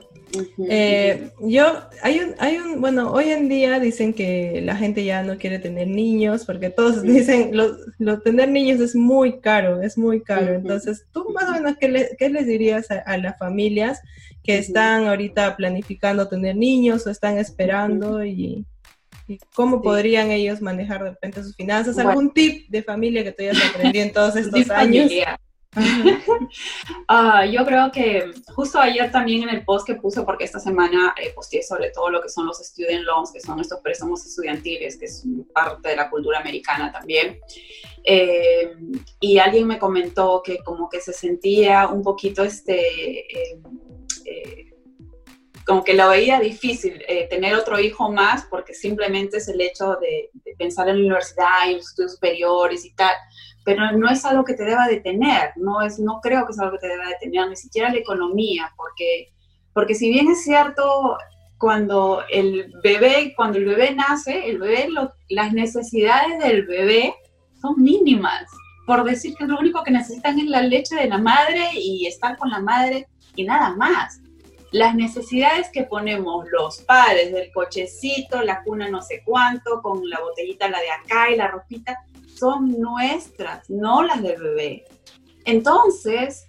Eh, 0.69 1.31
yo, 1.41 1.83
hay 2.03 2.21
un, 2.21 2.35
hay 2.39 2.57
un, 2.57 2.81
bueno, 2.81 3.13
hoy 3.13 3.31
en 3.31 3.49
día 3.49 3.79
dicen 3.79 4.13
que 4.13 4.61
la 4.63 4.77
gente 4.77 5.05
ya 5.05 5.23
no 5.23 5.37
quiere 5.37 5.59
tener 5.59 5.89
niños 5.89 6.45
porque 6.45 6.71
todos 6.71 7.03
dicen, 7.03 7.51
lo, 7.99 8.21
tener 8.21 8.49
niños 8.49 8.81
es 8.81 8.95
muy 8.95 9.41
caro, 9.41 9.83
es 9.83 9.99
muy 9.99 10.23
caro. 10.23 10.55
Entonces, 10.55 11.07
tú 11.13 11.27
más 11.33 11.49
o 11.49 11.53
menos, 11.53 11.77
¿qué, 11.79 11.89
les 12.29 12.47
dirías 12.47 12.89
a, 12.91 13.17
las 13.19 13.39
familias 13.39 14.01
que 14.43 14.59
están 14.59 15.07
ahorita 15.07 15.57
planificando 15.57 16.29
tener 16.29 16.57
niños 16.57 17.07
o 17.07 17.11
están 17.11 17.39
esperando 17.39 18.25
y, 18.25 18.65
cómo 19.55 19.81
podrían 19.81 20.31
ellos 20.31 20.61
manejar 20.61 21.03
de 21.03 21.11
repente 21.11 21.43
sus 21.43 21.57
finanzas? 21.57 21.99
¿Algún 21.99 22.33
tip 22.33 22.69
de 22.69 22.83
familia 22.83 23.25
que 23.25 23.33
tú 23.33 23.43
hayas 23.43 23.59
aprendido 23.71 24.05
en 24.05 24.13
todos 24.13 24.37
estos 24.37 24.71
años? 24.71 25.11
Ah, 27.09 27.45
yo 27.45 27.65
creo 27.65 27.91
que 27.93 28.31
justo 28.55 28.79
ayer 28.79 29.11
también 29.11 29.43
en 29.43 29.51
el 29.51 29.65
post 29.65 29.87
que 29.87 29.95
puse, 29.95 30.23
porque 30.23 30.45
esta 30.45 30.59
semana 30.59 31.15
eh, 31.21 31.33
posteé 31.35 31.63
sobre 31.63 31.91
todo 31.91 32.11
lo 32.11 32.23
que 32.23 32.29
son 32.29 32.47
los 32.47 32.59
student 32.59 33.05
loans, 33.05 33.33
que 33.33 33.41
son 33.41 33.61
estos 33.61 33.81
préstamos 33.81 34.25
estudiantiles, 34.25 34.97
que 34.97 35.07
es 35.07 35.25
parte 35.53 35.91
de 35.91 35.97
la 35.97 36.09
cultura 36.11 36.39
americana 36.39 36.91
también. 36.93 37.41
Eh, 38.05 38.75
y 39.21 39.39
alguien 39.39 39.67
me 39.67 39.79
comentó 39.79 40.43
que 40.45 40.59
como 40.59 40.89
que 40.89 41.01
se 41.01 41.13
sentía 41.13 41.89
un 41.89 42.03
poquito 42.03 42.43
este... 42.43 43.27
Eh, 44.25 44.71
como 45.67 45.83
que 45.83 45.95
lo 45.95 46.11
veía 46.11 46.39
difícil 46.41 47.03
tener 47.31 47.55
otro 47.55 47.81
hijo 47.81 48.13
más 48.13 48.45
porque 48.51 48.75
simplemente 48.75 49.39
es 49.39 49.49
el 49.49 49.59
hecho 49.63 49.97
de, 49.99 50.29
de 50.35 50.55
pensar 50.59 50.91
en 50.91 50.97
la 50.97 51.01
universidad 51.01 51.71
y 51.71 51.77
los 51.77 51.89
estudios 51.89 52.13
superiores 52.13 52.85
y 52.85 52.95
tal, 52.95 53.15
pero 53.65 53.93
no 53.93 54.11
es 54.11 54.25
algo 54.25 54.45
que 54.45 54.55
te 54.55 54.65
deba 54.65 54.87
detener, 54.87 55.53
no, 55.57 55.81
es, 55.81 55.99
no 55.99 56.21
creo 56.21 56.45
que 56.47 56.53
es 56.53 56.59
algo 56.59 56.73
que 56.73 56.87
te 56.87 56.89
deba 56.89 57.09
detener, 57.09 57.49
ni 57.49 57.57
siquiera 57.57 57.91
la 57.91 57.99
economía, 57.99 58.73
porque, 58.77 59.33
porque 59.73 59.95
si 59.95 60.11
bien 60.11 60.29
es 60.29 60.45
cierto, 60.45 61.17
cuando 61.59 62.23
el 62.31 62.71
bebé, 62.83 63.33
cuando 63.35 63.59
el 63.59 63.65
bebé 63.65 63.95
nace, 63.95 64.51
el 64.51 64.59
bebé, 64.59 64.89
las 65.31 65.53
necesidades 65.53 66.39
del 66.41 66.67
bebé 66.67 67.15
son 67.61 67.83
mínimas, 67.83 68.45
por 68.87 69.03
decir 69.05 69.35
que 69.35 69.47
lo 69.47 69.59
único 69.59 69.83
que 69.83 69.91
necesitan 69.91 70.39
es 70.39 70.47
la 70.47 70.61
leche 70.61 70.95
de 70.95 71.09
la 71.09 71.17
madre 71.17 71.71
y 71.73 72.07
estar 72.07 72.37
con 72.37 72.51
la 72.51 72.61
madre 72.61 73.09
y 73.35 73.45
nada 73.45 73.75
más. 73.77 74.21
Las 74.73 74.95
necesidades 74.95 75.71
que 75.73 75.85
ponemos 75.85 76.47
los 76.51 76.83
padres 76.83 77.33
del 77.33 77.51
cochecito, 77.53 78.43
la 78.43 78.63
cuna 78.63 78.91
no 78.91 79.01
sé 79.01 79.23
cuánto, 79.25 79.81
con 79.81 80.07
la 80.11 80.21
botellita 80.21 80.69
la 80.69 80.81
de 80.81 80.91
acá 80.91 81.31
y 81.31 81.37
la 81.37 81.49
ropita, 81.49 81.97
son 82.35 82.81
nuestras, 82.81 83.69
no 83.71 84.03
las 84.03 84.23
del 84.23 84.41
bebé. 84.41 84.85
Entonces, 85.45 86.47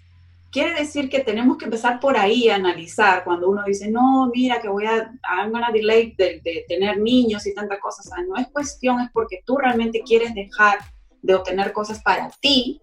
quiere 0.51 0.73
decir 0.73 1.09
que 1.09 1.19
tenemos 1.19 1.57
que 1.57 1.65
empezar 1.65 1.99
por 1.99 2.17
ahí 2.17 2.49
a 2.49 2.55
analizar 2.55 3.23
cuando 3.23 3.49
uno 3.49 3.63
dice, 3.65 3.89
no, 3.89 4.31
mira 4.33 4.61
que 4.61 4.69
voy 4.69 4.85
a, 4.85 5.11
I'm 5.37 5.51
gonna 5.51 5.71
delay 5.71 6.13
de, 6.17 6.39
de 6.43 6.65
tener 6.67 6.99
niños 6.99 7.45
y 7.45 7.53
tantas 7.53 7.79
cosas. 7.79 8.09
no 8.27 8.37
es 8.37 8.47
cuestión, 8.47 9.01
es 9.01 9.09
porque 9.11 9.41
tú 9.45 9.57
realmente 9.57 10.01
quieres 10.05 10.33
dejar 10.33 10.79
de 11.21 11.35
obtener 11.35 11.73
cosas 11.73 12.01
para 12.01 12.29
ti 12.39 12.81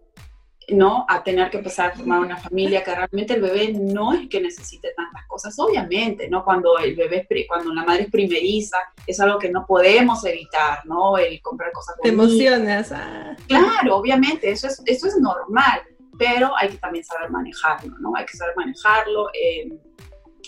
¿no? 0.69 1.05
A 1.09 1.23
tener 1.23 1.51
que 1.51 1.59
empezar 1.59 1.91
a 1.91 1.97
formar 1.97 2.21
una 2.21 2.37
familia, 2.37 2.83
que 2.85 2.95
realmente 2.95 3.35
el 3.35 3.43
bebé 3.43 3.73
no 3.73 4.13
es 4.13 4.29
que 4.29 4.41
necesite 4.41 4.93
tantas 4.97 5.27
cosas, 5.27 5.59
obviamente, 5.59 6.29
¿no? 6.29 6.45
Cuando 6.45 6.79
el 6.79 6.95
bebé, 6.95 7.27
cuando 7.49 7.73
la 7.73 7.85
madre 7.85 8.05
es 8.05 8.11
primeriza, 8.11 8.79
es 9.07 9.21
algo 9.21 9.39
que 9.39 9.51
no 9.51 9.67
podemos 9.67 10.25
evitar, 10.25 10.85
¿no? 10.87 11.19
El 11.19 11.41
comprar 11.43 11.73
cosas. 11.73 11.97
Te 12.03 12.09
emocionas. 12.09 12.93
Ah. 12.93 13.37
Claro, 13.47 13.97
obviamente, 13.97 14.51
eso 14.51 14.67
es, 14.67 14.83
eso 14.87 15.07
es 15.07 15.19
normal, 15.19 15.83
pero 16.19 16.57
hay 16.57 16.71
que 16.71 16.79
también 16.79 17.05
saber 17.05 17.31
manejarlo, 17.31 17.99
¿no? 17.99 18.15
Hay 18.17 18.27
que 18.27 18.37
saber 18.37 18.55
manejarlo. 18.57 19.29
Eh, 19.35 19.73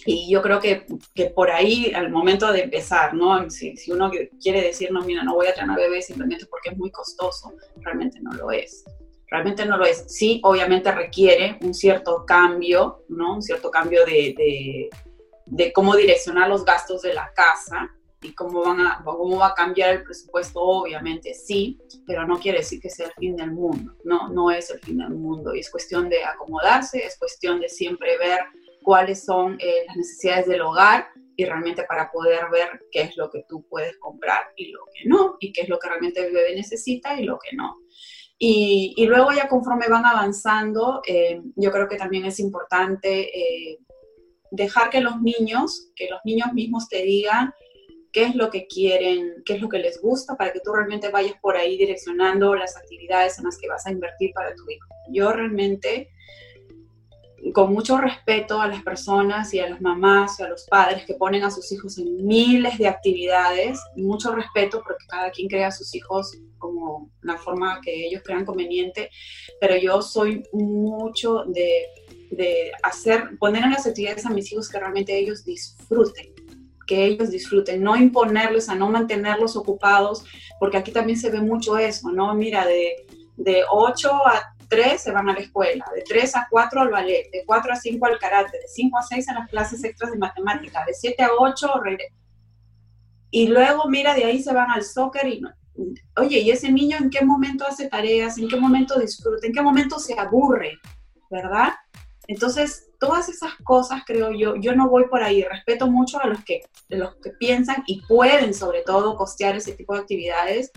y 0.07 0.31
yo 0.31 0.43
creo 0.43 0.61
que, 0.61 0.87
que, 1.15 1.27
por 1.27 1.51
ahí, 1.51 1.93
al 1.95 2.11
momento 2.11 2.53
de 2.53 2.65
empezar, 2.65 3.15
¿no? 3.15 3.49
Si, 3.51 3.77
si 3.77 3.91
uno 3.91 4.11
quiere 4.41 4.61
decir, 4.61 4.93
no, 4.93 5.03
mira, 5.03 5.23
no 5.23 5.35
voy 5.35 5.47
a 5.47 5.55
tener 5.55 5.77
bebé 5.77 6.03
simplemente 6.03 6.47
porque 6.47 6.71
es 6.71 6.77
muy 6.77 6.91
costoso, 6.91 7.55
realmente 7.81 8.19
no 8.21 8.33
lo 8.33 8.51
es 8.51 8.85
realmente 9.35 9.67
no 9.67 9.77
lo 9.77 9.85
es. 9.85 10.05
Sí, 10.07 10.41
obviamente 10.45 10.93
requiere 10.93 11.59
un 11.61 11.75
cierto 11.75 12.25
cambio, 12.25 13.05
¿no? 13.09 13.35
Un 13.35 13.43
cierto 13.43 13.69
cambio 13.69 14.07
de, 14.07 14.89
de, 15.47 15.73
cómo 15.73 15.97
direccionar 15.97 16.49
los 16.49 16.65
gastos 16.65 17.03
de 17.03 17.15
la 17.15 17.33
casa 17.35 17.91
y 18.23 18.33
cómo, 18.33 18.63
van 18.63 18.81
a, 18.81 19.03
cómo 19.05 19.39
va 19.39 19.49
a 19.49 19.55
cambiar 19.55 19.91
el 19.91 20.05
presupuesto, 20.05 20.61
obviamente 20.61 21.35
sí, 21.35 21.81
pero 22.07 22.25
no 22.29 22.39
quiere 22.39 22.59
decir 22.59 22.81
que 22.81 22.89
sea 22.89 23.07
el 23.07 23.13
fin 23.15 23.35
del 23.35 23.51
mundo, 23.51 23.97
¿no? 24.05 24.29
No 24.29 24.53
es 24.53 24.71
el 24.71 24.79
fin 24.79 24.99
del 24.99 25.11
mundo 25.11 25.53
y 25.53 25.59
es 25.59 25.69
cuestión 25.69 26.09
de 26.09 26.23
acomodarse, 26.23 27.05
es 27.05 27.19
cuestión 27.19 27.59
de 27.59 27.69
siempre 27.69 28.17
ver 28.19 28.39
cuáles 28.83 29.25
son 29.25 29.57
eh, 29.59 29.83
las 29.89 29.97
necesidades 29.97 30.47
del 30.47 30.61
hogar 30.61 31.09
y 31.37 31.45
realmente 31.45 31.83
para 31.89 32.13
poder 32.13 32.49
ver 32.53 32.69
qué 32.93 33.01
es 33.01 33.17
lo 33.17 33.29
que 33.31 33.45
tú 33.49 33.67
puedes 33.69 33.97
comprar 33.99 34.45
y 34.57 34.71
lo 34.71 34.85
que 34.95 35.09
no, 35.09 35.37
y 35.41 35.53
qué 35.53 35.63
es 35.63 35.69
lo 35.69 35.81
que 35.81 35.89
realmente 35.89 36.25
el 36.25 36.33
bebé 36.33 36.55
necesita 36.55 37.21
y 37.21 37.25
lo 37.25 37.37
que 37.41 37.57
no. 37.57 37.84
Y, 38.39 39.07
luego 39.07 39.33
ya 39.33 39.49
conforme 39.49 39.89
van 39.89 40.05
avanzando, 40.05 41.03
eh, 41.07 41.41
yo 41.57 41.71
creo 41.71 41.89
que 41.89 41.97
también 41.97 42.25
es 42.25 42.41
importante 42.41 43.31
eh, 43.39 43.79
dejar 44.51 44.91
que 44.91 45.01
los 45.01 45.21
niños, 45.21 45.91
que 45.95 46.09
los 46.11 46.21
niños 46.25 46.53
mismos 46.53 46.89
te 46.89 47.03
digan 47.03 47.55
qué 48.13 48.25
es 48.25 48.37
lo 48.37 48.51
que 48.51 48.67
quieren, 48.67 49.43
qué 49.45 49.55
es 49.55 49.61
lo 49.61 49.69
que 49.69 49.81
les 49.81 50.01
gusta, 50.01 50.37
para 50.37 50.53
que 50.53 50.61
tú 50.61 50.73
realmente 50.73 51.09
vayas 51.09 51.35
por 51.43 51.57
ahí 51.57 51.77
direccionando 51.77 52.55
las 52.55 52.77
actividades 52.77 53.39
en 53.39 53.45
las 53.45 53.59
que 53.59 53.69
vas 53.69 53.85
a 53.87 53.91
invertir 53.91 54.31
para 54.33 54.55
tu 54.55 54.63
hijo. 54.71 54.87
Yo 55.11 55.33
realmente, 55.33 56.11
con 57.53 57.73
mucho 57.73 57.99
respeto 57.99 58.61
a 58.61 58.69
las 58.69 58.83
personas 58.83 59.53
y 59.53 59.61
a 59.61 59.69
las 59.69 59.81
mamás 59.81 60.41
y 60.41 60.43
a 60.43 60.49
los 60.49 60.65
padres 60.65 61.05
que 61.05 61.15
ponen 61.15 61.45
a 61.45 61.51
sus 61.51 61.71
hijos 61.73 61.99
en 61.99 62.25
miles 62.25 62.79
de 62.79 62.89
actividades, 62.89 63.79
mucho 63.97 64.35
respeto 64.35 64.83
porque 64.83 65.07
cada 65.07 65.31
quien 65.31 65.49
crea 65.49 65.69
a 65.69 65.73
sus 65.73 65.95
hijos 65.95 66.39
como 66.59 67.11
la 67.21 67.37
forma 67.37 67.81
que 67.83 68.07
ellos 68.07 68.23
crean 68.25 68.47
conveniente, 68.47 69.11
pero 69.61 69.77
yo 69.77 70.01
soy 70.01 70.43
mucho 70.53 71.45
de, 71.45 71.87
de 72.31 72.73
hacer, 72.83 73.37
poner 73.39 73.65
en 73.65 73.73
las 73.73 73.87
actividades 73.87 74.25
a 74.25 74.31
mis 74.31 74.51
hijos 74.51 74.69
que 74.69 74.79
realmente 74.79 75.17
ellos 75.19 75.45
disfruten 75.45 76.33
que 76.87 77.07
ellos 77.07 77.31
disfruten, 77.31 77.83
no 77.83 77.97
imponerles 77.97 78.69
a 78.69 78.75
no 78.75 78.91
mantenerlos 78.91 79.57
ocupados, 79.57 80.25
porque 80.61 80.77
aquí 80.77 80.93
también 80.93 81.19
se 81.19 81.31
ve 81.31 81.41
mucho 81.41 81.79
eso, 81.79 82.11
¿no? 82.13 82.35
Mira, 82.35 82.67
de, 82.67 83.07
de 83.37 83.63
8 83.71 84.11
a 84.13 84.54
3 84.69 85.01
se 85.01 85.13
van 85.13 85.29
a 85.29 85.35
la 85.35 85.41
escuela, 85.41 85.85
de 85.95 86.03
3 86.03 86.37
a 86.37 86.47
4 86.51 86.81
al 86.81 86.91
ballet, 86.91 87.31
de 87.31 87.45
4 87.47 87.73
a 87.73 87.77
5 87.77 88.07
al 88.07 88.19
karate, 88.19 88.59
de 88.59 88.69
5 88.69 88.99
a 88.99 89.03
6 89.03 89.29
a 89.29 89.35
las 89.35 89.49
clases 89.49 89.85
extras 89.85 90.13
de 90.13 90.19
matemática, 90.19 90.85
de 90.87 90.95
7 90.95 91.23
a 91.23 91.31
8 91.39 91.69
y 93.31 93.49
luego 93.49 93.89
mira, 93.89 94.15
de 94.15 94.25
ahí 94.25 94.41
se 94.41 94.53
van 94.53 94.71
al 94.71 94.85
soccer 94.85 95.27
y 95.27 95.43
oye, 96.17 96.39
¿y 96.39 96.51
ese 96.53 96.71
niño 96.71 96.97
en 96.99 97.11
qué 97.11 97.25
momento 97.25 97.67
hace 97.67 97.89
tareas? 97.89 98.39
¿En 98.39 98.49
qué 98.49 98.57
momento 98.57 98.97
disfruta? 98.99 99.45
¿En 99.45 99.53
qué 99.53 99.61
momento 99.61 99.99
se 99.99 100.17
aburre? 100.17 100.79
¿Verdad? 101.31 101.73
Entonces, 102.29 102.91
todas 103.01 103.29
esas 103.29 103.53
cosas, 103.65 104.03
creo 104.07 104.31
yo, 104.33 104.55
yo 104.57 104.77
no 104.77 104.89
voy 104.89 105.09
por 105.09 105.23
ahí, 105.23 105.43
respeto 105.43 105.91
mucho 105.91 106.21
a 106.21 106.29
los 106.29 106.45
que, 106.45 106.63
los 106.89 107.17
que 107.17 107.31
piensan 107.31 107.83
y 107.87 108.03
pueden 108.07 108.55
sobre 108.55 108.83
todo 108.83 109.17
costear 109.17 109.57
ese 109.57 109.73
tipo 109.73 109.95
de 109.95 110.03
actividades, 110.03 110.71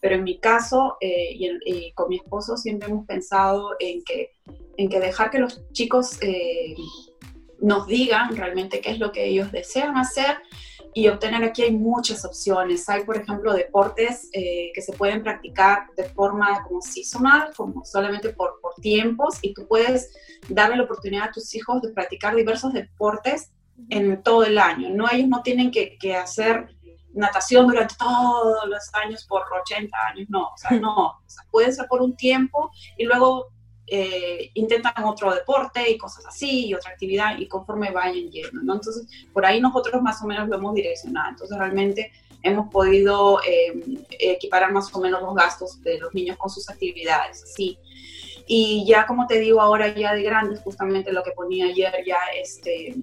pero 0.00 0.16
en 0.16 0.24
mi 0.24 0.38
caso 0.38 0.96
eh, 1.00 1.36
y, 1.64 1.92
con 1.92 2.08
mi 2.08 2.16
esposo 2.16 2.56
siempre 2.56 2.88
hemos 2.88 3.06
pensado 3.06 3.76
en 3.78 4.02
que, 4.02 4.32
en 4.76 4.88
que 4.88 5.00
dejar 5.00 5.30
que 5.30 5.38
los 5.38 5.62
chicos 5.72 6.18
eh, 6.22 6.74
nos 7.60 7.86
digan 7.86 8.36
realmente 8.36 8.80
qué 8.80 8.90
es 8.90 8.98
lo 8.98 9.12
que 9.12 9.26
ellos 9.26 9.52
desean 9.52 9.96
hacer 9.96 10.38
y 10.92 11.08
obtener 11.08 11.44
aquí 11.44 11.62
hay 11.62 11.72
muchas 11.72 12.24
opciones. 12.24 12.88
Hay, 12.88 13.04
por 13.04 13.16
ejemplo, 13.16 13.52
deportes 13.52 14.28
eh, 14.32 14.72
que 14.74 14.82
se 14.82 14.92
pueden 14.92 15.22
practicar 15.22 15.86
de 15.96 16.04
forma 16.04 16.64
como 16.64 16.80
seasonal, 16.80 17.52
como 17.56 17.84
solamente 17.84 18.30
por, 18.30 18.60
por 18.60 18.74
tiempos, 18.74 19.38
y 19.42 19.54
tú 19.54 19.66
puedes 19.68 20.12
darle 20.48 20.76
la 20.76 20.84
oportunidad 20.84 21.28
a 21.28 21.32
tus 21.32 21.54
hijos 21.54 21.80
de 21.82 21.92
practicar 21.92 22.34
diversos 22.34 22.72
deportes 22.72 23.52
en 23.88 24.22
todo 24.22 24.44
el 24.44 24.58
año. 24.58 24.90
No, 24.90 25.06
ellos 25.10 25.28
no 25.28 25.42
tienen 25.42 25.70
que, 25.70 25.96
que 25.98 26.16
hacer 26.16 26.76
natación 27.12 27.66
durante 27.66 27.94
todos 27.96 28.68
los 28.68 28.94
años 28.94 29.24
por 29.24 29.42
80 29.62 29.96
años, 30.12 30.28
no, 30.30 30.48
o 30.48 30.56
sea, 30.56 30.70
no, 30.78 31.06
o 31.08 31.22
sea, 31.26 31.44
puede 31.50 31.72
ser 31.72 31.86
por 31.88 32.02
un 32.02 32.16
tiempo 32.16 32.70
y 32.96 33.04
luego 33.04 33.48
eh, 33.92 34.52
intentan 34.54 35.04
otro 35.04 35.34
deporte 35.34 35.90
y 35.90 35.98
cosas 35.98 36.24
así, 36.24 36.68
y 36.68 36.74
otra 36.74 36.92
actividad, 36.92 37.36
y 37.36 37.48
conforme 37.48 37.90
vayan 37.90 38.30
yendo, 38.30 38.62
¿no? 38.62 38.74
Entonces, 38.74 39.04
por 39.32 39.44
ahí 39.44 39.60
nosotros 39.60 40.00
más 40.00 40.22
o 40.22 40.26
menos 40.26 40.48
lo 40.48 40.54
hemos 40.54 40.74
direccionado. 40.74 41.30
Entonces, 41.30 41.58
realmente 41.58 42.12
hemos 42.44 42.70
podido 42.70 43.40
eh, 43.42 43.82
equiparar 44.10 44.70
más 44.70 44.94
o 44.94 45.00
menos 45.00 45.20
los 45.20 45.34
gastos 45.34 45.82
de 45.82 45.98
los 45.98 46.14
niños 46.14 46.36
con 46.36 46.50
sus 46.50 46.70
actividades, 46.70 47.42
así. 47.42 47.78
Y 48.46 48.84
ya, 48.86 49.06
como 49.06 49.26
te 49.26 49.40
digo, 49.40 49.60
ahora 49.60 49.92
ya 49.92 50.14
de 50.14 50.22
grandes, 50.22 50.60
justamente 50.60 51.12
lo 51.12 51.24
que 51.24 51.32
ponía 51.32 51.66
ayer, 51.66 51.92
ya 52.06 52.18
este, 52.40 52.94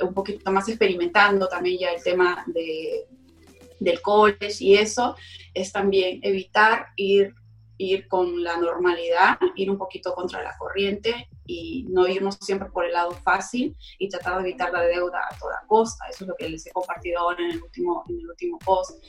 un 0.00 0.14
poquito 0.14 0.50
más 0.50 0.68
experimentando 0.68 1.46
también 1.46 1.78
ya 1.78 1.92
el 1.92 2.02
tema 2.02 2.44
de, 2.48 3.06
del 3.80 4.00
college 4.00 4.56
y 4.60 4.74
eso, 4.74 5.16
es 5.52 5.72
también 5.72 6.20
evitar 6.22 6.86
ir 6.96 7.34
ir 7.78 8.08
con 8.08 8.42
la 8.42 8.56
normalidad, 8.56 9.38
ir 9.56 9.70
un 9.70 9.78
poquito 9.78 10.14
contra 10.14 10.42
la 10.42 10.56
corriente 10.56 11.28
y 11.46 11.84
no 11.88 12.06
irnos 12.06 12.38
siempre 12.40 12.70
por 12.70 12.84
el 12.84 12.92
lado 12.92 13.12
fácil 13.12 13.76
y 13.98 14.08
tratar 14.08 14.36
de 14.36 14.48
evitar 14.50 14.72
la 14.72 14.82
deuda 14.82 15.20
a 15.30 15.38
toda 15.38 15.62
costa. 15.66 16.06
Eso 16.08 16.24
es 16.24 16.28
lo 16.28 16.34
que 16.36 16.48
les 16.48 16.66
he 16.66 16.70
compartido 16.70 17.20
ahora 17.20 17.44
en 17.44 17.52
el 17.52 17.62
último, 17.62 18.04
en 18.08 18.20
el 18.20 18.28
último 18.28 18.58
post. 18.60 19.02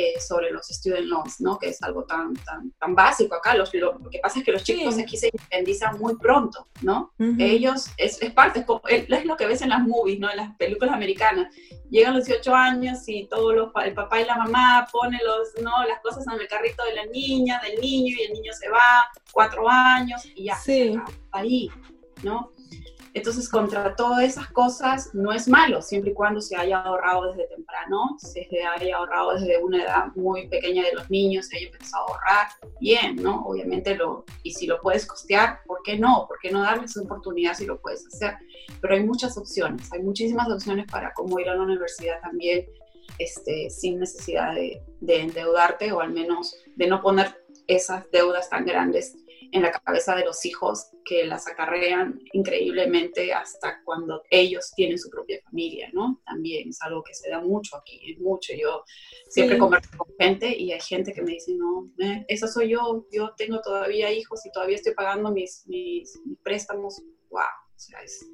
Eh, 0.00 0.20
sobre 0.20 0.52
los 0.52 0.64
student 0.68 1.06
loans, 1.06 1.40
¿no? 1.40 1.58
Que 1.58 1.70
es 1.70 1.82
algo 1.82 2.04
tan, 2.04 2.32
tan, 2.32 2.70
tan 2.78 2.94
básico 2.94 3.34
acá. 3.34 3.56
Los, 3.56 3.74
lo, 3.74 3.98
que 4.08 4.20
pasa 4.20 4.38
es 4.38 4.44
que 4.44 4.52
los 4.52 4.62
chicos 4.62 4.96
aquí 4.96 5.16
se 5.16 5.26
independizan 5.26 5.98
muy 5.98 6.16
pronto, 6.16 6.68
¿no? 6.82 7.12
Ellos, 7.36 7.86
es, 7.96 8.22
es 8.22 8.30
parte, 8.32 8.64
es, 8.86 9.06
es, 9.08 9.24
lo 9.24 9.36
que 9.36 9.46
ves 9.46 9.60
en 9.62 9.70
las 9.70 9.84
movies, 9.84 10.20
¿no? 10.20 10.30
En 10.30 10.36
las 10.36 10.54
películas 10.54 10.94
americanas. 10.94 11.52
Llegan 11.90 12.14
los 12.14 12.26
18 12.26 12.54
años 12.54 13.08
y 13.08 13.26
todos 13.26 13.52
los, 13.56 13.72
el 13.84 13.92
papá 13.94 14.20
y 14.20 14.24
la 14.24 14.36
mamá 14.36 14.86
ponen 14.92 15.18
los, 15.26 15.64
¿no? 15.64 15.84
las 15.84 15.98
cosas 15.98 16.24
en 16.32 16.42
el 16.42 16.46
carrito 16.46 16.84
de 16.84 16.94
la 16.94 17.06
niña, 17.06 17.60
del 17.64 17.80
niño, 17.80 18.14
y 18.20 18.22
el 18.22 18.34
niño 18.34 18.52
se 18.52 18.68
va, 18.68 19.04
cuatro 19.32 19.68
años, 19.68 20.22
y 20.36 20.44
ya, 20.44 20.54
sí. 20.54 20.96
ahí, 21.32 21.72
¿no? 22.22 22.52
Entonces, 23.18 23.48
contra 23.48 23.96
todas 23.96 24.22
esas 24.22 24.46
cosas 24.52 25.12
no 25.12 25.32
es 25.32 25.48
malo, 25.48 25.82
siempre 25.82 26.12
y 26.12 26.14
cuando 26.14 26.40
se 26.40 26.56
haya 26.56 26.78
ahorrado 26.78 27.32
desde 27.32 27.48
temprano, 27.48 28.16
se 28.18 28.48
haya 28.64 28.96
ahorrado 28.96 29.34
desde 29.34 29.60
una 29.62 29.82
edad 29.82 30.06
muy 30.14 30.46
pequeña 30.46 30.84
de 30.84 30.94
los 30.94 31.10
niños, 31.10 31.46
se 31.46 31.56
haya 31.56 31.66
empezado 31.66 32.04
a 32.04 32.12
ahorrar, 32.12 32.46
bien, 32.80 33.16
¿no? 33.16 33.44
Obviamente, 33.44 33.96
lo, 33.96 34.24
y 34.44 34.52
si 34.52 34.68
lo 34.68 34.80
puedes 34.80 35.04
costear, 35.04 35.60
¿por 35.66 35.82
qué 35.82 35.98
no? 35.98 36.26
¿Por 36.28 36.38
qué 36.40 36.52
no 36.52 36.62
darles 36.62 36.92
esa 36.92 37.02
oportunidad 37.02 37.54
si 37.54 37.66
lo 37.66 37.80
puedes 37.80 38.06
hacer? 38.06 38.34
Pero 38.80 38.94
hay 38.94 39.02
muchas 39.04 39.36
opciones, 39.36 39.92
hay 39.92 40.02
muchísimas 40.02 40.48
opciones 40.48 40.86
para 40.88 41.12
cómo 41.12 41.40
ir 41.40 41.48
a 41.48 41.56
la 41.56 41.62
universidad 41.62 42.20
también 42.20 42.66
este, 43.18 43.68
sin 43.68 43.98
necesidad 43.98 44.54
de, 44.54 44.80
de 45.00 45.20
endeudarte 45.22 45.90
o 45.90 46.00
al 46.00 46.12
menos 46.12 46.54
de 46.76 46.86
no 46.86 47.02
poner 47.02 47.34
esas 47.66 48.08
deudas 48.12 48.48
tan 48.48 48.64
grandes 48.64 49.16
en 49.52 49.62
la 49.62 49.72
cabeza 49.72 50.14
de 50.14 50.24
los 50.24 50.44
hijos 50.44 50.90
que 51.04 51.24
las 51.24 51.46
acarrean 51.48 52.20
increíblemente 52.32 53.32
hasta 53.32 53.82
cuando 53.84 54.22
ellos 54.30 54.72
tienen 54.76 54.98
su 54.98 55.08
propia 55.10 55.40
familia, 55.42 55.88
¿no? 55.92 56.20
También 56.26 56.68
es 56.68 56.80
algo 56.82 57.02
que 57.02 57.14
se 57.14 57.30
da 57.30 57.40
mucho 57.40 57.76
aquí, 57.76 58.16
mucho. 58.20 58.52
Yo 58.54 58.84
siempre 59.28 59.58
converso 59.58 59.90
con 59.96 60.08
gente 60.18 60.56
y 60.56 60.72
hay 60.72 60.80
gente 60.80 61.12
que 61.12 61.22
me 61.22 61.32
dice, 61.32 61.54
no, 61.54 61.90
eh, 61.98 62.24
esa 62.28 62.46
soy 62.46 62.70
yo, 62.70 63.06
yo 63.10 63.32
tengo 63.36 63.60
todavía 63.60 64.12
hijos 64.12 64.44
y 64.44 64.52
todavía 64.52 64.76
estoy 64.76 64.94
pagando 64.94 65.30
mis, 65.32 65.64
mis, 65.66 66.18
préstamos, 66.42 67.02
wow. 67.30 67.40
O 67.40 67.80
sea, 67.80 68.00
es, 68.02 68.26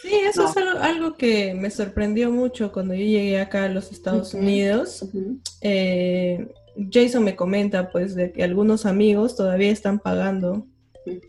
sí, 0.00 0.14
eso 0.14 0.48
es 0.48 0.56
algo, 0.56 1.16
que 1.16 1.52
me 1.52 1.70
sorprendió 1.70 2.30
mucho 2.30 2.72
cuando 2.72 2.94
yo 2.94 3.04
llegué 3.04 3.38
acá 3.38 3.64
a 3.64 3.68
los 3.68 3.92
Estados 3.92 4.32
Unidos. 4.32 5.04
eh, 5.60 6.48
Jason 6.90 7.24
me 7.24 7.36
comenta 7.36 7.90
pues 7.90 8.14
de 8.14 8.32
que 8.32 8.42
algunos 8.42 8.86
amigos 8.86 9.36
todavía 9.36 9.70
están 9.70 9.98
pagando. 9.98 10.66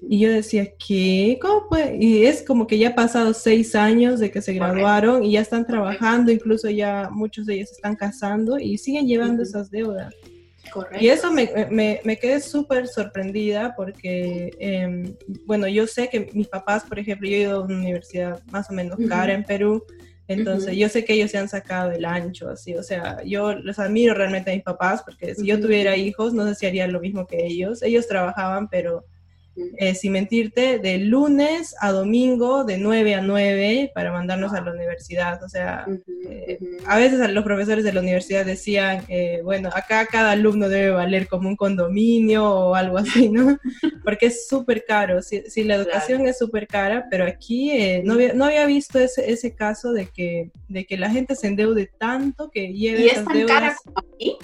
Y 0.02 0.20
yo 0.20 0.32
decía, 0.32 0.74
¿qué? 0.76 1.38
¿Cómo 1.40 1.70
puede? 1.70 1.98
Y 1.98 2.26
es 2.26 2.42
como 2.42 2.66
que 2.66 2.80
ya 2.80 2.96
pasado 2.96 3.34
seis 3.34 3.76
años 3.76 4.20
de 4.20 4.32
que 4.32 4.42
se 4.42 4.54
graduaron 4.54 5.24
y 5.24 5.34
ya 5.34 5.42
están 5.42 5.68
trabajando, 5.68 6.32
incluso 6.32 6.68
ya 6.70 7.10
muchos 7.12 7.46
de 7.46 7.56
ellos 7.56 7.72
están 7.72 7.96
casando 7.96 8.58
y 8.58 8.78
siguen 8.80 9.08
llevando 9.08 9.44
esas 9.44 9.70
deudas. 9.70 10.14
Correcto. 10.72 10.98
Y 11.00 11.10
eso 11.10 11.32
me, 11.32 11.50
me, 11.70 12.02
me 12.04 12.18
quedé 12.18 12.42
súper 12.42 12.88
sorprendida 12.88 13.76
porque, 13.76 14.52
em, 14.60 15.16
bueno, 15.46 15.68
yo 15.68 15.86
sé 15.88 16.10
que 16.10 16.30
mis 16.34 16.48
papás, 16.48 16.84
por 16.84 16.98
ejemplo, 17.00 17.30
yo 17.30 17.36
he 17.36 17.42
ido 17.42 17.58
a 17.58 17.64
una 17.64 17.78
universidad 17.78 18.42
más 18.52 18.70
o 18.70 18.74
menos 18.74 18.98
cara 19.08 19.34
en 19.34 19.44
Perú, 19.44 19.84
entonces, 20.28 20.76
yo 20.76 20.90
sé 20.90 21.06
que 21.06 21.14
ellos 21.14 21.32
se 21.32 21.38
han 21.38 21.48
sacado 21.48 21.90
del 21.90 22.06
ancho, 22.06 22.50
así, 22.50 22.76
o 22.76 22.84
sea, 22.84 23.24
yo 23.24 23.54
los 23.54 23.80
admiro 23.80 24.14
realmente 24.14 24.52
a 24.52 24.56
mis 24.56 24.64
papás, 24.64 25.02
porque 25.04 25.34
si 25.36 25.46
yo 25.46 25.60
tuviera 25.60 25.96
hijos, 25.96 26.34
no 26.34 26.46
sé 26.46 26.56
si 26.56 26.66
haría 26.66 26.88
lo 26.88 27.00
mismo 27.00 27.26
que 27.26 27.46
ellos. 27.46 27.82
Ellos 27.82 28.08
trabajaban, 28.08 28.68
pero 28.68 29.06
eh, 29.78 29.96
sin 29.96 30.14
mentirte, 30.14 30.80
de 30.80 30.98
lunes 30.98 31.76
a 31.80 31.92
domingo, 31.92 32.64
de 32.64 32.78
9 32.78 33.16
a 33.16 33.22
9, 33.22 33.92
para 33.94 34.12
mandarnos 34.12 34.54
a 34.54 34.62
la 34.62 34.72
universidad. 34.72 35.44
O 35.44 35.50
sea, 35.50 35.86
eh, 36.28 36.60
a 36.86 36.98
veces 36.98 37.32
los 37.32 37.44
profesores 37.44 37.84
de 37.84 37.94
la 37.94 38.02
universidad 38.02 38.46
decían, 38.46 39.04
eh, 39.08 39.42
bueno, 39.44 39.70
acá 39.74 40.06
cada 40.06 40.32
alumno 40.32 40.70
debe 40.70 40.92
valer 40.92 41.28
como 41.28 41.50
un 41.50 41.56
condominio 41.56 42.46
o 42.46 42.76
algo 42.76 42.98
así, 42.98 43.30
¿no? 43.30 43.58
Porque 44.04 44.28
es 44.28 44.48
súper 44.48 44.84
caro. 44.86 45.22
Si, 45.22 45.64
la 45.64 45.76
educación 45.76 46.28
es 46.28 46.38
súper 46.38 46.68
cara, 46.68 47.08
pero 47.10 47.26
aquí 47.26 48.02
no 48.04 48.14
había, 48.14 48.34
no, 48.34 48.46
había, 48.46 48.66
visto 48.66 49.00
ese, 49.00 49.32
ese 49.32 49.54
caso 49.54 49.92
de 49.92 50.08
que, 50.08 50.52
de 50.68 50.86
que 50.86 50.98
la 50.98 51.10
gente 51.10 51.36
se 51.36 51.48
endeude 51.48 51.90
tanto 51.98 52.50
que 52.52 52.74
lleve 52.74 53.02
¿Y 53.02 53.08
es 53.08 53.24
tan 53.24 53.46
Cara 53.48 53.76
como 53.84 54.00
aquí? 54.00 54.38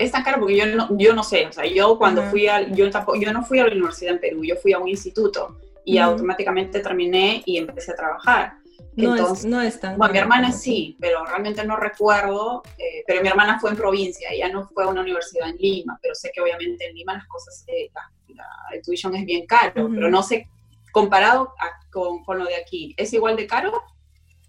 Es 0.00 0.10
tan 0.10 0.22
caro 0.22 0.40
porque 0.40 0.56
yo 0.56 0.66
no, 0.66 0.88
yo 0.96 1.14
no 1.14 1.22
sé, 1.22 1.46
o 1.46 1.52
sea, 1.52 1.66
yo 1.66 1.98
cuando 1.98 2.22
fui 2.24 2.48
a, 2.48 2.68
yo 2.70 2.90
tampoco, 2.90 3.18
yo 3.20 3.32
no 3.32 3.44
fui 3.44 3.58
a 3.58 3.66
la 3.66 3.72
universidad 3.72 4.14
en 4.14 4.20
Perú, 4.20 4.42
yo 4.42 4.56
fui 4.56 4.72
a 4.72 4.78
un 4.78 4.88
instituto 4.88 5.58
y 5.84 5.98
automáticamente 5.98 6.80
terminé 6.80 7.42
y 7.44 7.58
empecé 7.58 7.92
a 7.92 7.96
trabajar. 7.96 8.54
No, 8.96 9.14
Entonces, 9.14 9.44
es, 9.44 9.50
no 9.50 9.60
es 9.60 9.78
tan 9.78 9.98
Bueno, 9.98 10.12
mi 10.12 10.18
hermana 10.18 10.52
sí, 10.52 10.96
pero 11.00 11.24
realmente 11.24 11.64
no 11.64 11.76
recuerdo, 11.76 12.62
eh, 12.78 13.04
pero 13.06 13.22
mi 13.22 13.28
hermana 13.28 13.60
fue 13.60 13.70
en 13.70 13.76
provincia, 13.76 14.28
ella 14.30 14.48
no 14.48 14.68
fue 14.68 14.84
a 14.84 14.88
una 14.88 15.02
universidad 15.02 15.48
en 15.50 15.56
Lima, 15.56 15.98
pero 16.02 16.14
sé 16.14 16.30
que 16.34 16.40
obviamente 16.40 16.88
en 16.88 16.94
Lima 16.94 17.14
las 17.14 17.26
cosas, 17.26 17.64
eh, 17.68 17.90
la, 17.94 18.10
la, 18.34 18.82
tuition 18.82 19.14
es 19.14 19.26
bien 19.26 19.46
caro, 19.46 19.90
pero 19.94 20.10
no 20.10 20.22
sé, 20.22 20.48
comparado 20.92 21.54
con, 21.90 22.24
con, 22.24 22.38
lo 22.38 22.46
de 22.46 22.56
aquí, 22.56 22.94
¿es 22.96 23.12
igual 23.12 23.36
de 23.36 23.46
caro? 23.46 23.72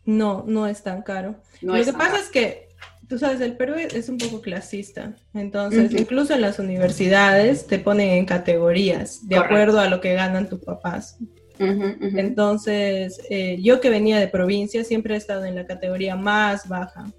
No, 0.06 0.44
no 0.48 0.66
es 0.66 0.82
tan 0.82 1.02
caro. 1.02 1.36
lo 1.62 1.74
que 1.74 1.94
pasa 1.94 2.20
es 2.20 2.30
que 2.30 2.71
tú 3.12 3.20
sabes, 3.20 3.42
el 3.42 3.58
Perú 3.58 3.74
es 3.76 4.08
un 4.08 4.18
poco 4.18 4.40
clasista. 4.40 5.14
Entonces, 5.34 5.92
incluso 5.92 6.34
en 6.34 6.40
las 6.40 6.60
universidades 6.60 7.68
te 7.68 7.78
ponen 7.78 8.12
en 8.12 8.26
categorías 8.26 9.28
de 9.28 9.36
acuerdo 9.36 9.82
a 9.82 9.90
lo 9.90 10.00
que 10.00 10.14
ganan 10.14 10.48
tus 10.48 10.62
papás. 10.62 11.18
Entonces, 11.60 13.22
eh, 13.30 13.58
yo 13.62 13.82
que 13.82 13.90
venía 13.90 14.18
de 14.18 14.30
provincia 14.30 14.86
siempre 14.86 15.14
he 15.14 15.18
estado 15.18 15.44
en 15.44 15.56
la 15.56 15.66
categoría 15.66 16.16
más 16.16 16.70
baja, 16.70 17.12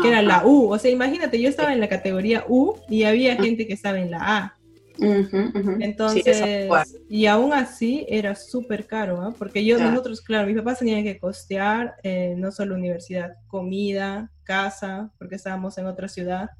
que 0.00 0.08
era 0.08 0.22
la 0.22 0.46
U. 0.46 0.72
O 0.72 0.78
sea, 0.78 0.92
imagínate, 0.92 1.40
yo 1.40 1.48
estaba 1.48 1.72
en 1.72 1.80
la 1.80 1.88
categoría 1.88 2.44
U 2.48 2.76
y 2.88 3.02
había 3.02 3.34
gente 3.34 3.66
que 3.66 3.72
estaba 3.72 3.98
en 3.98 4.12
la 4.12 4.38
A. 4.38 4.56
Entonces, 5.00 6.68
y 7.08 7.26
aún 7.26 7.52
así 7.52 8.06
era 8.08 8.34
súper 8.34 8.86
caro, 8.86 9.20
¿ah? 9.20 9.34
porque 9.38 9.64
yo, 9.64 9.78
nosotros, 9.78 10.20
claro, 10.20 10.46
mis 10.46 10.56
papás 10.56 10.78
tenían 10.78 11.02
que 11.02 11.18
costear 11.18 11.94
eh, 12.02 12.34
no 12.36 12.52
solo 12.52 12.74
universidad, 12.74 13.34
comida, 13.46 14.30
casa, 14.44 15.10
porque 15.18 15.36
estábamos 15.36 15.78
en 15.78 15.86
otra 15.86 16.08
ciudad. 16.08 16.50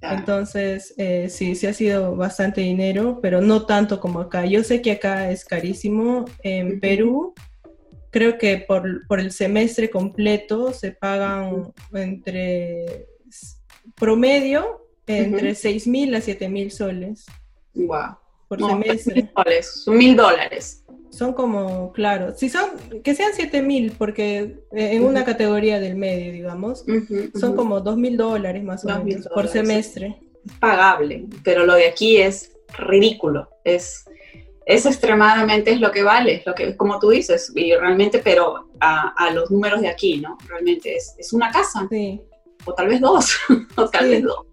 Entonces, 0.00 0.94
eh, 0.96 1.28
sí, 1.28 1.56
sí 1.56 1.66
ha 1.66 1.72
sido 1.72 2.14
bastante 2.14 2.60
dinero, 2.60 3.18
pero 3.20 3.40
no 3.40 3.66
tanto 3.66 3.98
como 3.98 4.20
acá. 4.20 4.46
Yo 4.46 4.62
sé 4.62 4.80
que 4.80 4.92
acá 4.92 5.30
es 5.30 5.44
carísimo. 5.44 6.24
En 6.42 6.78
Perú, 6.78 7.34
creo 8.10 8.38
que 8.38 8.58
por, 8.58 9.06
por, 9.08 9.18
el 9.18 9.32
semestre 9.32 9.90
completo 9.90 10.72
se 10.72 10.92
pagan 10.92 11.72
entre 11.92 13.08
promedio 13.96 14.88
entre 15.08 15.54
6 15.54 15.86
mil 15.86 16.14
a 16.14 16.20
7 16.20 16.48
mil 16.48 16.70
soles. 16.70 17.26
Wow. 17.86 18.16
Por 18.48 18.58
semestre. 18.60 19.30
Son 19.62 19.96
mil 19.96 20.16
dólares. 20.16 20.84
Son 21.10 21.32
como, 21.32 21.92
claro, 21.92 22.34
si 22.36 22.48
son, 22.48 22.70
que 23.02 23.14
sean 23.14 23.32
siete 23.34 23.62
mil, 23.62 23.92
porque 23.92 24.58
en 24.70 25.04
una 25.04 25.24
categoría 25.24 25.80
del 25.80 25.96
medio, 25.96 26.30
digamos, 26.32 26.84
son 27.34 27.56
como 27.56 27.80
dos 27.80 27.96
mil 27.96 28.16
dólares 28.16 28.62
más 28.62 28.84
o 28.84 29.02
menos 29.02 29.26
por 29.26 29.48
semestre. 29.48 30.18
Es 30.44 30.52
pagable, 30.60 31.26
pero 31.42 31.66
lo 31.66 31.74
de 31.74 31.88
aquí 31.88 32.18
es 32.18 32.52
ridículo, 32.76 33.48
es, 33.64 34.04
es 34.66 34.86
extremadamente 34.86 35.72
es 35.72 35.80
lo 35.80 35.90
que 35.90 36.02
vale, 36.02 36.36
es 36.36 36.46
lo 36.46 36.54
que, 36.54 36.76
como 36.76 37.00
tú 37.00 37.08
dices, 37.08 37.50
y 37.56 37.74
realmente, 37.74 38.18
pero 38.18 38.68
a, 38.78 39.30
los 39.32 39.50
números 39.50 39.80
de 39.80 39.88
aquí, 39.88 40.18
¿no? 40.18 40.36
Realmente 40.46 40.94
es, 40.94 41.14
es 41.18 41.32
una 41.32 41.50
casa, 41.50 41.88
sí. 41.90 42.20
o 42.64 42.74
tal 42.74 42.88
vez 42.88 43.00
dos, 43.00 43.34
o 43.76 43.88
tal 43.88 44.10
vez 44.10 44.22
dos, 44.22 44.46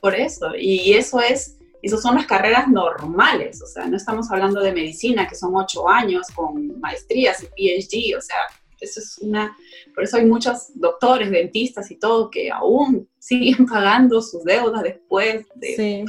por 0.00 0.14
eso, 0.14 0.54
y 0.56 0.92
eso 0.92 1.20
es 1.20 1.55
esas 1.82 2.02
son 2.02 2.16
las 2.16 2.26
carreras 2.26 2.68
normales, 2.68 3.62
o 3.62 3.66
sea, 3.66 3.86
no 3.86 3.96
estamos 3.96 4.30
hablando 4.30 4.60
de 4.60 4.72
medicina, 4.72 5.26
que 5.28 5.34
son 5.34 5.54
ocho 5.54 5.88
años 5.88 6.26
con 6.34 6.80
maestrías 6.80 7.46
y 7.56 7.68
PhD, 7.68 8.16
o 8.16 8.20
sea, 8.20 8.38
eso 8.80 9.00
es 9.00 9.18
una, 9.18 9.56
por 9.94 10.04
eso 10.04 10.16
hay 10.16 10.26
muchos 10.26 10.70
doctores, 10.74 11.30
dentistas 11.30 11.90
y 11.90 11.96
todo 11.96 12.30
que 12.30 12.50
aún 12.50 13.08
siguen 13.18 13.66
pagando 13.66 14.20
sus 14.20 14.44
deudas 14.44 14.82
después 14.82 15.46
de... 15.54 15.76
Sí. 15.76 16.04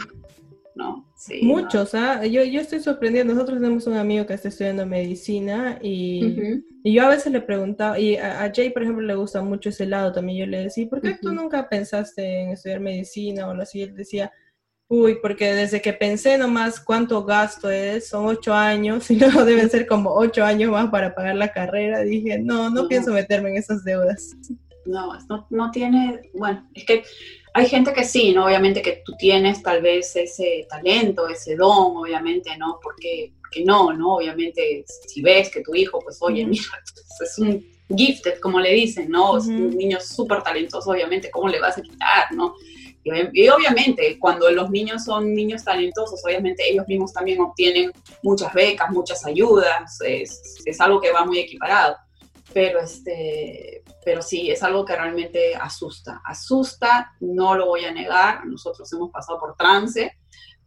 ¿no? 0.76 1.08
Sí, 1.16 1.42
Muchos, 1.42 1.96
¿ah? 1.96 2.24
Yo, 2.26 2.44
yo 2.44 2.62
estoy 2.62 2.80
sorprendiendo. 2.80 3.34
Nosotros 3.34 3.60
tenemos 3.60 3.88
un 3.88 3.96
amigo 3.96 4.28
que 4.28 4.36
está 4.36 4.50
estudiando 4.50 4.86
medicina 4.86 5.80
y, 5.82 6.62
y 6.84 6.94
yo 6.94 7.04
a 7.04 7.10
veces 7.10 7.32
le 7.32 7.42
preguntaba, 7.42 8.00
y 8.00 8.16
a, 8.18 8.52
Jay, 8.56 8.70
por 8.70 8.84
ejemplo, 8.84 9.04
le 9.04 9.16
gusta 9.16 9.42
mucho 9.42 9.70
ese 9.70 9.88
lado 9.88 10.12
también. 10.12 10.38
Yo 10.38 10.46
le 10.46 10.66
decía, 10.66 10.88
¿por 10.88 11.02
qué 11.02 11.18
tú 11.20 11.34
nunca 11.34 11.68
pensaste 11.68 12.42
en 12.42 12.52
estudiar 12.52 12.80
medicina 12.80 13.48
o 13.48 13.52
algo 13.52 13.64
así? 13.64 13.82
Él 13.82 13.96
decía, 13.96 14.32
Uy, 14.90 15.18
porque 15.22 15.54
desde 15.54 15.82
que 15.82 15.92
pensé 15.92 16.38
nomás 16.38 16.80
cuánto 16.80 17.26
gasto 17.26 17.70
es, 17.70 18.08
son 18.08 18.26
ocho 18.26 18.54
años, 18.54 19.10
y 19.12 19.18
luego 19.18 19.44
deben 19.44 19.70
ser 19.70 19.86
como 19.86 20.14
ocho 20.14 20.44
años 20.44 20.72
más 20.72 20.90
para 20.90 21.14
pagar 21.14 21.36
la 21.36 21.52
carrera, 21.52 22.02
dije, 22.02 22.40
no, 22.40 22.70
no, 22.70 22.88
pienso 22.88 23.12
meterme 23.12 23.50
en 23.50 23.58
esas 23.58 23.84
deudas. 23.84 24.32
No, 24.86 25.12
no, 25.50 25.72
tiene, 25.72 26.22
bueno, 26.34 26.66
es 26.74 26.86
que 26.86 27.04
hay 27.54 27.68
gente 27.68 27.92
que 27.92 28.06
sí, 28.06 28.32
¿no? 28.34 28.46
Obviamente 28.46 28.82
que 28.82 29.02
tú 29.04 29.14
tienes 29.18 29.62
tal 29.62 29.82
vez 29.82 30.16
ese 30.16 30.66
talento, 30.70 31.28
ese 31.28 31.58
don, 31.58 31.98
obviamente, 31.98 32.56
¿no? 32.58 32.80
Porque, 32.82 33.34
porque 33.42 33.66
no, 33.66 33.92
¿no? 33.92 34.16
Obviamente, 34.16 34.86
si 34.88 35.22
ves 35.22 35.50
que 35.50 35.62
tu 35.62 35.76
hijo, 35.76 36.00
pues, 36.00 36.20
oye, 36.22 36.46
mira, 36.46 36.64
es 37.22 37.38
un 37.40 37.66
gifted, 37.94 38.40
como 38.40 38.62
le 38.62 38.72
dicen, 38.72 39.10
¿no? 39.10 39.38
Es 39.38 39.48
un 39.48 39.76
niño 39.76 40.00
súper 40.00 40.42
talentoso, 40.42 40.92
obviamente, 40.92 41.30
¿cómo 41.30 41.50
le 41.50 41.60
vas 41.60 41.78
a 41.78 41.82
quitar, 41.82 42.32
¿no? 42.34 42.56
Y, 43.34 43.50
obviamente, 43.50 44.18
cuando 44.20 44.50
los 44.52 44.70
niños 44.70 45.04
son 45.04 45.34
niños 45.34 45.64
talentosos, 45.64 46.24
obviamente 46.26 46.70
ellos 46.70 46.88
mismos 46.88 47.14
también 47.14 47.42
obtienen 47.42 47.92
muchas 48.24 48.54
becas, 48.54 48.90
muchas 48.92 49.26
ayudas, 49.26 50.00
es, 50.02 50.62
es 50.66 50.82
algo 50.82 51.00
que 51.00 51.12
va 51.12 51.26
muy 51.26 51.40
equiparado. 51.40 51.98
Pero, 52.54 52.80
este, 52.80 53.84
pero 54.04 54.22
sí, 54.22 54.50
es 54.50 54.64
algo 54.64 54.86
que 54.86 54.96
realmente 54.96 55.56
asusta. 55.56 56.22
Asusta, 56.26 57.14
no 57.20 57.56
lo 57.56 57.68
voy 57.68 57.86
a 57.86 57.92
negar, 57.92 58.46
nosotros 58.46 58.92
hemos 58.94 59.12
pasado 59.12 59.40
por 59.40 59.56
trance, 59.56 60.18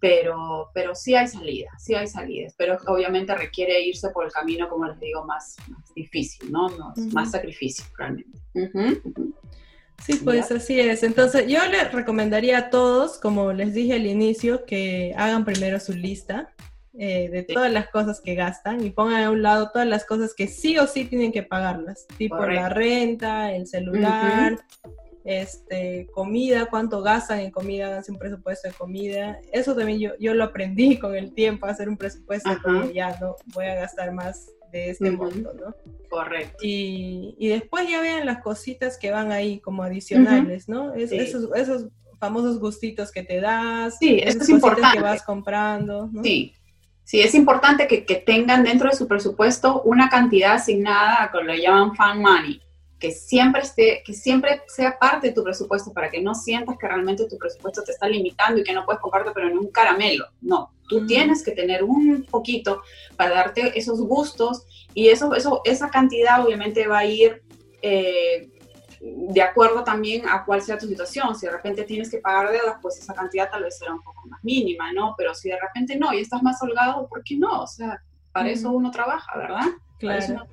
pero, 0.01 0.71
pero 0.73 0.95
sí 0.95 1.15
hay 1.15 1.29
salidas, 1.29 1.73
sí 1.83 1.95
hay 1.95 2.07
salidas, 2.07 2.55
pero 2.57 2.79
obviamente 2.87 3.35
requiere 3.35 3.81
irse 3.83 4.09
por 4.11 4.25
el 4.25 4.33
camino, 4.33 4.69
como 4.69 4.87
les 4.87 4.99
digo, 4.99 5.25
más, 5.25 5.57
difícil, 5.95 6.51
¿no? 6.51 6.69
Más 7.13 7.31
sacrificio, 7.31 7.85
realmente. 7.97 8.39
Sí, 10.05 10.21
pues 10.25 10.51
así 10.51 10.81
es. 10.81 11.03
Entonces, 11.03 11.47
yo 11.47 11.65
les 11.67 11.93
recomendaría 11.93 12.59
a 12.59 12.71
todos, 12.71 13.19
como 13.19 13.53
les 13.53 13.75
dije 13.75 13.95
al 13.95 14.07
inicio, 14.07 14.65
que 14.65 15.15
hagan 15.17 15.45
primero 15.45 15.79
su 15.79 15.93
lista 15.93 16.53
eh, 16.99 17.29
de 17.31 17.45
todas 17.45 17.73
las 17.73 17.89
cosas 17.89 18.21
que 18.21 18.35
gastan 18.35 18.85
y 18.85 18.91
pongan 18.91 19.23
a 19.23 19.31
un 19.31 19.43
lado 19.43 19.71
todas 19.73 19.87
las 19.87 20.05
cosas 20.05 20.35
que 20.35 20.49
sí 20.49 20.77
o 20.79 20.87
sí 20.87 21.05
tienen 21.05 21.33
que 21.33 21.43
pagarlas, 21.43 22.07
tipo 22.19 22.45
la 22.45 22.69
renta, 22.69 23.53
el 23.53 23.67
celular, 23.67 24.59
este, 25.25 26.09
comida, 26.13 26.67
cuánto 26.67 27.03
gastan 27.03 27.41
en 27.41 27.51
comida, 27.51 27.87
háganse 27.87 28.11
un 28.11 28.19
presupuesto 28.19 28.69
de 28.69 28.75
comida. 28.75 29.39
Eso 29.53 29.77
también 29.77 30.01
yo, 30.01 30.11
yo 30.19 30.35
lo 30.35 30.45
aprendí 30.45 30.99
con 30.99 31.15
el 31.15 31.33
tiempo, 31.33 31.67
hacer 31.67 31.89
un 31.89 31.97
presupuesto 31.97 32.51
porque 32.63 32.93
ya 32.95 33.17
no 33.21 33.37
voy 33.55 33.67
a 33.67 33.77
gastar 33.77 34.13
más 34.13 34.51
de 34.71 34.91
este 34.91 35.11
monto, 35.11 35.53
¿no? 35.55 35.75
Correcto. 36.09 36.59
Y, 36.63 37.35
y, 37.39 37.49
después 37.49 37.89
ya 37.89 38.01
vean 38.01 38.27
las 38.27 38.43
cositas 38.43 38.99
que 38.99 39.11
van 39.11 39.33
ahí 39.33 39.61
como 39.61 39.83
adicionales, 39.83 40.69
¿no? 40.69 40.95
esos, 40.95 41.49
esos 41.55 41.87
famosos 42.19 42.61
gustitos 42.61 43.11
que 43.11 43.23
te 43.23 43.41
das, 43.41 43.97
sí, 43.99 44.21
esas 44.23 44.43
es 44.43 44.49
importante. 44.51 44.99
que 44.99 45.03
vas 45.03 45.23
comprando. 45.23 46.09
¿no? 46.13 46.23
Sí, 46.23 46.55
sí, 47.05 47.21
es 47.21 47.35
importante 47.35 47.89
que, 47.89 48.05
que, 48.05 48.17
tengan 48.17 48.63
dentro 48.63 48.91
de 48.91 48.97
su 48.97 49.09
presupuesto 49.09 49.83
una 49.83 50.09
cantidad 50.09 50.55
asignada, 50.55 51.31
que 51.33 51.43
lo 51.43 51.55
llaman 51.55 51.97
fan 51.97 52.21
money, 52.21 52.61
que 53.01 53.11
siempre, 53.11 53.63
esté, 53.63 54.03
que 54.05 54.13
siempre 54.13 54.63
sea 54.69 54.99
parte 54.99 55.29
de 55.29 55.33
tu 55.33 55.43
presupuesto 55.43 55.93
para 55.93 56.11
que 56.11 56.21
no 56.21 56.35
sientas 56.35 56.77
que 56.79 56.87
realmente 56.87 57.27
tu 57.27 57.39
presupuesto 57.39 57.83
te 57.83 57.93
está 57.93 58.07
limitando 58.07 58.61
y 58.61 58.65
que 58.65 58.75
no 58.75 58.85
puedes 58.85 59.01
comprarte 59.01 59.33
pero 59.35 59.49
en 59.49 59.59
un 59.59 59.69
caramelo. 59.69 60.27
No, 60.43 60.71
tú 60.91 61.07
tienes 61.07 61.43
que 61.45 61.53
tener 61.53 61.85
un 61.85 62.27
poquito 62.29 62.83
para 63.17 63.31
darte 63.37 63.79
esos 63.79 64.01
gustos 64.03 64.67
y 64.93 65.09
eso, 65.09 65.35
eso, 65.35 65.63
esa 65.65 65.89
cantidad 65.89 66.45
obviamente 66.45 66.87
va 66.89 66.99
a 66.99 67.07
ir 67.07 67.43
eh, 67.81 68.51
de 69.01 69.41
acuerdo 69.41 69.85
también 69.85 70.29
a 70.29 70.45
cuál 70.45 70.61
sea 70.61 70.77
tu 70.77 70.87
situación. 70.87 71.35
Si 71.35 71.47
de 71.47 71.53
repente 71.53 71.85
tienes 71.85 72.11
que 72.11 72.19
pagar 72.19 72.51
deudas, 72.51 72.77
pues 72.83 72.99
esa 72.99 73.15
cantidad 73.15 73.49
tal 73.49 73.63
vez 73.63 73.79
será 73.79 73.95
un 73.95 74.03
poco 74.03 74.29
más 74.29 74.43
mínima, 74.43 74.93
¿no? 74.93 75.15
Pero 75.17 75.33
si 75.33 75.49
de 75.49 75.59
repente 75.59 75.97
no 75.97 76.13
y 76.13 76.21
estás 76.21 76.43
más 76.43 76.61
holgado, 76.61 77.09
¿por 77.09 77.23
qué 77.23 77.39
no? 77.39 77.63
O 77.63 77.67
sea, 77.67 78.03
para 78.33 78.51
eso 78.51 78.71
uno 78.73 78.91
trabaja, 78.91 79.39
¿verdad? 79.39 79.67
Claro. 80.01 80.47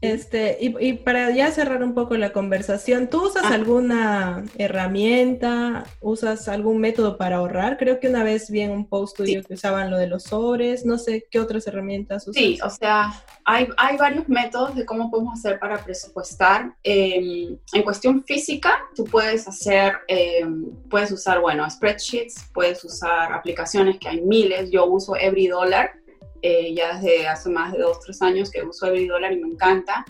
Este, 0.00 0.56
y, 0.58 0.94
para 0.94 1.30
ya 1.32 1.50
cerrar 1.50 1.82
un 1.82 1.92
poco 1.92 2.16
la 2.16 2.32
conversación, 2.32 3.08
¿tú 3.10 3.26
usas 3.26 3.44
ah. 3.44 3.54
alguna 3.54 4.44
herramienta? 4.56 5.84
¿Usas 6.00 6.48
algún 6.48 6.78
método 6.78 7.18
para 7.18 7.36
ahorrar? 7.36 7.76
Creo 7.76 8.00
que 8.00 8.08
una 8.08 8.24
vez 8.24 8.50
vi 8.50 8.62
en 8.62 8.70
un 8.70 8.86
post 8.86 9.18
tuyo 9.18 9.42
que 9.42 9.54
usaban 9.54 9.90
lo 9.90 9.98
de 9.98 10.06
los 10.06 10.22
sobres, 10.24 10.86
no 10.86 10.96
sé 10.96 11.26
qué 11.30 11.40
otras 11.40 11.66
herramientas 11.66 12.26
usas. 12.26 12.42
Sí, 12.42 12.58
o 12.64 12.70
sea, 12.70 13.12
hay, 13.44 13.68
hay 13.76 13.98
varios 13.98 14.26
métodos 14.30 14.74
de 14.74 14.86
cómo 14.86 15.10
podemos 15.10 15.38
hacer 15.38 15.58
para 15.58 15.84
presupuestar. 15.84 16.74
Em, 16.82 17.58
en 17.74 17.82
cuestión 17.82 18.24
física, 18.24 18.80
tú 18.96 19.04
puedes 19.04 19.46
hacer, 19.46 19.92
em, 20.08 20.70
puedes 20.88 21.12
usar, 21.12 21.40
bueno, 21.40 21.68
spreadsheets, 21.68 22.48
puedes 22.54 22.82
usar 22.82 23.30
aplicaciones 23.34 23.98
que 23.98 24.08
hay 24.08 24.22
miles, 24.22 24.70
yo 24.70 24.86
uso 24.86 25.16
Every 25.16 25.48
Dollar 25.48 25.99
eh, 26.42 26.74
ya 26.74 26.96
desde 26.96 27.28
hace 27.28 27.50
más 27.50 27.72
de 27.72 27.80
dos, 27.80 28.00
tres 28.00 28.20
años 28.22 28.50
que 28.50 28.62
uso 28.62 28.86
Dólar 28.86 29.32
y 29.32 29.40
me 29.40 29.48
encanta. 29.48 30.04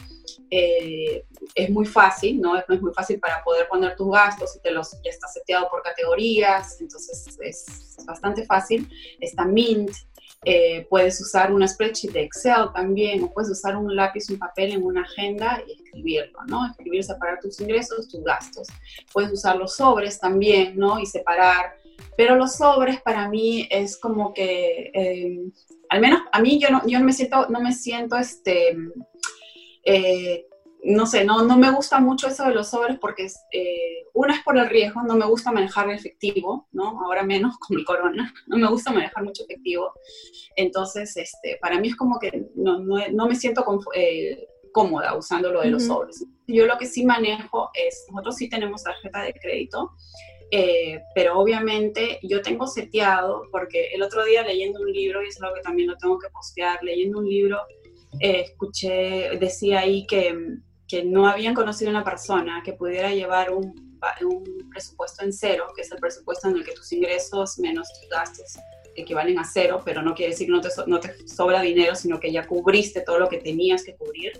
Eh, 0.50 1.24
es 1.54 1.70
muy 1.70 1.86
fácil, 1.86 2.40
¿no? 2.40 2.56
Es, 2.56 2.64
muy 2.80 2.92
fácil 2.92 3.18
para 3.18 3.42
poder 3.42 3.68
poner 3.68 3.96
tus 3.96 4.10
gastos 4.10 4.56
y 4.56 4.60
te 4.60 4.70
los, 4.70 4.92
ya 5.04 5.10
está 5.10 5.26
seteado 5.28 5.68
por 5.70 5.82
categorías, 5.82 6.80
entonces 6.80 7.38
es, 7.40 7.96
bastante 8.06 8.44
fácil. 8.44 8.88
Está 9.20 9.44
Mint, 9.44 9.90
eh, 10.44 10.86
puedes 10.88 11.20
usar 11.20 11.52
una 11.52 11.68
spreadsheet 11.68 12.12
de 12.12 12.22
Excel 12.22 12.68
también, 12.74 13.24
o 13.24 13.32
puedes 13.32 13.50
usar 13.50 13.76
un 13.76 13.94
lápiz, 13.94 14.30
un 14.30 14.38
papel 14.38 14.72
en 14.72 14.84
una 14.84 15.02
agenda 15.02 15.62
y 15.66 15.72
escribirlo, 15.72 16.38
¿no? 16.46 16.66
Escribir, 16.66 17.04
separar 17.04 17.40
tus 17.40 17.60
ingresos, 17.60 18.08
tus 18.08 18.22
gastos. 18.24 18.68
Puedes 19.12 19.32
usar 19.32 19.56
los 19.56 19.76
sobres 19.76 20.18
también, 20.18 20.76
¿no? 20.76 20.98
Y 20.98 21.06
separar. 21.06 21.79
Pero 22.16 22.36
los 22.36 22.56
sobres 22.56 23.00
para 23.02 23.28
mí 23.28 23.66
es 23.70 23.98
como 23.98 24.32
que 24.32 24.90
al 25.90 26.00
menos 26.00 26.20
a 26.32 26.40
mí 26.40 26.58
yo 26.58 26.70
no, 26.70 26.82
yo 26.86 27.00
me 27.00 27.12
siento, 27.12 27.48
no 27.48 27.60
me 27.60 27.72
siento 27.72 28.16
este, 28.16 28.76
eh, 29.84 30.46
no 30.82 31.04
sé, 31.04 31.24
no, 31.24 31.42
no 31.42 31.58
me 31.58 31.70
gusta 31.70 31.98
mucho 32.00 32.28
eso 32.28 32.44
de 32.44 32.54
los 32.54 32.68
sobres 32.68 32.98
porque 32.98 33.26
eh, 33.52 34.06
una 34.14 34.34
es 34.34 34.42
por 34.42 34.56
el 34.56 34.68
riesgo, 34.68 35.02
no 35.02 35.16
me 35.16 35.26
gusta 35.26 35.52
manejar 35.52 35.90
el 35.90 35.96
efectivo, 35.96 36.68
¿no? 36.72 37.00
Ahora 37.02 37.22
menos 37.22 37.58
con 37.58 37.76
el 37.76 37.84
corona, 37.84 38.32
no 38.46 38.56
me 38.56 38.68
gusta 38.68 38.92
manejar 38.92 39.24
mucho 39.24 39.42
efectivo. 39.42 39.92
Entonces, 40.56 41.16
este, 41.16 41.58
para 41.60 41.78
mí 41.80 41.88
es 41.88 41.96
como 41.96 42.18
que 42.18 42.46
no, 42.54 42.78
no, 42.78 43.26
me 43.26 43.34
siento 43.34 43.64
eh, 43.94 44.48
cómoda 44.72 45.16
usando 45.16 45.52
lo 45.52 45.60
de 45.60 45.70
los 45.70 45.84
sobres. 45.84 46.24
Yo 46.46 46.66
lo 46.66 46.78
que 46.78 46.86
sí 46.86 47.04
manejo 47.04 47.70
es, 47.74 48.06
nosotros 48.10 48.36
sí 48.36 48.48
tenemos 48.48 48.82
tarjeta 48.82 49.22
de 49.22 49.34
crédito, 49.34 49.90
eh, 50.50 51.00
pero 51.14 51.38
obviamente 51.38 52.18
yo 52.22 52.42
tengo 52.42 52.66
seteado, 52.66 53.42
porque 53.50 53.88
el 53.94 54.02
otro 54.02 54.24
día 54.24 54.42
leyendo 54.42 54.80
un 54.80 54.92
libro, 54.92 55.22
y 55.22 55.28
es 55.28 55.40
algo 55.40 55.54
que 55.54 55.62
también 55.62 55.88
lo 55.88 55.96
tengo 55.96 56.18
que 56.18 56.28
postear, 56.30 56.82
leyendo 56.82 57.18
un 57.18 57.28
libro, 57.28 57.58
escuché, 58.18 59.38
decía 59.38 59.80
ahí 59.80 60.06
que 60.06 60.34
que 60.90 61.04
no 61.04 61.28
habían 61.28 61.54
conocido 61.54 61.88
una 61.88 62.02
persona 62.02 62.62
que 62.64 62.72
pudiera 62.72 63.12
llevar 63.12 63.52
un, 63.52 63.98
un, 64.22 64.68
presupuesto 64.70 65.24
en 65.24 65.32
cero, 65.32 65.66
que 65.74 65.82
es 65.82 65.92
el 65.92 65.98
presupuesto 65.98 66.48
en 66.48 66.56
el 66.56 66.64
que 66.64 66.72
tus 66.72 66.90
ingresos 66.90 67.60
menos 67.60 67.88
tus 67.92 68.08
gastos 68.08 68.58
equivalen 68.96 69.38
a 69.38 69.44
cero, 69.44 69.82
pero 69.84 70.02
no 70.02 70.16
quiere 70.16 70.32
decir 70.32 70.48
que 70.48 70.52
no 70.52 70.60
te, 70.60 70.68
no 70.88 70.98
te 70.98 71.28
sobra 71.28 71.60
dinero, 71.60 71.94
sino 71.94 72.18
que 72.18 72.32
ya 72.32 72.44
cubriste 72.44 73.02
todo 73.02 73.20
lo 73.20 73.28
que 73.28 73.38
tenías 73.38 73.84
que 73.84 73.94
cubrir. 73.94 74.32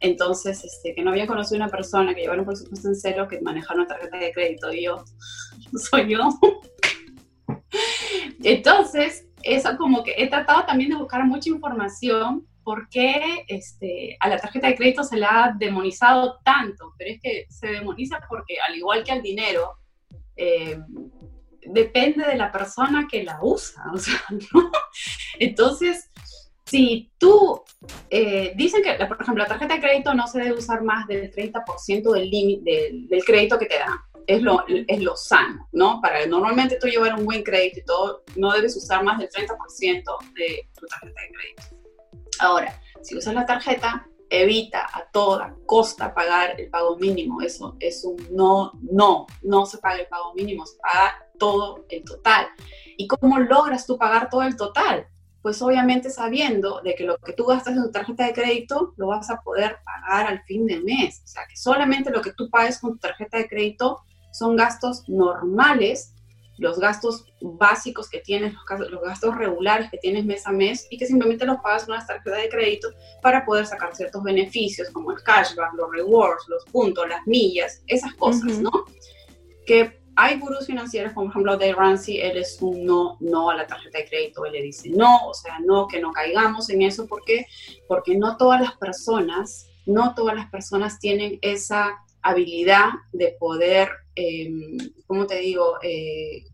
Entonces, 0.00 0.64
este, 0.64 0.94
que 0.94 1.02
no 1.02 1.10
había 1.10 1.26
conocido 1.26 1.56
una 1.56 1.68
persona 1.68 2.14
que 2.14 2.22
llevara 2.22 2.40
un 2.40 2.46
presupuesto 2.46 2.88
en 2.88 2.96
cero 2.96 3.26
que 3.28 3.40
manejara 3.40 3.80
una 3.80 3.88
tarjeta 3.88 4.18
de 4.18 4.32
crédito. 4.32 4.72
Y 4.72 4.84
yo, 4.84 5.04
soy 5.90 6.10
yo. 6.10 6.28
Entonces, 8.42 9.26
eso 9.42 9.76
como 9.76 10.02
que 10.02 10.14
he 10.16 10.28
tratado 10.28 10.64
también 10.66 10.90
de 10.90 10.96
buscar 10.96 11.24
mucha 11.24 11.48
información 11.48 12.46
por 12.62 12.88
qué 12.88 13.44
este, 13.46 14.16
a 14.18 14.28
la 14.28 14.38
tarjeta 14.38 14.66
de 14.66 14.74
crédito 14.74 15.04
se 15.04 15.16
la 15.16 15.44
ha 15.44 15.52
demonizado 15.56 16.40
tanto, 16.44 16.94
pero 16.98 17.12
es 17.12 17.20
que 17.22 17.46
se 17.48 17.68
demoniza 17.68 18.18
porque 18.28 18.56
al 18.58 18.74
igual 18.76 19.04
que 19.04 19.12
al 19.12 19.22
dinero, 19.22 19.78
eh, 20.34 20.76
depende 21.68 22.26
de 22.26 22.36
la 22.36 22.50
persona 22.50 23.06
que 23.10 23.22
la 23.22 23.38
usa. 23.40 23.84
Entonces, 25.38 26.10
si 26.66 27.12
tú, 27.18 27.62
eh, 28.10 28.52
dicen 28.56 28.82
que, 28.82 28.92
por 29.06 29.20
ejemplo, 29.20 29.44
la 29.44 29.48
tarjeta 29.48 29.74
de 29.74 29.80
crédito 29.80 30.14
no 30.14 30.26
se 30.26 30.40
debe 30.40 30.58
usar 30.58 30.82
más 30.82 31.06
del 31.06 31.32
30% 31.32 32.12
del 32.12 32.28
límite 32.28 32.90
del, 33.08 33.24
crédito 33.24 33.58
que 33.58 33.66
te 33.66 33.78
da. 33.78 34.04
Es 34.26 34.42
lo, 34.42 34.64
es 34.66 35.00
lo 35.00 35.16
sano, 35.16 35.68
¿no? 35.70 36.00
Para 36.00 36.26
normalmente 36.26 36.78
tú 36.80 36.88
llevar 36.88 37.14
un 37.14 37.24
buen 37.24 37.44
crédito 37.44 37.78
y 37.78 37.84
todo, 37.84 38.24
no 38.34 38.52
debes 38.52 38.76
usar 38.76 39.04
más 39.04 39.18
del 39.18 39.28
30% 39.28 39.52
de 40.34 40.68
tu 40.76 40.86
tarjeta 40.86 41.20
de 41.20 41.30
crédito. 41.32 41.62
Ahora, 42.40 42.82
si 43.02 43.16
usas 43.16 43.34
la 43.34 43.46
tarjeta, 43.46 44.04
evita 44.28 44.86
a 44.92 45.08
toda 45.12 45.54
costa 45.66 46.12
pagar 46.12 46.60
el 46.60 46.68
pago 46.68 46.96
mínimo. 46.96 47.40
Eso 47.40 47.76
es 47.78 48.04
un 48.04 48.16
no, 48.32 48.72
no, 48.82 49.26
no 49.42 49.66
se 49.66 49.78
paga 49.78 50.00
el 50.00 50.08
pago 50.08 50.34
mínimo, 50.34 50.66
se 50.66 50.76
paga 50.78 51.24
todo 51.38 51.84
el 51.88 52.04
total. 52.04 52.48
¿Y 52.96 53.06
cómo 53.06 53.38
logras 53.38 53.86
tú 53.86 53.96
pagar 53.96 54.28
todo 54.28 54.42
el 54.42 54.56
total? 54.56 55.06
Pues 55.46 55.62
obviamente 55.62 56.10
sabiendo 56.10 56.80
de 56.82 56.96
que 56.96 57.04
lo 57.04 57.18
que 57.18 57.32
tú 57.32 57.44
gastas 57.44 57.76
en 57.76 57.84
tu 57.84 57.92
tarjeta 57.92 58.26
de 58.26 58.32
crédito 58.32 58.94
lo 58.96 59.06
vas 59.06 59.30
a 59.30 59.42
poder 59.42 59.76
pagar 59.84 60.26
al 60.26 60.42
fin 60.42 60.66
del 60.66 60.82
mes. 60.82 61.22
O 61.24 61.28
sea, 61.28 61.46
que 61.46 61.56
solamente 61.56 62.10
lo 62.10 62.20
que 62.20 62.32
tú 62.32 62.50
pagues 62.50 62.80
con 62.80 62.94
tu 62.94 62.98
tarjeta 62.98 63.38
de 63.38 63.48
crédito 63.48 64.02
son 64.32 64.56
gastos 64.56 65.08
normales 65.08 66.14
los 66.58 66.80
gastos 66.80 67.26
básicos 67.40 68.10
que 68.10 68.18
tienes, 68.18 68.54
los, 68.90 69.02
gastos 69.02 69.36
regulares 69.36 69.88
que 69.88 69.98
tienes 69.98 70.24
mes 70.24 70.44
a 70.48 70.50
mes 70.50 70.88
y 70.90 70.98
que 70.98 71.06
simplemente 71.06 71.46
los 71.46 71.58
pagas 71.58 71.84
con 71.84 71.94
una 71.94 72.04
tarjeta 72.04 72.38
de 72.38 72.48
crédito 72.48 72.88
para 73.22 73.44
poder 73.44 73.66
sacar 73.66 73.94
ciertos 73.94 74.24
beneficios 74.24 74.90
como 74.90 75.12
el 75.12 75.22
cashback, 75.22 75.74
los 75.74 75.92
rewards, 75.92 76.48
los 76.48 76.64
puntos, 76.64 77.08
las 77.08 77.24
millas, 77.24 77.84
esas 77.86 78.12
cosas, 78.14 78.58
¿no? 78.58 78.72
Que 79.64 80.00
hay 80.16 80.38
gurús 80.38 80.66
financieros, 80.66 81.12
por 81.12 81.26
ejemplo 81.26 81.58
Dave 81.58 81.74
Ramsey, 81.74 82.20
él 82.20 82.38
es 82.38 82.60
un 82.62 82.84
no, 82.86 83.18
no 83.20 83.50
a 83.50 83.54
la 83.54 83.66
tarjeta 83.66 83.98
de 83.98 84.08
crédito, 84.08 84.46
él 84.46 84.52
le 84.52 84.62
dice 84.62 84.88
no, 84.88 85.28
o 85.28 85.34
sea, 85.34 85.58
no, 85.60 85.86
que 85.86 86.00
no 86.00 86.10
caigamos 86.10 86.70
en 86.70 86.82
eso, 86.82 87.06
¿por 87.06 87.22
qué? 87.24 87.46
Porque 87.86 88.16
no 88.16 88.36
todas 88.38 88.60
las 88.60 88.76
personas, 88.76 89.68
no 89.84 90.14
todas 90.14 90.34
las 90.34 90.50
personas 90.50 90.98
tienen 90.98 91.38
esa 91.42 91.98
habilidad 92.22 92.88
de 93.12 93.36
poder, 93.38 93.90
eh, 94.16 94.50
¿cómo 95.06 95.26
te 95.26 95.36
digo? 95.36 95.74
Eh, 95.82 96.44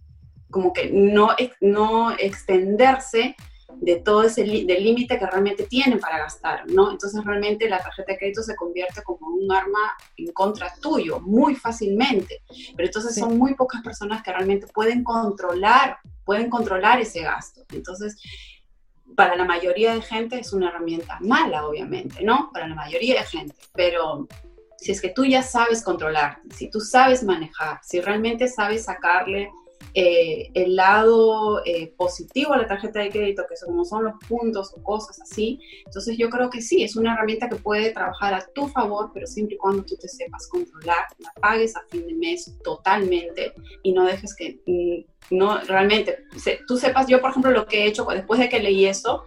como 0.51 0.73
que 0.73 0.91
no, 0.91 1.31
no 1.61 2.11
extenderse 2.19 3.37
de 3.81 3.97
todo 3.97 4.25
ese 4.25 4.43
del 4.43 4.85
límite 4.85 5.18
que 5.18 5.27
realmente 5.27 5.64
tienen 5.64 5.99
para 5.99 6.18
gastar, 6.18 6.68
¿no? 6.68 6.91
Entonces 6.91 7.25
realmente 7.25 7.68
la 7.68 7.83
tarjeta 7.83 8.12
de 8.12 8.18
crédito 8.18 8.43
se 8.43 8.57
convierte 8.57 9.03
como 9.03 9.29
un 9.29 9.51
arma 9.51 9.97
en 10.16 10.33
contra 10.33 10.73
tuyo 10.81 11.20
muy 11.20 11.55
fácilmente, 11.55 12.43
pero 12.77 12.87
entonces 12.87 13.14
son 13.14 13.39
muy 13.39 13.55
pocas 13.55 13.83
personas 13.83 14.23
que 14.23 14.33
realmente 14.33 14.66
pueden 14.68 15.03
controlar, 15.05 15.99
pueden 16.25 16.51
controlar 16.51 17.01
ese 17.01 17.23
gasto. 17.23 17.62
Entonces, 17.73 18.20
para 19.16 19.37
la 19.37 19.45
mayoría 19.45 19.95
de 19.95 20.03
gente 20.03 20.39
es 20.39 20.53
una 20.53 20.68
herramienta 20.68 21.18
mala, 21.20 21.66
obviamente, 21.66 22.23
¿no? 22.23 22.51
Para 22.53 22.68
la 22.68 22.75
mayoría 22.75 23.20
de 23.20 23.27
gente, 23.27 23.55
pero 23.75 24.27
si 24.79 24.93
es 24.93 25.01
que 25.01 25.11
tú 25.11 25.25
ya 25.25 25.43
sabes 25.43 25.83
controlar, 25.83 26.41
si 26.55 26.70
tú 26.70 26.81
sabes 26.81 27.23
manejar, 27.23 27.79
si 27.83 28.01
realmente 28.01 28.49
sabes 28.49 28.85
sacarle 28.85 29.51
eh, 29.95 30.51
el 30.55 30.76
lado 30.76 31.62
eh, 31.64 31.93
positivo 31.97 32.53
a 32.53 32.59
la 32.59 32.66
tarjeta 32.66 33.01
de 33.01 33.11
crédito, 33.11 33.45
que 33.49 33.57
son, 33.57 33.70
como 33.70 33.84
son 33.84 34.05
los 34.05 34.14
puntos 34.26 34.72
o 34.74 34.82
cosas 34.82 35.20
así, 35.20 35.61
entonces 35.84 36.16
yo 36.16 36.30
creo 36.30 36.49
que 36.49 36.62
sí, 36.62 36.82
es 36.82 36.97
una 36.97 37.14
herramienta 37.14 37.49
que 37.49 37.57
puede 37.57 37.90
trabajar 37.90 38.34
a 38.34 38.47
tu 38.55 38.68
favor, 38.68 39.11
pero 39.12 39.26
siempre 39.26 39.57
y 39.57 39.59
cuando 39.59 39.84
tú 39.84 39.97
te 39.97 40.09
sepas 40.09 40.49
controlar, 40.49 41.05
la 41.18 41.32
pagues 41.40 41.76
a 41.76 41.82
fin 41.90 42.07
de 42.07 42.14
mes 42.14 42.55
totalmente 42.64 43.53
y 43.82 43.93
no 43.93 44.05
dejes 44.05 44.34
que, 44.34 44.61
mm, 44.66 45.36
no 45.36 45.59
realmente, 45.61 46.24
tú 46.66 46.78
sepas, 46.78 47.07
yo 47.07 47.20
por 47.20 47.30
ejemplo 47.30 47.51
lo 47.51 47.66
que 47.66 47.84
he 47.84 47.86
hecho 47.86 48.05
después 48.05 48.40
de 48.40 48.49
que 48.49 48.61
leí 48.61 48.86
eso, 48.86 49.26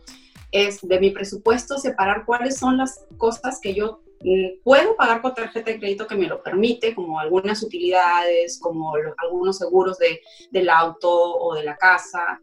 es 0.56 0.80
de 0.82 0.99
mi 0.99 1.12
presupuesto 1.12 1.78
separar 1.78 2.26
cuáles 2.26 2.58
son 2.58 2.78
las 2.78 3.06
cosas 3.18 3.60
que 3.62 3.74
yo 3.74 4.01
Mm, 4.28 4.62
puedo 4.64 4.95
pagar 4.95 5.22
con 5.22 5.36
tarjeta 5.36 5.72
de 5.72 5.80
crédito 5.80 6.08
que 6.08 6.16
me 6.16 6.28
lo 6.28 6.41
permite, 6.41 6.95
como 6.95 7.20
algunas 7.20 7.62
utilidades, 7.62 8.60
como 8.60 8.93
algunos 9.18 9.58
seguros 9.58 9.99
de, 9.99 10.22
del 10.51 10.70
auto 10.70 11.12
o 11.12 11.53
de 11.53 11.64
la 11.64 11.78
casa, 11.78 12.41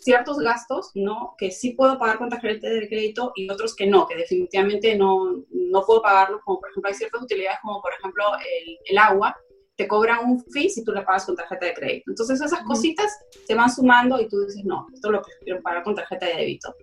ciertos 0.00 0.38
gastos, 0.38 0.90
¿no? 0.94 1.34
Que 1.38 1.50
sí 1.52 1.74
puedo 1.74 1.98
pagar 1.98 2.18
con 2.18 2.30
tarjeta 2.30 2.68
de 2.68 2.88
crédito 2.88 3.32
y 3.36 3.48
otros 3.48 3.76
que 3.76 3.86
no, 3.86 4.08
que 4.08 4.16
definitivamente 4.16 4.96
no, 4.96 5.44
no 5.50 5.86
puedo 5.86 6.02
pagarlo, 6.02 6.40
como 6.44 6.58
por 6.58 6.70
ejemplo 6.70 6.88
hay 6.88 6.94
ciertas 6.94 7.22
utilidades 7.22 7.58
como 7.62 7.80
por 7.80 7.92
ejemplo 7.92 8.24
el 8.86 8.98
agua, 8.98 9.36
te 9.80 9.88
cobran 9.88 10.18
un 10.28 10.44
fee 10.44 10.68
si 10.68 10.84
tú 10.84 10.92
le 10.92 11.00
pagas 11.00 11.24
con 11.24 11.34
tarjeta 11.34 11.64
de 11.64 11.72
crédito. 11.72 12.10
Entonces 12.10 12.38
esas 12.38 12.60
cositas 12.64 13.10
se 13.46 13.54
van 13.54 13.70
sumando 13.70 14.20
y 14.20 14.28
tú 14.28 14.44
dices, 14.44 14.62
no, 14.62 14.86
esto 14.92 15.10
lo 15.10 15.22
quiero 15.42 15.62
pagar 15.62 15.82
con 15.82 15.94
tarjeta 15.94 16.26
de 16.26 16.34
débito. 16.34 16.74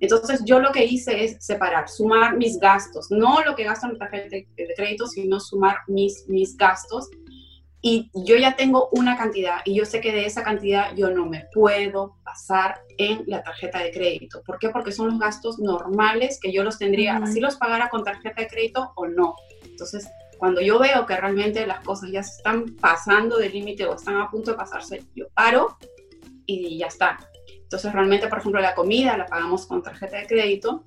Entonces 0.00 0.40
yo 0.46 0.58
lo 0.58 0.72
que 0.72 0.86
hice 0.86 1.22
es 1.22 1.36
separar, 1.44 1.86
sumar 1.90 2.38
mis 2.38 2.58
gastos, 2.58 3.10
no 3.10 3.42
lo 3.44 3.54
que 3.54 3.64
gasto 3.64 3.88
en 3.88 3.98
tarjeta 3.98 4.36
de 4.36 4.74
crédito, 4.74 5.06
sino 5.06 5.38
sumar 5.38 5.80
mis, 5.86 6.26
mis 6.28 6.56
gastos. 6.56 7.10
Y 7.82 8.10
yo 8.14 8.36
ya 8.36 8.56
tengo 8.56 8.88
una 8.92 9.18
cantidad 9.18 9.58
y 9.66 9.74
yo 9.74 9.84
sé 9.84 10.00
que 10.00 10.12
de 10.12 10.24
esa 10.24 10.42
cantidad 10.42 10.96
yo 10.96 11.10
no 11.10 11.26
me 11.26 11.44
puedo 11.52 12.16
pasar 12.24 12.80
en 12.96 13.24
la 13.26 13.42
tarjeta 13.42 13.80
de 13.80 13.90
crédito. 13.90 14.42
¿Por 14.46 14.58
qué? 14.58 14.70
Porque 14.70 14.92
son 14.92 15.08
los 15.08 15.18
gastos 15.18 15.58
normales 15.58 16.40
que 16.40 16.52
yo 16.52 16.64
los 16.64 16.78
tendría, 16.78 17.18
así 17.18 17.38
los 17.38 17.56
pagara 17.56 17.90
con 17.90 18.02
tarjeta 18.02 18.40
de 18.40 18.48
crédito 18.48 18.92
o 18.96 19.06
no. 19.06 19.34
Entonces, 19.62 20.08
cuando 20.38 20.60
yo 20.60 20.78
veo 20.78 21.06
que 21.06 21.16
realmente 21.16 21.66
las 21.66 21.80
cosas 21.80 22.10
ya 22.10 22.22
se 22.22 22.36
están 22.36 22.76
pasando 22.76 23.38
del 23.38 23.52
límite 23.52 23.86
o 23.86 23.94
están 23.94 24.16
a 24.16 24.30
punto 24.30 24.50
de 24.50 24.56
pasarse, 24.56 25.02
yo 25.14 25.26
paro 25.34 25.76
y 26.44 26.78
ya 26.78 26.86
está. 26.86 27.18
Entonces 27.62 27.92
realmente, 27.92 28.28
por 28.28 28.38
ejemplo, 28.38 28.60
la 28.60 28.74
comida 28.74 29.16
la 29.16 29.26
pagamos 29.26 29.66
con 29.66 29.82
tarjeta 29.82 30.18
de 30.18 30.26
crédito 30.26 30.84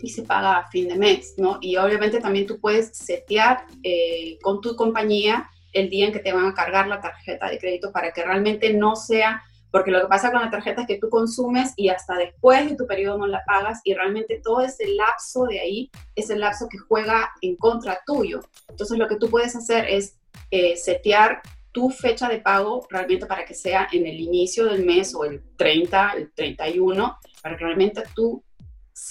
y 0.00 0.08
se 0.08 0.22
paga 0.22 0.58
a 0.58 0.70
fin 0.70 0.88
de 0.88 0.96
mes, 0.96 1.34
¿no? 1.36 1.58
Y 1.60 1.76
obviamente 1.76 2.20
también 2.20 2.46
tú 2.46 2.58
puedes 2.58 2.96
setear 2.96 3.66
eh, 3.82 4.38
con 4.42 4.60
tu 4.60 4.74
compañía 4.74 5.48
el 5.72 5.88
día 5.88 6.06
en 6.06 6.12
que 6.12 6.18
te 6.18 6.32
van 6.32 6.46
a 6.46 6.54
cargar 6.54 6.86
la 6.88 7.00
tarjeta 7.00 7.48
de 7.48 7.58
crédito 7.58 7.92
para 7.92 8.12
que 8.12 8.24
realmente 8.24 8.72
no 8.72 8.96
sea 8.96 9.42
porque 9.72 9.90
lo 9.90 10.02
que 10.02 10.06
pasa 10.06 10.30
con 10.30 10.42
la 10.42 10.50
tarjeta 10.50 10.82
es 10.82 10.86
que 10.86 10.98
tú 10.98 11.08
consumes 11.08 11.72
y 11.76 11.88
hasta 11.88 12.14
después 12.16 12.68
de 12.68 12.76
tu 12.76 12.86
periodo 12.86 13.18
no 13.18 13.26
la 13.26 13.42
pagas 13.44 13.80
y 13.82 13.94
realmente 13.94 14.40
todo 14.44 14.60
ese 14.60 14.86
lapso 14.94 15.46
de 15.46 15.60
ahí 15.60 15.90
es 16.14 16.30
el 16.30 16.40
lapso 16.40 16.68
que 16.68 16.78
juega 16.78 17.32
en 17.40 17.56
contra 17.56 18.00
tuyo. 18.06 18.40
Entonces 18.68 18.98
lo 18.98 19.08
que 19.08 19.16
tú 19.16 19.28
puedes 19.30 19.56
hacer 19.56 19.86
es 19.88 20.18
eh, 20.50 20.76
setear 20.76 21.40
tu 21.72 21.88
fecha 21.88 22.28
de 22.28 22.38
pago 22.38 22.86
realmente 22.90 23.24
para 23.24 23.46
que 23.46 23.54
sea 23.54 23.88
en 23.90 24.06
el 24.06 24.20
inicio 24.20 24.66
del 24.66 24.84
mes 24.84 25.14
o 25.14 25.24
el 25.24 25.42
30, 25.56 26.12
el 26.18 26.32
31, 26.32 27.16
para 27.42 27.56
que 27.56 27.64
realmente 27.64 28.02
tú 28.14 28.44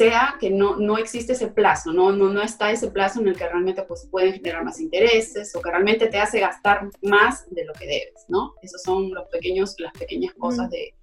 sea 0.02 0.36
que 0.40 0.50
no, 0.50 0.78
no 0.78 0.98
existe 0.98 1.34
ese 1.34 1.48
plazo, 1.48 1.94
¿no? 1.94 2.12
No, 2.12 2.30
no 2.30 2.42
está 2.42 2.72
ese 2.72 2.90
plazo 2.90 3.22
en 3.22 3.28
el 3.28 3.38
que 3.38 3.48
realmente 3.48 3.84
pues, 3.84 4.08
pueden 4.10 4.34
generar 4.34 4.64
más 4.64 4.80
intereses 4.80 5.56
o 5.56 5.62
que 5.62 5.70
realmente 5.70 6.08
te 6.08 6.18
hace 6.18 6.40
gastar 6.40 6.90
más 7.02 7.46
de 7.50 7.66
lo 7.66 7.74
que 7.74 7.86
debes, 7.86 8.26
¿no? 8.28 8.56
Esos 8.62 8.82
son 8.82 9.14
los 9.14 9.28
pequeños, 9.30 9.76
las 9.80 9.94
pequeñas 9.94 10.34
cosas 10.34 10.70
de, 10.70 10.96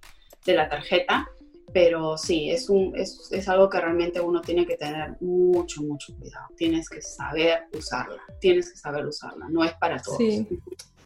de 0.45 0.53
la 0.53 0.69
tarjeta. 0.69 1.27
pero 1.71 2.17
sí, 2.17 2.49
es, 2.49 2.67
un, 2.67 2.95
es, 2.97 3.29
es, 3.31 3.47
algo 3.47 3.69
que 3.69 3.79
realmente 3.79 4.19
uno 4.19 4.41
tiene 4.41 4.65
que 4.65 4.75
tener 4.75 5.15
mucho, 5.21 5.83
mucho 5.83 6.15
cuidado. 6.17 6.47
Tienes 6.57 6.89
que 6.89 6.99
saber 6.99 7.65
usarla, 7.73 8.21
tienes 8.41 8.71
que 8.71 8.77
saber 8.77 9.05
usarla, 9.05 9.47
no 9.49 9.63
es 9.63 9.73
para 9.73 10.01
todos. 10.01 10.17
Sí. 10.17 10.47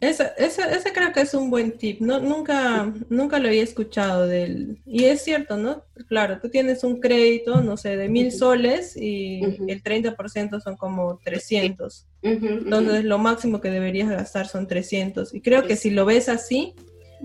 Ese, 0.00 0.32
ese, 0.36 0.92
creo 0.92 1.12
que 1.12 1.22
es 1.22 1.32
un 1.34 1.50
buen 1.50 1.78
tip. 1.78 2.00
No, 2.00 2.20
nunca, 2.20 2.92
nunca 3.08 3.38
lo 3.38 3.48
había 3.48 3.62
escuchado 3.62 4.26
del... 4.26 4.78
Y 4.84 5.04
es 5.04 5.22
cierto, 5.22 5.56
¿no? 5.56 5.84
Claro, 6.08 6.40
tú 6.40 6.50
tienes 6.50 6.84
un 6.84 7.00
crédito, 7.00 7.62
no 7.62 7.76
sé, 7.76 7.96
de 7.96 8.08
mil 8.08 8.30
soles 8.30 8.96
y 8.96 9.42
el 9.66 9.82
30% 9.82 10.60
son 10.60 10.76
como 10.76 11.18
300. 11.24 12.06
Entonces 12.22 13.04
lo 13.04 13.18
máximo 13.18 13.60
que 13.60 13.70
deberías 13.70 14.10
gastar 14.10 14.46
son 14.46 14.66
300. 14.66 15.34
Y 15.34 15.40
creo 15.40 15.62
que 15.66 15.76
si 15.76 15.90
lo 15.90 16.04
ves 16.04 16.28
así, 16.28 16.74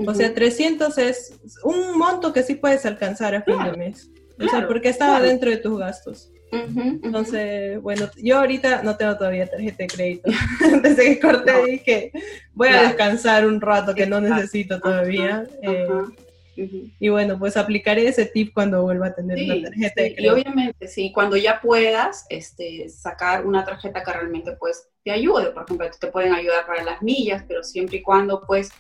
o 0.06 0.14
sea, 0.14 0.34
300 0.34 0.98
es 1.00 1.34
un 1.64 1.98
monto 1.98 2.32
que 2.32 2.44
sí 2.44 2.56
puedes 2.56 2.86
alcanzar 2.86 3.36
a 3.36 3.42
fin 3.42 3.62
de 3.64 3.78
mes. 3.78 4.10
O 4.40 4.50
sea, 4.50 4.68
porque 4.68 4.90
estaba 4.90 5.22
dentro 5.22 5.50
de 5.50 5.58
tus 5.58 5.78
gastos. 5.78 6.32
Entonces, 6.52 7.82
bueno, 7.82 8.10
yo 8.18 8.40
ahorita 8.40 8.82
no 8.84 8.98
tengo 8.98 9.18
todavía 9.18 9.48
tarjeta 9.48 9.84
de 9.84 9.88
crédito. 9.88 10.32
Desde 10.82 11.04
que 11.04 11.20
corté 11.20 11.66
dije, 11.66 12.12
voy 12.54 12.70
a 12.70 12.84
descansar 12.84 13.46
un 13.46 13.62
rato 13.62 13.94
que 13.94 14.08
no 14.08 14.20
necesito 14.20 14.80
todavía. 14.80 15.46
Eh, 15.62 15.88
y 17.00 17.10
bueno, 17.10 17.40
pues 17.40 17.56
aplicaré 17.56 18.08
ese 18.08 18.26
tip 18.26 18.54
cuando 18.54 18.82
vuelva 18.82 19.08
a 19.08 19.14
tener 19.14 19.38
una 19.44 19.70
tarjeta 19.70 20.02
de 20.02 20.16
crédito. 20.16 20.22
Y 20.24 20.30
obviamente, 20.30 20.88
sí, 20.88 21.12
cuando 21.14 21.38
ya 21.38 21.62
puedas 21.62 22.26
este, 22.30 22.90
sacar 22.90 23.46
una 23.46 23.64
tarjeta 23.64 24.04
que 24.04 24.12
realmente 24.12 24.54
pues 24.60 24.90
te 25.04 25.12
ayude. 25.12 25.52
Por 25.52 25.64
ejemplo, 25.64 25.90
te 25.98 26.08
pueden 26.08 26.34
ayudar 26.34 26.66
para 26.66 26.84
las 26.84 27.02
millas, 27.02 27.44
pero 27.48 27.64
siempre 27.64 27.98
y 27.98 28.02
cuando 28.02 28.44
pues 28.46 28.72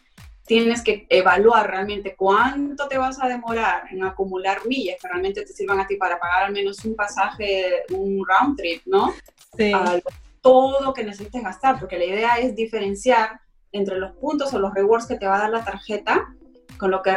tienes 0.49 0.81
que 0.81 1.05
evaluar 1.09 1.69
realmente 1.69 2.15
cuánto 2.15 2.87
te 2.87 2.97
vas 2.97 3.21
a 3.21 3.27
demorar 3.27 3.83
en 3.91 4.03
acumular 4.03 4.65
millas 4.65 4.97
que 4.99 5.07
realmente 5.07 5.45
te 5.45 5.53
sirvan 5.53 5.79
a 5.79 5.85
ti 5.85 5.95
para 5.95 6.19
pagar 6.19 6.45
al 6.45 6.51
menos 6.51 6.83
un 6.85 6.95
pasaje, 6.95 7.83
un 7.91 8.25
round 8.27 8.57
trip, 8.57 8.81
¿no? 8.87 9.13
Sí. 9.55 9.71
todo 10.41 10.81
lo 10.81 10.91
que 10.91 11.03
necesites 11.03 11.43
gastar, 11.43 11.79
porque 11.79 11.99
la 11.99 12.05
idea 12.05 12.39
es 12.39 12.55
diferenciar 12.55 13.39
entre 13.71 13.99
los 13.99 14.13
puntos 14.13 14.51
o 14.51 14.57
los 14.57 14.73
rewards 14.73 15.05
que 15.05 15.17
te 15.17 15.27
va 15.27 15.35
a 15.35 15.41
dar 15.41 15.51
la 15.51 15.63
tarjeta 15.63 16.33
con 16.79 16.89
lo 16.89 17.03
que, 17.03 17.15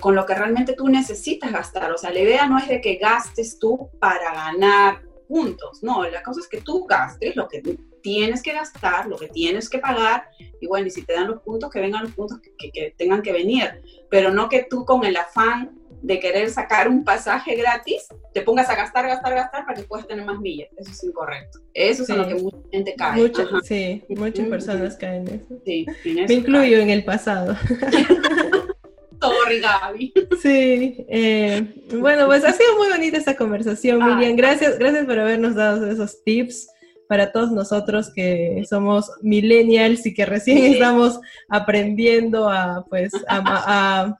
con 0.00 0.14
lo 0.14 0.24
que 0.24 0.34
realmente 0.34 0.72
tú 0.72 0.88
necesitas 0.88 1.52
gastar. 1.52 1.92
O 1.92 1.98
sea, 1.98 2.12
la 2.12 2.20
idea 2.20 2.46
no 2.46 2.56
es 2.56 2.66
de 2.66 2.80
que 2.80 2.96
gastes 2.96 3.58
tú 3.58 3.90
para 4.00 4.32
ganar 4.32 5.02
puntos, 5.28 5.82
no, 5.82 6.08
la 6.08 6.22
cosa 6.22 6.40
es 6.40 6.48
que 6.48 6.62
tú 6.62 6.86
gastes 6.86 7.36
lo 7.36 7.46
que 7.46 7.60
tienes 8.04 8.42
que 8.42 8.52
gastar, 8.52 9.06
lo 9.06 9.16
que 9.16 9.28
tienes 9.28 9.70
que 9.70 9.78
pagar, 9.78 10.28
y 10.60 10.66
bueno, 10.66 10.86
y 10.86 10.90
si 10.90 11.02
te 11.02 11.14
dan 11.14 11.26
los 11.26 11.40
puntos, 11.40 11.70
que 11.70 11.80
vengan 11.80 12.02
los 12.02 12.12
puntos 12.12 12.38
que, 12.58 12.94
tengan 12.98 13.22
que 13.22 13.32
venir, 13.32 13.80
pero 14.10 14.30
no 14.30 14.50
que 14.50 14.66
tú 14.68 14.84
con 14.84 15.06
el 15.06 15.16
afán 15.16 15.74
de 16.02 16.20
querer 16.20 16.50
sacar 16.50 16.86
un 16.86 17.02
pasaje 17.02 17.56
gratis, 17.56 18.06
te 18.34 18.42
pongas 18.42 18.68
a 18.68 18.74
gastar, 18.76 19.06
gastar, 19.06 19.34
gastar 19.34 19.64
para 19.64 19.80
que 19.80 19.86
puedas 19.88 20.06
tener 20.06 20.22
más 20.22 20.38
millas. 20.38 20.68
Eso 20.76 20.90
es 20.90 21.02
incorrecto. 21.02 21.60
Eso 21.72 22.02
es 22.02 22.10
en 22.10 22.18
lo 22.18 22.28
que 22.28 22.34
mucha 22.34 22.58
gente 22.70 22.94
cae. 22.94 23.32
sí, 23.62 24.04
muchas 24.10 24.48
personas 24.48 24.96
caen 24.96 25.26
en 25.26 25.34
eso. 25.36 25.54
Sí, 25.64 25.86
Me 26.04 26.34
incluyo 26.34 26.80
en 26.80 26.90
el 26.90 27.06
pasado. 27.06 27.56
Sorry, 29.18 29.60
Gaby. 29.60 30.12
Sí, 30.42 31.06
eh, 31.08 31.74
bueno, 31.94 32.26
pues 32.26 32.44
ha 32.44 32.52
sido 32.52 32.76
muy 32.76 32.90
bonita 32.90 33.16
esta 33.16 33.34
conversación, 33.34 34.04
Miriam. 34.04 34.36
Gracias, 34.36 34.78
gracias 34.78 35.06
por 35.06 35.18
habernos 35.18 35.54
dado 35.54 35.90
esos 35.90 36.22
tips 36.22 36.68
para 37.08 37.32
todos 37.32 37.52
nosotros 37.52 38.12
que 38.14 38.62
somos 38.68 39.10
millennials 39.22 40.06
y 40.06 40.14
que 40.14 40.26
recién 40.26 40.58
estamos 40.72 41.20
aprendiendo 41.48 42.48
a, 42.48 42.84
pues, 42.88 43.12
a, 43.28 44.16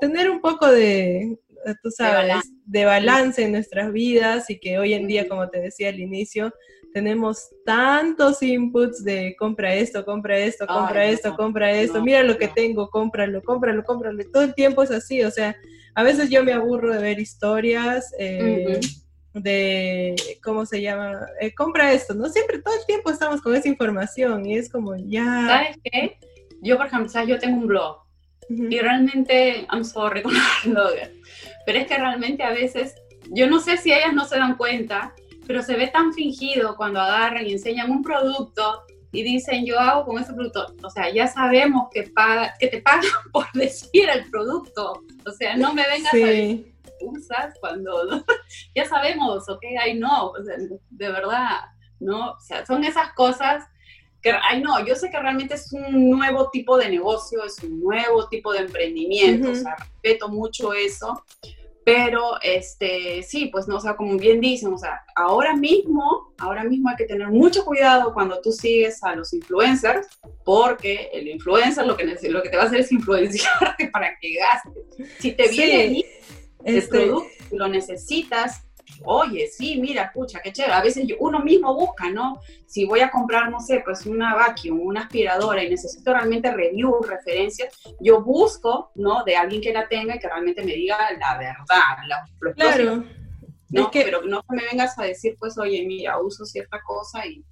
tener 0.00 0.30
un 0.30 0.40
poco 0.40 0.70
de, 0.70 1.38
tú 1.82 1.90
sabes, 1.90 2.50
de 2.64 2.84
balance. 2.84 3.42
en 3.42 3.52
nuestras 3.52 3.92
vidas 3.92 4.50
y 4.50 4.58
que 4.58 4.78
hoy 4.78 4.94
en 4.94 5.06
día, 5.06 5.28
como 5.28 5.48
te 5.48 5.60
decía 5.60 5.88
al 5.88 6.00
inicio, 6.00 6.52
tenemos 6.92 7.48
tantos 7.64 8.42
inputs 8.42 9.04
de 9.04 9.36
compra 9.38 9.74
esto, 9.74 10.04
compra 10.04 10.38
esto, 10.38 10.66
compra 10.66 11.06
esto, 11.06 11.36
compra 11.36 11.72
esto, 11.72 12.02
mira 12.02 12.22
lo 12.22 12.36
que 12.36 12.48
tengo, 12.48 12.90
cómpralo, 12.90 13.42
cómpralo, 13.42 13.84
cómpralo. 13.84 14.22
Todo 14.32 14.42
el 14.42 14.54
tiempo 14.54 14.82
es 14.82 14.90
así, 14.90 15.22
o 15.22 15.30
sea, 15.30 15.56
a 15.94 16.02
veces 16.02 16.30
yo 16.30 16.42
me 16.44 16.52
aburro 16.52 16.92
de 16.92 17.00
ver 17.00 17.20
historias. 17.20 18.12
Eh, 18.18 18.80
de, 19.34 20.16
¿cómo 20.42 20.66
se 20.66 20.82
llama? 20.82 21.26
Eh, 21.40 21.54
compra 21.54 21.92
esto, 21.92 22.14
¿no? 22.14 22.28
Siempre, 22.28 22.60
todo 22.60 22.74
el 22.74 22.86
tiempo 22.86 23.10
estamos 23.10 23.40
con 23.40 23.54
esa 23.54 23.68
información 23.68 24.46
y 24.46 24.56
es 24.56 24.68
como 24.68 24.96
ya... 24.96 25.24
¿Sabes 25.46 25.76
qué? 25.84 26.18
Yo, 26.62 26.76
por 26.76 26.86
ejemplo, 26.86 27.08
¿sabes? 27.08 27.28
yo 27.28 27.38
tengo 27.38 27.58
un 27.58 27.66
blog 27.66 28.10
y 28.50 28.78
realmente, 28.80 29.66
I'm 29.72 29.84
sorry 29.84 30.22
con 30.24 30.34
blogger, 30.64 31.14
pero 31.64 31.78
es 31.78 31.86
que 31.86 31.96
realmente 31.96 32.42
a 32.42 32.50
veces, 32.50 32.94
yo 33.30 33.48
no 33.48 33.60
sé 33.60 33.76
si 33.76 33.92
ellas 33.92 34.12
no 34.12 34.24
se 34.24 34.36
dan 34.36 34.56
cuenta, 34.56 35.14
pero 35.46 35.62
se 35.62 35.76
ve 35.76 35.86
tan 35.88 36.12
fingido 36.12 36.76
cuando 36.76 37.00
agarran 37.00 37.46
y 37.46 37.52
enseñan 37.52 37.90
un 37.90 38.02
producto 38.02 38.82
y 39.12 39.22
dicen 39.22 39.64
yo 39.64 39.78
hago 39.78 40.04
con 40.04 40.20
ese 40.20 40.32
producto, 40.32 40.74
o 40.82 40.90
sea, 40.90 41.12
ya 41.12 41.26
sabemos 41.26 41.88
que, 41.92 42.04
paga, 42.04 42.54
que 42.58 42.68
te 42.68 42.82
pagan 42.82 43.04
por 43.32 43.46
decir 43.54 44.08
el 44.08 44.28
producto, 44.30 45.02
o 45.24 45.30
sea, 45.32 45.56
no 45.56 45.72
me 45.72 45.86
vengas 45.86 46.12
a 46.12 46.16
decir 46.16 46.72
usas 47.00 47.54
cuando 47.60 48.24
ya 48.74 48.84
sabemos, 48.84 49.48
ok, 49.48 49.62
ay 49.80 49.98
no, 49.98 50.32
de 50.90 51.10
verdad, 51.10 51.60
¿no? 51.98 52.32
O 52.32 52.40
sea, 52.40 52.64
son 52.66 52.84
esas 52.84 53.12
cosas 53.14 53.64
que, 54.22 54.32
ay 54.32 54.62
no, 54.62 54.84
yo 54.84 54.94
sé 54.94 55.10
que 55.10 55.18
realmente 55.18 55.54
es 55.54 55.72
un 55.72 56.10
nuevo 56.10 56.50
tipo 56.50 56.76
de 56.76 56.88
negocio, 56.88 57.44
es 57.44 57.58
un 57.62 57.80
nuevo 57.80 58.28
tipo 58.28 58.52
de 58.52 58.60
emprendimiento, 58.60 59.50
o 59.50 59.54
sea, 59.54 59.76
respeto 59.76 60.28
mucho 60.28 60.72
eso, 60.74 61.24
pero 61.84 62.40
este, 62.42 63.22
sí, 63.22 63.46
pues 63.46 63.66
no, 63.66 63.76
o 63.76 63.80
sea, 63.80 63.96
como 63.96 64.16
bien 64.18 64.40
dicen, 64.40 64.72
o 64.72 64.78
sea, 64.78 65.00
ahora 65.16 65.56
mismo, 65.56 66.34
ahora 66.38 66.64
mismo 66.64 66.90
hay 66.90 66.96
que 66.96 67.06
tener 67.06 67.28
mucho 67.28 67.64
cuidado 67.64 68.12
cuando 68.12 68.40
tú 68.40 68.52
sigues 68.52 69.02
a 69.02 69.14
los 69.16 69.32
influencers, 69.32 70.06
porque 70.44 71.10
el 71.12 71.28
influencer 71.28 71.86
lo 71.86 71.96
que, 71.96 72.04
lo 72.04 72.42
que 72.42 72.48
te 72.48 72.56
va 72.56 72.64
a 72.64 72.66
hacer 72.66 72.80
es 72.80 72.92
influenciarte 72.92 73.88
para 73.92 74.16
que 74.20 74.34
gastes. 74.34 75.08
Si 75.18 75.32
te 75.32 75.48
viene 75.48 76.04
este... 76.64 76.88
producto, 76.88 77.28
lo 77.52 77.68
necesitas, 77.68 78.62
oye, 79.04 79.48
sí, 79.48 79.80
mira, 79.80 80.04
escucha, 80.04 80.40
qué 80.42 80.52
chévere. 80.52 80.74
A 80.74 80.82
veces 80.82 81.06
uno 81.18 81.40
mismo 81.40 81.74
busca, 81.74 82.10
¿no? 82.10 82.40
Si 82.66 82.84
voy 82.84 83.00
a 83.00 83.10
comprar, 83.10 83.50
no 83.50 83.60
sé, 83.60 83.82
pues 83.84 84.06
una 84.06 84.34
vacuum, 84.34 84.80
una 84.80 85.02
aspiradora 85.02 85.62
y 85.62 85.70
necesito 85.70 86.12
realmente 86.12 86.52
review, 86.52 87.00
referencias, 87.02 87.74
yo 88.00 88.22
busco, 88.22 88.90
¿no? 88.94 89.24
De 89.24 89.36
alguien 89.36 89.60
que 89.60 89.72
la 89.72 89.88
tenga 89.88 90.16
y 90.16 90.18
que 90.18 90.28
realmente 90.28 90.64
me 90.64 90.72
diga 90.72 90.96
la 91.18 91.38
verdad, 91.38 92.24
los 92.40 92.54
claro. 92.54 93.04
¿no? 93.70 93.90
Pero 93.92 94.22
no 94.22 94.44
me 94.48 94.64
vengas 94.64 94.98
a 94.98 95.04
decir, 95.04 95.36
pues, 95.38 95.56
oye, 95.58 95.84
mira, 95.86 96.20
uso 96.20 96.44
cierta 96.44 96.80
cosa 96.82 97.24
y 97.26 97.44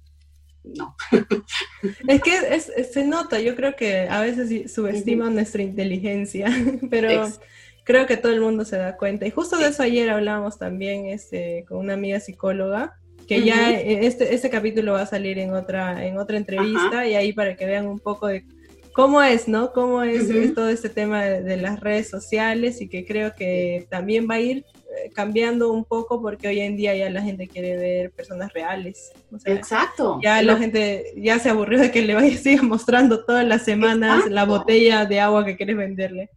no. 0.63 0.95
es 2.07 2.21
que 2.21 2.83
se 2.83 3.05
nota, 3.05 3.39
yo 3.39 3.55
creo 3.55 3.75
que 3.75 4.07
a 4.09 4.19
veces 4.19 4.71
subestiman 4.73 5.33
nuestra 5.33 5.61
inteligencia, 5.61 6.49
pero 6.89 7.27
creo 7.89 8.05
que 8.05 8.17
todo 8.17 8.31
el 8.31 8.41
mundo 8.41 8.65
se 8.65 8.77
da 8.77 8.97
cuenta. 8.97 9.25
Y 9.25 9.31
justo 9.31 9.57
de 9.57 9.69
eso 9.69 9.81
ayer 9.81 10.11
hablábamos 10.11 10.59
también 10.59 11.07
este, 11.07 11.65
con 11.67 11.79
una 11.79 11.95
amiga 11.95 12.19
psicóloga, 12.19 12.99
que 13.27 13.41
ya 13.41 13.71
este, 13.71 14.35
este 14.35 14.51
capítulo 14.51 14.93
va 14.93 15.01
a 15.01 15.05
salir 15.07 15.39
en 15.39 15.55
otra, 15.55 16.05
en 16.05 16.19
otra 16.19 16.37
entrevista 16.37 17.07
y 17.07 17.15
ahí 17.15 17.33
para 17.33 17.55
que 17.55 17.65
vean 17.65 17.87
un 17.87 17.99
poco 17.99 18.27
de 18.27 18.45
cómo 18.93 19.23
es, 19.23 19.47
¿no? 19.47 19.73
Cómo 19.73 20.03
es, 20.03 20.27
todo 20.53 20.69
este 20.69 20.89
tema 20.89 21.23
de, 21.23 21.57
las 21.57 21.79
redes 21.79 22.07
sociales 22.07 22.79
y 22.79 22.89
que 22.89 23.07
creo 23.07 23.33
que 23.35 23.87
también 23.89 24.27
va 24.29 24.35
a 24.35 24.39
ir 24.39 24.57
eh, 24.57 25.09
cambiando 25.15 25.71
un 25.71 25.83
poco 25.83 26.21
porque 26.21 26.47
hoy 26.47 26.59
en 26.59 26.77
día 26.77 26.95
ya 26.95 27.09
la 27.09 27.23
gente 27.23 27.47
quiere 27.47 27.75
ver 27.75 28.11
personas 28.11 28.53
reales. 28.53 29.11
Exacto. 29.45 30.19
Ya 30.21 30.43
la 30.43 30.57
gente 30.57 31.05
ya 31.17 31.39
se 31.39 31.49
aburrió 31.49 31.79
de 31.79 31.89
que 31.89 32.03
le 32.03 32.13
vaya 32.13 32.37
siga 32.37 32.61
mostrando 32.61 33.25
todas 33.25 33.47
las 33.47 33.63
semanas 33.63 34.29
la 34.29 34.45
botella 34.45 35.05
de 35.05 35.19
agua 35.19 35.43
que 35.43 35.57
quieres 35.57 35.75
venderle. 35.75 36.29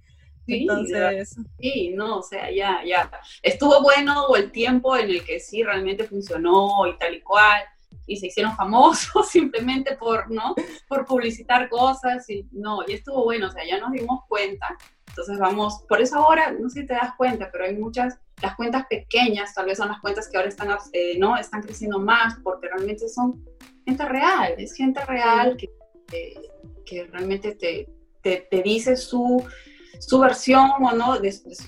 Sí, 0.47 0.63
Entonces... 0.63 1.37
sí, 1.61 1.93
no, 1.95 2.19
o 2.19 2.23
sea, 2.23 2.51
ya, 2.51 2.83
ya. 2.85 3.11
Estuvo 3.43 3.81
bueno 3.83 4.27
o 4.27 4.37
el 4.37 4.51
tiempo 4.51 4.97
en 4.97 5.11
el 5.11 5.25
que 5.25 5.39
sí 5.39 5.63
realmente 5.63 6.05
funcionó 6.05 6.87
y 6.87 6.99
tal 6.99 7.15
y 7.15 7.21
cual, 7.21 7.63
y 8.07 8.17
se 8.17 8.27
hicieron 8.27 8.55
famosos 8.57 9.29
simplemente 9.31 9.97
por, 9.97 10.31
¿no? 10.31 10.55
Por 10.89 11.07
publicitar 11.07 11.69
cosas 11.69 12.29
y 12.29 12.47
no, 12.53 12.81
y 12.87 12.95
estuvo 12.95 13.25
bueno, 13.25 13.49
o 13.49 13.51
sea, 13.51 13.65
ya 13.65 13.79
nos 13.79 13.93
dimos 13.93 14.21
cuenta. 14.29 14.77
Entonces 15.09 15.39
vamos, 15.39 15.85
por 15.89 16.01
eso 16.01 16.17
ahora, 16.17 16.53
no 16.53 16.71
sé 16.71 16.81
si 16.81 16.87
te 16.87 16.95
das 16.95 17.15
cuenta, 17.17 17.51
pero 17.53 17.65
hay 17.65 17.77
muchas, 17.77 18.19
las 18.41 18.57
cuentas 18.57 18.87
pequeñas, 18.89 19.53
tal 19.55 19.67
vez 19.67 19.77
son 19.77 19.89
las 19.89 20.01
cuentas 20.01 20.29
que 20.29 20.39
ahora 20.39 20.49
están, 20.49 20.71
eh, 20.93 21.19
¿no? 21.19 21.37
Están 21.37 21.63
creciendo 21.63 21.99
más 21.99 22.37
porque 22.43 22.69
realmente 22.69 23.09
son 23.09 23.45
gente 23.85 24.05
real, 24.07 24.55
es 24.57 24.73
gente 24.75 25.05
real 25.05 25.57
que, 25.57 25.71
que, 26.87 27.05
realmente 27.05 27.55
te, 27.55 27.89
te, 28.23 28.49
te 28.51 28.63
dice 28.63 28.97
su 28.97 29.45
su 30.01 30.19
versión 30.19 30.71
o 30.81 30.93
no, 30.93 31.19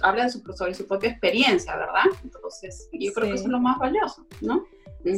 habla 0.01 0.25
de 0.25 0.31
su, 0.31 0.43
sobre 0.53 0.75
su 0.75 0.87
propia 0.87 1.11
experiencia, 1.11 1.77
¿verdad? 1.77 2.05
Entonces, 2.23 2.89
yo 2.93 3.13
creo 3.13 3.29
que 3.29 3.35
eso 3.35 3.45
es 3.45 3.51
lo 3.51 3.61
más 3.61 3.79
valioso, 3.79 4.27
¿no? 4.41 4.65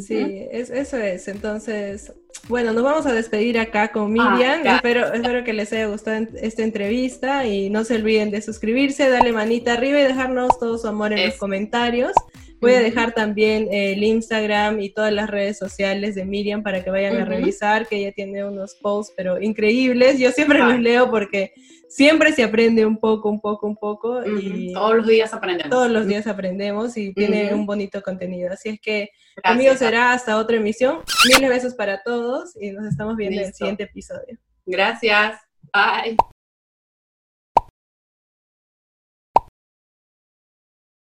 Sí, 0.03 0.49
eso 0.51 0.97
es. 0.97 1.29
Entonces, 1.29 2.13
bueno, 2.49 2.73
nos 2.73 2.83
vamos 2.83 3.07
a 3.07 3.13
despedir 3.13 3.59
acá 3.59 3.93
con 3.93 4.19
ah, 4.19 4.31
Miriam. 4.31 4.67
espero, 4.67 5.13
espero 5.13 5.45
que 5.45 5.53
les 5.53 5.73
haya 5.73 5.87
gustado 5.87 6.27
esta 6.41 6.63
entrevista 6.63 7.47
y 7.47 7.71
no 7.71 7.85
se 7.85 7.95
olviden 7.95 8.31
de 8.31 8.43
suscribirse, 8.43 9.09
darle 9.09 9.33
manita 9.33 9.75
arriba 9.75 10.01
y 10.01 10.05
dejarnos 10.05 10.59
todo 10.59 10.77
su 10.79 10.89
amor 10.89 11.13
en 11.13 11.27
los 11.27 11.37
comentarios. 11.37 12.13
Voy 12.61 12.73
a 12.73 12.81
dejar 12.81 13.13
también 13.13 13.69
el 13.71 14.03
Instagram 14.03 14.81
y 14.81 14.91
todas 14.91 15.13
las 15.13 15.29
redes 15.29 15.59
sociales 15.59 16.15
de 16.15 16.25
Miriam 16.25 16.63
para 16.63 16.83
que 16.83 16.91
vayan 16.91 17.17
a 17.17 17.25
revisar, 17.25 17.87
que 17.87 17.97
ella 17.97 18.13
tiene 18.13 18.45
unos 18.45 18.75
posts, 18.77 19.13
pero 19.17 19.41
increíbles. 19.41 20.19
Yo 20.19 20.31
siempre 20.31 20.59
los 20.61 20.81
leo 20.81 21.11
porque 21.11 21.53
siempre 21.89 22.33
se 22.33 22.45
aprende 22.45 22.87
un 22.87 22.99
poco, 22.99 23.29
un 23.29 23.41
poco, 23.41 23.67
un 23.67 23.77
poco. 23.77 24.25
y 24.25 24.73
todos 24.73 24.97
los 24.97 25.07
días 25.07 25.35
aprendemos. 25.35 25.71
Todos 25.71 25.91
los 25.91 26.07
días 26.07 26.27
aprendemos 26.27 26.97
y 26.97 27.13
tiene 27.13 27.53
un 27.55 27.67
bonito 27.67 28.03
contenido. 28.03 28.53
Así 28.53 28.71
es 28.71 28.81
que 28.81 29.11
conmigo 29.45 29.75
será 29.75 30.13
hasta 30.13 30.37
otra 30.37 30.57
emisión. 30.57 31.01
Mil 31.29 31.49
besos 31.49 31.75
para 31.75 32.03
todos 32.03 32.57
y 32.61 32.71
nos 32.71 32.87
estamos 32.87 33.17
viendo 33.17 33.41
en 33.41 33.49
el 33.49 33.55
siguiente 33.55 33.85
episodio. 33.85 34.39
Gracias. 34.65 35.41
Bye. 35.73 36.17